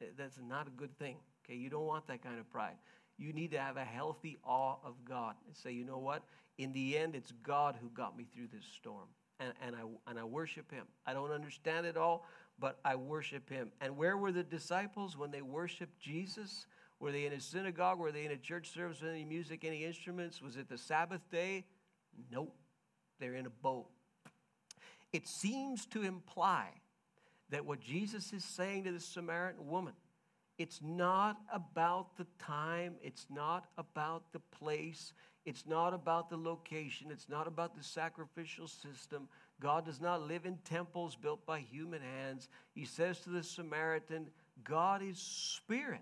eh, 0.00 0.06
that's 0.16 0.38
not 0.42 0.66
a 0.66 0.70
good 0.70 0.98
thing. 0.98 1.18
Okay, 1.44 1.56
you 1.56 1.68
don't 1.68 1.86
want 1.86 2.06
that 2.08 2.22
kind 2.22 2.40
of 2.40 2.50
pride. 2.50 2.76
You 3.18 3.34
need 3.34 3.50
to 3.50 3.60
have 3.60 3.76
a 3.76 3.84
healthy 3.84 4.38
awe 4.42 4.76
of 4.82 4.94
God 5.04 5.34
and 5.46 5.54
say, 5.54 5.72
you 5.72 5.84
know 5.84 5.98
what? 5.98 6.22
In 6.56 6.72
the 6.72 6.96
end, 6.96 7.14
it's 7.14 7.32
God 7.42 7.76
who 7.80 7.90
got 7.90 8.16
me 8.16 8.26
through 8.34 8.48
this 8.52 8.64
storm. 8.64 9.08
And, 9.38 9.52
and, 9.64 9.76
I, 9.76 10.10
and 10.10 10.18
I 10.18 10.24
worship 10.24 10.70
Him. 10.70 10.86
I 11.06 11.12
don't 11.12 11.30
understand 11.30 11.86
it 11.86 11.98
all, 11.98 12.26
but 12.58 12.78
I 12.84 12.96
worship 12.96 13.50
Him. 13.50 13.70
And 13.82 13.96
where 13.96 14.16
were 14.16 14.32
the 14.32 14.42
disciples 14.42 15.18
when 15.18 15.30
they 15.30 15.42
worshiped 15.42 16.00
Jesus? 16.00 16.66
Were 16.98 17.12
they 17.12 17.26
in 17.26 17.34
a 17.34 17.40
synagogue? 17.40 17.98
Were 17.98 18.12
they 18.12 18.24
in 18.24 18.32
a 18.32 18.36
church 18.36 18.72
service 18.72 19.00
with 19.02 19.10
any 19.10 19.24
music, 19.24 19.64
any 19.64 19.84
instruments? 19.84 20.40
Was 20.40 20.56
it 20.56 20.68
the 20.68 20.78
Sabbath 20.78 21.22
day? 21.30 21.66
Nope. 22.30 22.56
They're 23.18 23.34
in 23.34 23.46
a 23.46 23.50
boat. 23.50 23.88
It 25.12 25.28
seems 25.28 25.84
to 25.86 26.02
imply 26.02 26.68
that 27.50 27.64
what 27.64 27.80
Jesus 27.80 28.32
is 28.32 28.44
saying 28.44 28.84
to 28.84 28.92
the 28.92 29.00
Samaritan 29.00 29.68
woman, 29.68 29.94
it's 30.58 30.80
not 30.82 31.38
about 31.52 32.16
the 32.16 32.26
time, 32.38 32.94
it's 33.02 33.26
not 33.30 33.66
about 33.78 34.32
the 34.32 34.40
place, 34.58 35.14
it's 35.46 35.66
not 35.66 35.94
about 35.94 36.28
the 36.28 36.36
location, 36.36 37.10
it's 37.10 37.28
not 37.28 37.46
about 37.46 37.74
the 37.74 37.82
sacrificial 37.82 38.68
system. 38.68 39.28
God 39.58 39.86
does 39.86 40.00
not 40.00 40.22
live 40.28 40.44
in 40.44 40.58
temples 40.64 41.16
built 41.16 41.44
by 41.46 41.60
human 41.60 42.02
hands. 42.02 42.48
He 42.74 42.84
says 42.84 43.20
to 43.20 43.30
the 43.30 43.42
Samaritan, 43.42 44.28
God 44.62 45.02
is 45.02 45.18
spirit. 45.18 46.00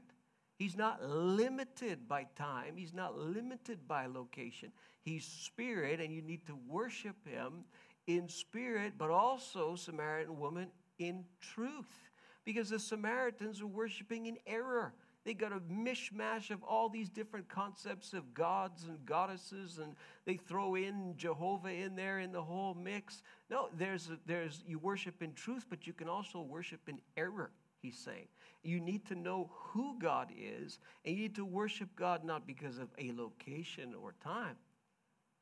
He's 0.58 0.76
not 0.76 1.04
limited 1.04 2.08
by 2.08 2.26
time. 2.36 2.76
He's 2.76 2.94
not 2.94 3.16
limited 3.16 3.86
by 3.86 4.06
location. 4.06 4.72
He's 5.02 5.24
spirit, 5.24 6.00
and 6.00 6.12
you 6.12 6.20
need 6.20 6.44
to 6.48 6.58
worship 6.68 7.16
him 7.24 7.64
in 8.08 8.28
spirit, 8.28 8.94
but 8.98 9.10
also, 9.10 9.76
Samaritan 9.76 10.40
woman, 10.40 10.68
in 10.98 11.24
truth 11.40 12.10
because 12.44 12.70
the 12.70 12.78
Samaritans 12.78 13.62
were 13.62 13.68
worshiping 13.68 14.26
in 14.26 14.38
error. 14.46 14.94
They 15.24 15.34
got 15.34 15.52
a 15.52 15.60
mishmash 15.60 16.50
of 16.50 16.62
all 16.62 16.88
these 16.88 17.10
different 17.10 17.48
concepts 17.48 18.14
of 18.14 18.32
gods 18.32 18.84
and 18.84 19.04
goddesses, 19.04 19.78
and 19.78 19.94
they 20.24 20.36
throw 20.36 20.74
in 20.74 21.12
Jehovah 21.18 21.68
in 21.68 21.94
there 21.94 22.20
in 22.20 22.32
the 22.32 22.42
whole 22.42 22.72
mix. 22.72 23.22
No, 23.50 23.68
there's, 23.76 24.10
there's 24.24 24.64
you 24.66 24.78
worship 24.78 25.22
in 25.22 25.34
truth, 25.34 25.66
but 25.68 25.86
you 25.86 25.92
can 25.92 26.08
also 26.08 26.40
worship 26.40 26.80
in 26.88 26.98
error, 27.16 27.50
he's 27.82 27.98
saying. 27.98 28.28
You 28.62 28.80
need 28.80 29.04
to 29.08 29.14
know 29.14 29.50
who 29.52 29.98
God 29.98 30.30
is, 30.34 30.78
and 31.04 31.14
you 31.14 31.24
need 31.24 31.34
to 31.34 31.44
worship 31.44 31.90
God 31.94 32.24
not 32.24 32.46
because 32.46 32.78
of 32.78 32.88
a 32.96 33.12
location 33.12 33.94
or 33.94 34.14
time, 34.24 34.56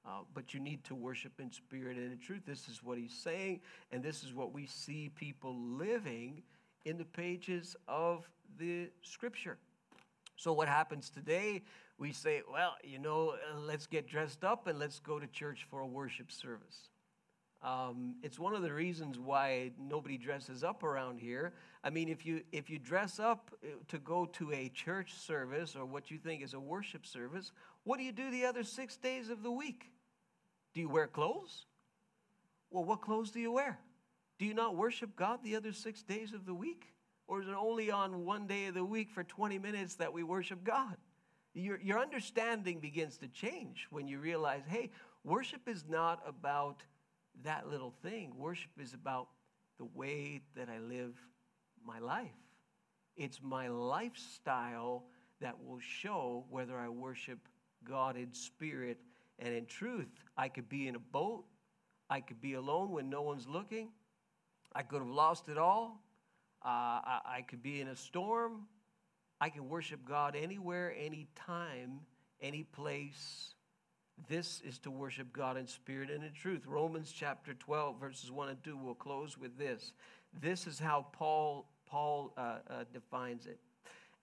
uh, 0.07 0.21
but 0.35 0.55
you 0.55 0.61
need 0.61 0.85
to 0.85 0.95
worship 0.95 1.41
in 1.41 1.51
spirit 1.51 1.97
and 1.97 2.13
in 2.13 2.19
truth. 2.19 2.43
This 2.47 2.69
is 2.69 2.83
what 2.83 2.97
he's 2.99 3.13
saying, 3.13 3.61
and 3.91 4.03
this 4.03 4.23
is 4.23 4.33
what 4.33 4.53
we 4.53 4.67
see 4.67 5.11
people 5.15 5.57
living 5.57 6.43
in 6.85 6.97
the 6.97 7.05
pages 7.05 7.75
of 7.89 8.29
the 8.59 8.89
scripture. 9.03 9.59
So, 10.37 10.53
what 10.53 10.69
happens 10.69 11.11
today? 11.11 11.63
We 11.99 12.13
say, 12.13 12.43
well, 12.51 12.75
you 12.85 12.99
know, 12.99 13.31
uh, 13.31 13.59
let's 13.59 13.87
get 13.87 14.07
dressed 14.07 14.45
up 14.45 14.67
and 14.67 14.79
let's 14.79 15.01
go 15.01 15.19
to 15.19 15.27
church 15.27 15.67
for 15.71 15.81
a 15.81 15.87
worship 15.87 16.31
service. 16.31 16.91
Um, 17.63 18.17
it's 18.23 18.39
one 18.39 18.55
of 18.55 18.63
the 18.63 18.73
reasons 18.73 19.19
why 19.19 19.73
nobody 19.81 20.19
dresses 20.19 20.63
up 20.63 20.85
around 20.85 21.19
here. 21.19 21.55
I 21.83 21.91
mean, 21.91 22.09
if 22.09 22.25
you 22.25 22.43
if 22.53 22.71
you 22.71 22.79
dress 22.79 23.19
up 23.19 23.51
uh, 23.65 23.69
to 23.89 23.99
go 23.99 24.27
to 24.27 24.53
a 24.53 24.69
church 24.69 25.15
service 25.15 25.75
or 25.75 25.87
what 25.87 26.11
you 26.11 26.19
think 26.19 26.43
is 26.43 26.55
a 26.55 26.61
worship 26.61 27.07
service, 27.07 27.51
what 27.85 27.99
do 27.99 28.05
you 28.05 28.13
do 28.13 28.31
the 28.31 28.45
other 28.45 28.63
six 28.63 28.97
days 28.97 29.31
of 29.31 29.43
the 29.43 29.51
week? 29.51 29.91
Do 30.77 30.83
you 30.83 30.91
wear 30.91 31.07
clothes? 31.07 31.65
Well, 32.69 32.85
what 32.85 33.01
clothes 33.01 33.31
do 33.31 33.41
you 33.41 33.51
wear? 33.51 33.79
Do 34.39 34.45
you 34.45 34.53
not 34.53 34.77
worship 34.77 35.17
God 35.17 35.39
the 35.43 35.57
other 35.57 35.73
six 35.73 36.03
days 36.03 36.35
of 36.35 36.45
the 36.45 36.53
week? 36.53 36.93
Or 37.27 37.41
is 37.41 37.49
it 37.49 37.55
only 37.59 37.91
on 37.91 38.27
one 38.27 38.47
day 38.47 38.67
of 38.67 38.75
the 38.75 38.85
week 38.85 39.09
for 39.09 39.25
20 39.25 39.59
minutes 39.59 39.95
that 39.95 40.13
we 40.13 40.23
worship 40.23 40.63
God? 40.65 40.99
Your, 41.55 41.81
your 41.81 41.99
understanding 41.99 42.79
begins 42.79 43.17
to 43.19 43.29
change 43.29 43.87
when 43.89 44.07
you 44.07 44.19
realize 44.19 44.65
hey, 44.69 44.91
worship 45.25 45.67
is 45.67 45.87
not 45.89 46.23
about 46.27 46.83
that 47.43 47.71
little 47.71 47.95
thing. 48.03 48.35
Worship 48.37 48.73
is 48.79 48.93
about 48.93 49.29
the 49.79 49.87
way 49.87 50.43
that 50.57 50.69
I 50.69 50.79
live 50.79 51.17
my 51.87 52.01
life. 52.01 52.37
It's 53.17 53.41
my 53.43 53.69
lifestyle 53.69 55.05
that 55.41 55.57
will 55.65 55.81
show 55.81 56.45
whether 56.51 56.77
I 56.77 56.91
worship 56.91 57.39
God 57.83 58.19
in 58.19 58.35
spirit 58.35 58.99
and 59.39 59.55
in 59.55 59.67
truth, 59.67 60.09
I 60.37 60.49
could 60.49 60.69
be 60.69 60.89
in 60.89 60.95
a 60.95 61.01
boat. 61.01 61.45
I 62.09 62.21
could 62.21 62.41
be 62.41 62.55
alone 62.55 62.93
when 62.93 63.11
no 63.11 63.23
one's 63.23 63.47
looking. 63.47 63.91
I 64.75 64.83
could 64.83 65.01
have 65.01 65.09
lost 65.09 65.49
it 65.49 65.59
all. 65.59 66.03
Uh, 66.65 66.69
I, 66.69 67.21
I 67.27 67.43
could 67.43 67.63
be 67.63 67.81
in 67.81 67.89
a 67.89 67.97
storm. 67.97 68.67
I 69.41 69.51
can 69.51 69.69
worship 69.69 70.01
God 70.07 70.35
anywhere, 70.35 70.95
anytime, 70.99 72.01
any 72.41 72.63
place. 72.63 73.55
This 74.29 74.63
is 74.65 74.79
to 74.81 74.91
worship 74.91 75.33
God 75.33 75.59
in 75.59 75.67
spirit 75.67 76.11
and 76.11 76.25
in 76.25 76.33
truth. 76.33 76.63
Romans 76.67 77.13
chapter 77.15 77.53
12, 77.53 78.01
verses 78.01 78.31
1 78.31 78.49
and 78.49 78.65
2, 78.65 78.77
we'll 78.77 78.95
close 78.95 79.37
with 79.37 79.59
this. 79.59 79.93
This 80.41 80.67
is 80.67 80.79
how 80.79 81.07
Paul, 81.13 81.69
Paul 81.87 82.33
uh, 82.39 82.59
uh, 82.71 82.85
defines 82.93 83.47
it 83.47 83.59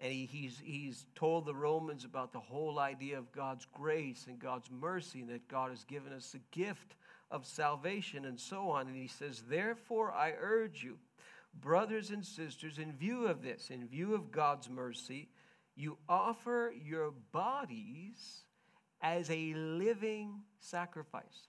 and 0.03 0.11
he, 0.11 0.25
he's, 0.25 0.61
he's 0.61 1.05
told 1.15 1.45
the 1.45 1.55
Romans 1.55 2.03
about 2.03 2.33
the 2.33 2.39
whole 2.39 2.77
idea 2.77 3.17
of 3.17 3.31
God's 3.31 3.65
grace 3.73 4.25
and 4.27 4.37
God's 4.37 4.69
mercy, 4.69 5.21
and 5.21 5.29
that 5.29 5.47
God 5.47 5.69
has 5.69 5.85
given 5.85 6.11
us 6.11 6.33
the 6.33 6.41
gift 6.51 6.95
of 7.31 7.45
salvation 7.45 8.25
and 8.25 8.37
so 8.37 8.69
on. 8.69 8.87
And 8.87 8.97
he 8.97 9.07
says, 9.07 9.43
Therefore, 9.47 10.11
I 10.11 10.33
urge 10.37 10.83
you, 10.83 10.97
brothers 11.61 12.09
and 12.09 12.25
sisters, 12.25 12.79
in 12.79 12.91
view 12.91 13.27
of 13.27 13.41
this, 13.41 13.69
in 13.69 13.87
view 13.87 14.13
of 14.13 14.29
God's 14.29 14.69
mercy, 14.69 15.29
you 15.73 15.97
offer 16.09 16.73
your 16.83 17.13
bodies 17.31 18.43
as 19.01 19.29
a 19.31 19.53
living 19.53 20.41
sacrifice. 20.59 21.47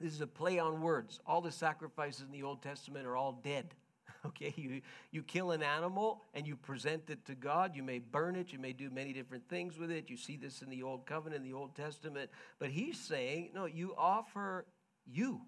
This 0.00 0.12
is 0.12 0.20
a 0.22 0.26
play 0.26 0.58
on 0.58 0.82
words. 0.82 1.20
All 1.24 1.40
the 1.40 1.52
sacrifices 1.52 2.22
in 2.22 2.32
the 2.32 2.42
Old 2.42 2.62
Testament 2.62 3.06
are 3.06 3.16
all 3.16 3.40
dead. 3.44 3.76
Okay, 4.26 4.52
you, 4.56 4.82
you 5.10 5.22
kill 5.22 5.50
an 5.52 5.62
animal 5.62 6.22
and 6.34 6.46
you 6.46 6.54
present 6.54 7.08
it 7.08 7.24
to 7.24 7.34
God. 7.34 7.74
You 7.74 7.82
may 7.82 7.98
burn 7.98 8.36
it, 8.36 8.52
you 8.52 8.58
may 8.58 8.72
do 8.74 8.90
many 8.90 9.12
different 9.14 9.48
things 9.48 9.78
with 9.78 9.90
it. 9.90 10.10
You 10.10 10.16
see 10.16 10.36
this 10.36 10.60
in 10.60 10.68
the 10.68 10.82
Old 10.82 11.06
Covenant, 11.06 11.42
in 11.42 11.50
the 11.50 11.56
Old 11.56 11.74
Testament. 11.74 12.30
But 12.58 12.68
he's 12.68 12.98
saying, 12.98 13.50
no, 13.54 13.64
you 13.64 13.94
offer 13.96 14.66
you. 15.06 15.40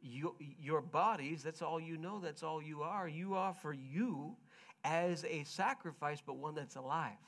you 0.00 0.36
your 0.60 0.80
bodies, 0.80 1.42
that's 1.42 1.62
all 1.62 1.80
you 1.80 1.96
know, 1.96 2.20
that's 2.20 2.44
all 2.44 2.62
you 2.62 2.82
are. 2.82 3.08
You 3.08 3.34
offer 3.34 3.72
you 3.72 4.36
as 4.84 5.24
a 5.24 5.42
sacrifice, 5.44 6.22
but 6.24 6.36
one 6.36 6.54
that's 6.54 6.76
alive. 6.76 7.18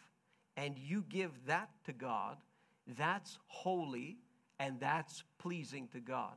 And 0.57 0.79
you 0.79 1.05
give 1.09 1.33
that 1.47 1.71
to 1.87 1.93
God. 1.93 2.37
That's 2.87 3.39
holy 3.47 4.19
and 4.59 4.79
that's 4.79 5.25
pleasing 5.39 5.89
to 5.89 6.01
God. 6.01 6.35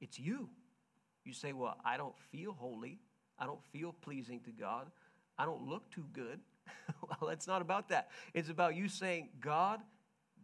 It's 0.00 0.18
you. 0.18 0.48
You 1.24 1.32
say, 1.32 1.52
Well, 1.52 1.76
I 1.84 1.96
don't 1.96 2.18
feel 2.32 2.52
holy. 2.52 2.98
I 3.38 3.46
don't 3.46 3.62
feel 3.72 3.92
pleasing 3.92 4.40
to 4.40 4.50
God. 4.50 4.86
I 5.38 5.44
don't 5.44 5.62
look 5.62 5.90
too 5.90 6.04
good. 6.12 6.40
well, 7.20 7.30
it's 7.30 7.46
not 7.46 7.62
about 7.62 7.88
that. 7.90 8.08
It's 8.34 8.48
about 8.48 8.74
you 8.74 8.88
saying, 8.88 9.28
God, 9.40 9.80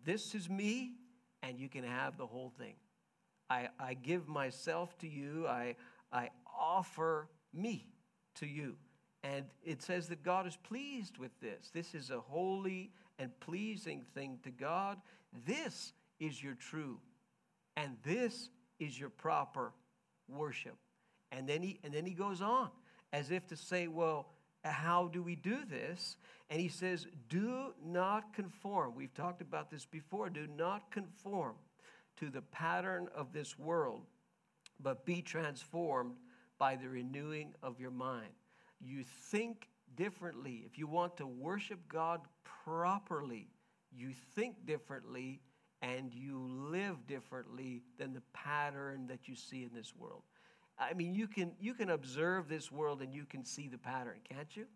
this 0.05 0.35
is 0.35 0.49
me, 0.49 0.93
and 1.43 1.59
you 1.59 1.69
can 1.69 1.85
have 1.85 2.17
the 2.17 2.27
whole 2.27 2.53
thing. 2.59 2.75
I, 3.51 3.69
I 3.79 3.95
give 3.95 4.29
myself 4.29 4.97
to 4.99 5.09
you, 5.09 5.47
I, 5.47 5.77
I 6.13 6.31
offer 6.59 7.29
me 7.53 7.87
to 8.37 8.47
you. 8.47 8.77
And 9.23 9.47
it 9.65 9.83
says 9.83 10.09
that 10.09 10.23
God 10.23 10.47
is 10.47 10.57
pleased 10.57 11.19
with 11.19 11.33
this. 11.41 11.71
This 11.73 11.95
is 11.95 12.11
a 12.11 12.21
holy 12.21 12.93
and 13.19 13.31
pleasing 13.41 14.05
thing 14.15 14.39
to 14.43 14.51
God. 14.51 14.99
This 15.47 15.93
is 16.21 16.43
your 16.43 16.55
true, 16.55 16.99
and 17.77 17.97
this 18.05 18.51
is 18.79 18.99
your 18.99 19.09
proper 19.09 19.73
worship. 20.29 20.77
And 21.33 21.49
then 21.49 21.63
he, 21.63 21.81
and 21.83 21.93
then 21.93 22.07
he 22.07 22.13
goes 22.13 22.41
on 22.41 22.71
as 23.15 23.31
if 23.31 23.47
to 23.47 23.57
say, 23.57 23.87
well, 23.87 24.27
how 24.65 25.07
do 25.07 25.23
we 25.23 25.37
do 25.37 25.59
this? 25.65 26.17
And 26.51 26.61
he 26.61 26.67
says, 26.67 27.07
do 27.29 27.73
not 27.87 28.35
conform. 28.35 28.97
We've 28.97 29.15
talked 29.15 29.41
about 29.41 29.71
this 29.71 29.87
before. 29.87 30.29
Do 30.31 30.49
not 30.59 30.91
conform 30.91 31.55
to 32.17 32.29
the 32.29 32.43
pattern 32.43 33.07
of 33.15 33.33
this 33.33 33.57
world, 33.57 34.03
but 34.81 35.07
be 35.07 35.23
transformed 35.23 36.17
by 36.59 36.75
the 36.75 36.89
renewing 36.89 37.55
of 37.63 37.79
your 37.79 37.93
mind. 37.93 38.33
You 38.81 39.05
think 39.05 39.69
differently. 39.97 40.65
If 40.67 40.77
you 40.77 40.89
want 40.89 41.17
to 41.19 41.27
worship 41.27 41.79
God 41.87 42.21
properly, 42.65 43.47
you 43.97 44.11
think 44.35 44.67
differently 44.67 45.41
and 45.83 46.13
you 46.13 46.49
live 46.69 47.07
differently 47.07 47.83
than 47.97 48.13
the 48.13 48.23
pattern 48.33 49.07
that 49.07 49.29
you 49.29 49.37
see 49.37 49.63
in 49.63 49.71
this 49.73 49.95
world. 49.95 50.23
I 50.79 50.95
mean, 50.95 51.15
you 51.15 51.29
can, 51.29 51.53
you 51.61 51.75
can 51.75 51.91
observe 51.91 52.49
this 52.49 52.71
world 52.71 53.01
and 53.01 53.15
you 53.15 53.25
can 53.25 53.45
see 53.45 53.69
the 53.69 53.79
pattern, 53.79 54.19
can't 54.29 54.55
you? 54.57 54.67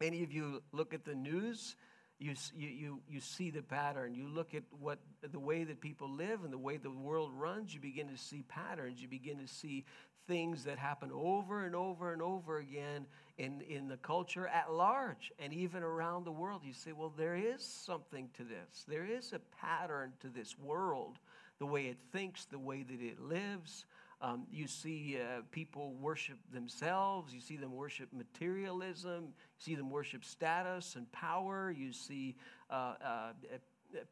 Any 0.00 0.22
of 0.24 0.32
you 0.32 0.62
look 0.72 0.94
at 0.94 1.04
the 1.04 1.14
news, 1.14 1.76
you, 2.18 2.34
you, 2.54 3.00
you 3.08 3.20
see 3.20 3.50
the 3.50 3.62
pattern. 3.62 4.14
You 4.14 4.28
look 4.28 4.54
at 4.54 4.62
what 4.80 4.98
the 5.30 5.38
way 5.38 5.64
that 5.64 5.80
people 5.80 6.10
live 6.10 6.44
and 6.44 6.52
the 6.52 6.58
way 6.58 6.76
the 6.76 6.90
world 6.90 7.30
runs, 7.34 7.72
you 7.72 7.80
begin 7.80 8.08
to 8.08 8.16
see 8.16 8.42
patterns. 8.42 9.00
You 9.00 9.08
begin 9.08 9.38
to 9.38 9.46
see 9.46 9.84
things 10.26 10.64
that 10.64 10.78
happen 10.78 11.10
over 11.12 11.64
and 11.64 11.74
over 11.74 12.12
and 12.12 12.22
over 12.22 12.58
again 12.58 13.06
in, 13.38 13.60
in 13.62 13.88
the 13.88 13.96
culture 13.96 14.46
at 14.46 14.72
large 14.72 15.32
and 15.38 15.52
even 15.52 15.82
around 15.82 16.24
the 16.24 16.32
world. 16.32 16.62
You 16.64 16.72
say, 16.72 16.92
well, 16.92 17.12
there 17.16 17.34
is 17.34 17.64
something 17.64 18.28
to 18.36 18.44
this. 18.44 18.84
There 18.86 19.04
is 19.04 19.32
a 19.32 19.40
pattern 19.60 20.12
to 20.20 20.28
this 20.28 20.56
world, 20.58 21.18
the 21.58 21.66
way 21.66 21.86
it 21.86 21.98
thinks, 22.12 22.44
the 22.44 22.58
way 22.58 22.82
that 22.82 23.00
it 23.00 23.20
lives. 23.20 23.84
Um, 24.22 24.46
you 24.52 24.68
see 24.68 25.18
uh, 25.20 25.42
people 25.50 25.94
worship 25.94 26.38
themselves. 26.54 27.34
You 27.34 27.40
see 27.40 27.56
them 27.56 27.74
worship 27.74 28.08
materialism. 28.12 29.24
You 29.24 29.58
see 29.58 29.74
them 29.74 29.90
worship 29.90 30.24
status 30.24 30.94
and 30.94 31.10
power. 31.10 31.74
You 31.76 31.92
see 31.92 32.36
uh, 32.70 32.94
uh, 33.04 33.04
uh 33.04 33.58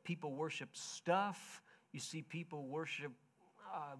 people 0.02 0.32
worship 0.32 0.70
stuff. 0.72 1.62
You 1.92 2.00
see 2.00 2.22
people 2.22 2.66
worship 2.66 3.12
uh, 3.72 3.94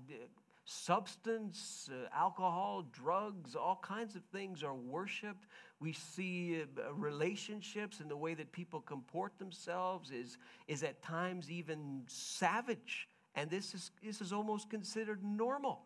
substance, 0.64 1.88
uh, 1.92 2.08
alcohol, 2.12 2.86
drugs, 2.92 3.54
all 3.54 3.78
kinds 3.80 4.16
of 4.16 4.22
things 4.32 4.64
are 4.64 4.74
worshiped. 4.74 5.46
We 5.78 5.92
see 5.92 6.64
relationships 6.92 8.00
and 8.00 8.10
the 8.10 8.16
way 8.16 8.34
that 8.34 8.50
people 8.50 8.80
comport 8.80 9.38
themselves 9.38 10.10
is, 10.10 10.38
is 10.66 10.82
at 10.82 11.02
times 11.02 11.50
even 11.50 12.02
savage. 12.08 13.08
And 13.36 13.48
this 13.48 13.74
is, 13.74 13.92
this 14.04 14.20
is 14.20 14.32
almost 14.32 14.70
considered 14.70 15.22
normal. 15.24 15.82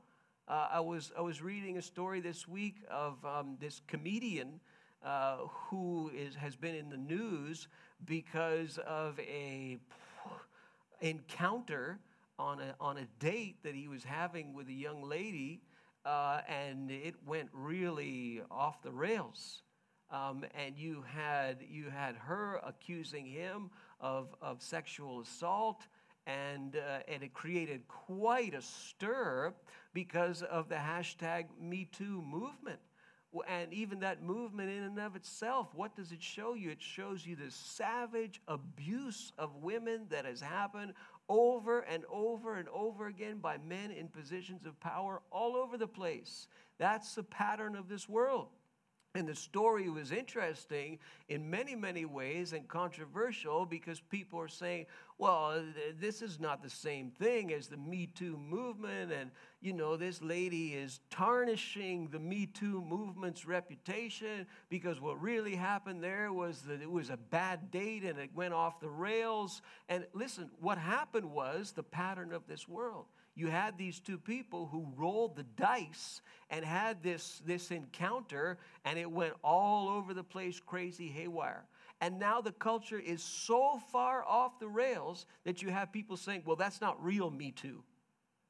Uh, 0.47 0.69
I, 0.73 0.81
was, 0.81 1.11
I 1.17 1.23
was 1.23 1.41
reading 1.41 1.79
a 1.79 1.83
story 1.83 2.21
this 2.21 2.47
week 2.47 2.77
of 2.91 3.25
um, 3.25 3.57
this 3.61 3.81
comedian 3.87 4.61
uh, 5.03 5.39
who 5.49 6.11
is, 6.15 6.35
has 6.35 6.55
been 6.55 6.75
in 6.75 6.91
the 6.91 6.99
news 6.99 7.69
because 8.05 8.79
of 8.87 9.19
a 9.21 9.79
encounter 11.01 11.99
on 12.39 12.61
a, 12.61 12.75
on 12.79 12.99
a 12.99 13.07
date 13.21 13.63
that 13.63 13.75
he 13.75 13.89
was 13.89 14.05
having 14.05 14.53
with 14.53 14.69
a 14.69 14.73
young 14.73 15.03
lady, 15.03 15.63
uh, 16.05 16.43
and 16.47 16.91
it 16.91 17.15
went 17.27 17.49
really 17.55 18.43
off 18.51 18.83
the 18.83 18.93
rails. 18.93 19.63
um, 20.15 20.45
and 20.55 20.77
you 20.77 21.05
had, 21.13 21.59
you 21.69 21.91
had 21.91 22.15
her 22.17 22.61
accusing 22.65 23.27
him 23.27 23.71
of, 24.01 24.35
of 24.41 24.63
sexual 24.63 25.21
assault. 25.21 25.87
And, 26.27 26.77
uh, 26.77 27.01
and 27.07 27.23
it 27.23 27.35
created 27.35 27.87
quite 27.87 28.55
a 28.55 28.63
stir 28.63 29.53
because 29.93 30.43
of 30.43 30.69
the 30.69 30.77
hashtag 30.77 31.47
MeToo 31.63 32.25
movement. 32.27 32.81
And 33.49 33.73
even 33.73 34.01
that 34.01 34.23
movement 34.23 34.71
in 34.71 34.85
and 34.85 34.99
of 34.99 35.17
itself, 35.17 35.75
what 35.75 35.97
does 35.97 36.13
it 36.13 36.23
show 36.23 36.55
you? 36.55 36.71
It 36.71 36.81
shows 36.81 37.27
you 37.27 37.35
the 37.35 37.51
savage 37.51 38.41
abuse 38.47 39.33
of 39.39 39.57
women 39.57 40.07
that 40.11 40.25
has 40.25 40.41
happened 40.41 40.93
over 41.29 41.81
and 41.81 42.05
over 42.11 42.57
and 42.57 42.69
over 42.69 43.09
again 43.09 43.39
by 43.39 43.59
men 43.59 43.91
in 43.91 44.09
positions 44.09 44.67
of 44.67 44.79
power 44.81 45.21
all 45.31 45.57
over 45.57 45.77
the 45.77 45.89
place. 45.89 46.47
That's 46.79 47.15
the 47.15 47.23
pattern 47.23 47.75
of 47.77 47.89
this 47.89 48.09
world. 48.09 48.49
And 49.17 49.29
the 49.29 49.35
story 49.37 49.89
was 49.89 50.11
interesting 50.11 50.99
in 51.29 51.49
many, 51.49 51.77
many 51.77 52.05
ways 52.05 52.53
and 52.53 52.67
controversial 52.67 53.65
because 53.65 54.01
people 54.01 54.41
are 54.41 54.49
saying, 54.49 54.87
well, 55.19 55.63
this 56.01 56.21
is 56.21 56.41
not 56.41 56.65
the 56.65 56.71
same 56.71 57.13
thing 57.13 57.53
as 57.53 57.69
the 57.69 57.77
Me 57.77 58.07
Too 58.07 58.37
movement. 58.37 59.13
And, 59.13 59.31
you 59.61 59.73
know, 59.73 59.97
this 59.97 60.21
lady 60.21 60.75
is 60.75 60.99
tarnishing 61.11 62.09
the 62.09 62.19
Me 62.19 62.47
Too 62.47 62.83
movement's 62.83 63.47
reputation 63.47 64.49
because 64.69 65.01
what 65.01 65.23
really 65.23 65.55
happened 65.55 66.03
there 66.03 66.33
was 66.33 66.63
that 66.63 66.83
it 66.83 66.91
was 66.91 67.11
a 67.11 67.17
bad 67.17 67.71
date 67.71 68.03
and 68.03 68.19
it 68.19 68.31
went 68.35 68.53
off 68.53 68.81
the 68.81 68.89
rails. 68.89 69.63
And 69.89 70.05
listen, 70.13 70.51
what 70.61 70.77
happened 70.77 71.31
was 71.31 71.71
the 71.71 71.85
pattern 71.85 72.33
of 72.33 72.49
this 72.49 72.69
world 72.69 73.07
you 73.35 73.49
had 73.49 73.77
these 73.77 73.99
two 74.01 74.19
people 74.19 74.67
who 74.67 74.87
rolled 74.97 75.37
the 75.37 75.43
dice 75.57 76.21
and 76.51 76.65
had 76.65 77.03
this, 77.03 77.43
this 77.45 77.71
encounter, 77.71 78.59
and 78.85 78.99
it 78.99 79.11
went 79.11 79.35
all 79.43 79.89
over 79.89 80.15
the 80.15 80.23
place, 80.23 80.61
crazy, 80.61 81.09
haywire. 81.09 81.65
And 82.01 82.19
now 82.19 82.41
the 82.41 82.53
culture 82.53 82.99
is 82.99 83.23
so 83.23 83.81
far 83.91 84.25
off 84.25 84.61
the 84.61 84.69
rails 84.69 85.27
that 85.45 85.63
you 85.63 85.71
have 85.71 85.93
people 85.93 86.17
saying, 86.17 86.43
well, 86.45 86.57
that's 86.57 86.81
not 86.81 87.03
real 87.03 87.31
Me 87.31 87.51
Too. 87.51 87.83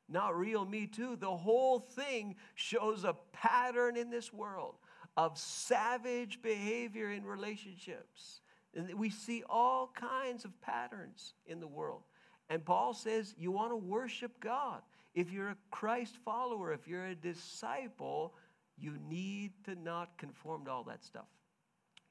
Not 0.08 0.36
real 0.36 0.64
Me 0.66 0.86
Too. 0.86 1.16
The 1.16 1.34
whole 1.34 1.78
thing 1.78 2.36
shows 2.54 3.04
a 3.04 3.16
pattern 3.32 3.96
in 3.96 4.10
this 4.10 4.32
world 4.32 4.74
of 5.16 5.38
savage 5.38 6.42
behavior 6.42 7.10
in 7.10 7.24
relationships. 7.24 8.40
And 8.74 8.92
we 8.94 9.08
see 9.08 9.44
all 9.48 9.92
kinds 9.94 10.44
of 10.44 10.60
patterns 10.60 11.34
in 11.46 11.60
the 11.60 11.66
world. 11.66 12.02
And 12.50 12.64
Paul 12.64 12.94
says, 12.94 13.34
You 13.38 13.50
want 13.50 13.72
to 13.72 13.76
worship 13.76 14.38
God. 14.40 14.82
If 15.14 15.30
you're 15.30 15.50
a 15.50 15.56
Christ 15.70 16.16
follower, 16.24 16.72
if 16.72 16.88
you're 16.88 17.06
a 17.06 17.14
disciple, 17.14 18.34
you 18.76 18.98
need 19.08 19.52
to 19.64 19.76
not 19.76 20.16
conform 20.18 20.64
to 20.64 20.70
all 20.70 20.84
that 20.84 21.04
stuff. 21.04 21.26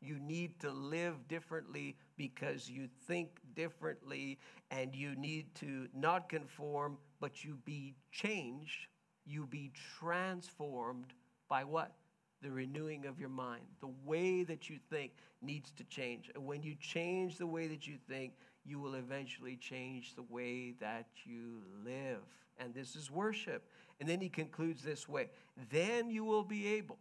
You 0.03 0.19
need 0.19 0.59
to 0.59 0.71
live 0.71 1.27
differently 1.27 1.95
because 2.17 2.69
you 2.69 2.89
think 3.07 3.29
differently, 3.55 4.37
and 4.69 4.93
you 4.93 5.15
need 5.15 5.55
to 5.55 5.87
not 5.95 6.27
conform, 6.27 6.97
but 7.21 7.43
you 7.43 7.57
be 7.63 7.95
changed. 8.11 8.87
You 9.25 9.47
be 9.47 9.71
transformed 9.97 11.13
by 11.47 11.63
what? 11.63 11.93
The 12.41 12.51
renewing 12.51 13.05
of 13.05 13.17
your 13.17 13.29
mind. 13.29 13.63
The 13.79 13.93
way 14.03 14.43
that 14.43 14.69
you 14.69 14.77
think 14.89 15.13
needs 15.41 15.71
to 15.71 15.85
change. 15.85 16.29
And 16.35 16.45
when 16.45 16.63
you 16.63 16.75
change 16.75 17.37
the 17.37 17.47
way 17.47 17.67
that 17.67 17.87
you 17.87 17.95
think, 18.09 18.33
you 18.65 18.79
will 18.79 18.95
eventually 18.95 19.55
change 19.55 20.15
the 20.15 20.23
way 20.23 20.73
that 20.79 21.07
you 21.25 21.61
live. 21.83 22.19
And 22.57 22.73
this 22.73 22.95
is 22.95 23.11
worship. 23.11 23.67
And 23.99 24.07
then 24.07 24.21
he 24.21 24.29
concludes 24.29 24.81
this 24.83 25.07
way 25.07 25.29
then 25.71 26.09
you 26.09 26.23
will 26.23 26.43
be 26.43 26.67
able, 26.67 26.97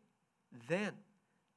then, 0.69 0.93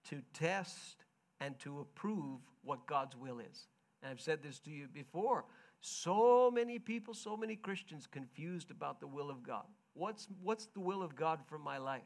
to 0.10 0.22
test 0.34 1.04
and 1.40 1.58
to 1.60 1.80
approve 1.80 2.40
what 2.64 2.86
God's 2.86 3.16
will 3.16 3.40
is. 3.40 3.68
And 4.02 4.12
I've 4.12 4.22
said 4.22 4.42
this 4.44 4.60
to 4.60 4.70
you 4.70 4.88
before. 4.88 5.46
So 5.82 6.50
many 6.52 6.80
people, 6.80 7.14
so 7.14 7.36
many 7.36 7.56
Christians 7.56 8.08
confused 8.10 8.72
about 8.72 9.00
the 9.00 9.08
will 9.08 9.30
of 9.30 9.44
God. 9.44 9.66
What's, 9.94 10.28
what's 10.42 10.68
the 10.68 10.80
will 10.80 11.04
of 11.04 11.16
God 11.16 11.40
for 11.48 11.58
my 11.58 11.78
life? 11.78 12.02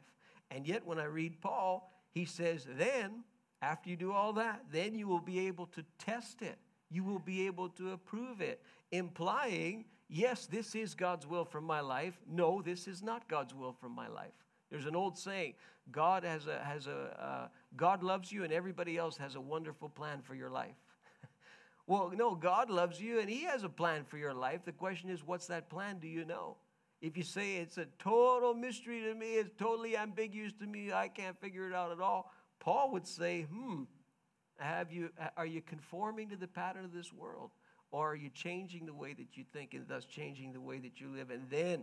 And 0.50 0.66
yet, 0.66 0.84
when 0.84 0.98
I 0.98 1.04
read 1.04 1.40
Paul, 1.40 1.92
he 2.12 2.24
says, 2.24 2.66
then, 2.76 3.22
after 3.62 3.90
you 3.90 3.96
do 3.96 4.12
all 4.12 4.32
that, 4.34 4.62
then 4.72 4.94
you 4.94 5.06
will 5.06 5.20
be 5.20 5.46
able 5.46 5.66
to 5.66 5.84
test 5.98 6.42
it 6.42 6.58
you 6.90 7.04
will 7.04 7.18
be 7.18 7.46
able 7.46 7.68
to 7.70 7.92
approve 7.92 8.40
it, 8.40 8.60
implying, 8.90 9.84
yes, 10.08 10.46
this 10.46 10.74
is 10.74 10.94
God's 10.94 11.26
will 11.26 11.44
for 11.44 11.60
my 11.60 11.80
life. 11.80 12.14
No, 12.28 12.62
this 12.62 12.88
is 12.88 13.02
not 13.02 13.28
God's 13.28 13.54
will 13.54 13.72
for 13.72 13.88
my 13.88 14.08
life. 14.08 14.32
There's 14.70 14.86
an 14.86 14.96
old 14.96 15.18
saying 15.18 15.54
God, 15.90 16.24
has 16.24 16.46
a, 16.46 16.58
has 16.60 16.86
a, 16.86 17.16
uh, 17.20 17.48
God 17.76 18.02
loves 18.02 18.30
you, 18.30 18.44
and 18.44 18.52
everybody 18.52 18.96
else 18.96 19.16
has 19.16 19.34
a 19.34 19.40
wonderful 19.40 19.88
plan 19.88 20.20
for 20.22 20.34
your 20.34 20.50
life. 20.50 20.76
well, 21.86 22.12
no, 22.14 22.34
God 22.34 22.70
loves 22.70 23.00
you, 23.00 23.20
and 23.20 23.28
He 23.28 23.42
has 23.44 23.64
a 23.64 23.68
plan 23.68 24.04
for 24.04 24.16
your 24.16 24.34
life. 24.34 24.60
The 24.64 24.72
question 24.72 25.10
is, 25.10 25.26
what's 25.26 25.46
that 25.46 25.68
plan? 25.70 25.98
Do 25.98 26.08
you 26.08 26.24
know? 26.24 26.56
If 27.00 27.16
you 27.16 27.22
say 27.22 27.56
it's 27.56 27.78
a 27.78 27.86
total 27.98 28.54
mystery 28.54 29.00
to 29.02 29.14
me, 29.14 29.34
it's 29.34 29.50
totally 29.58 29.96
ambiguous 29.96 30.52
to 30.60 30.66
me, 30.66 30.92
I 30.92 31.08
can't 31.08 31.40
figure 31.40 31.66
it 31.66 31.74
out 31.74 31.92
at 31.92 32.00
all, 32.00 32.30
Paul 32.60 32.92
would 32.92 33.06
say, 33.06 33.42
hmm, 33.42 33.84
have 34.60 34.92
you, 34.92 35.10
uh, 35.20 35.28
are 35.36 35.46
you 35.46 35.62
conforming 35.62 36.28
to 36.30 36.36
the 36.36 36.46
pattern 36.46 36.84
of 36.84 36.92
this 36.92 37.12
world? 37.12 37.50
Or 37.92 38.12
are 38.12 38.16
you 38.16 38.30
changing 38.30 38.86
the 38.86 38.94
way 38.94 39.14
that 39.14 39.36
you 39.36 39.44
think 39.52 39.74
and 39.74 39.86
thus 39.88 40.04
changing 40.04 40.52
the 40.52 40.60
way 40.60 40.78
that 40.78 41.00
you 41.00 41.08
live? 41.08 41.30
And 41.30 41.48
then 41.50 41.82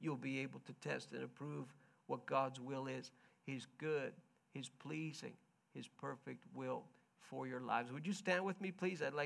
you'll 0.00 0.16
be 0.16 0.40
able 0.40 0.60
to 0.66 0.72
test 0.86 1.12
and 1.12 1.24
approve 1.24 1.72
what 2.06 2.26
God's 2.26 2.60
will 2.60 2.86
is 2.86 3.10
His 3.46 3.66
good, 3.78 4.12
His 4.52 4.68
pleasing, 4.68 5.32
His 5.74 5.88
perfect 5.88 6.44
will 6.54 6.84
for 7.20 7.46
your 7.46 7.60
lives. 7.60 7.90
Would 7.90 8.06
you 8.06 8.12
stand 8.12 8.44
with 8.44 8.60
me, 8.60 8.70
please? 8.70 9.02
I'd 9.02 9.14
like 9.14 9.24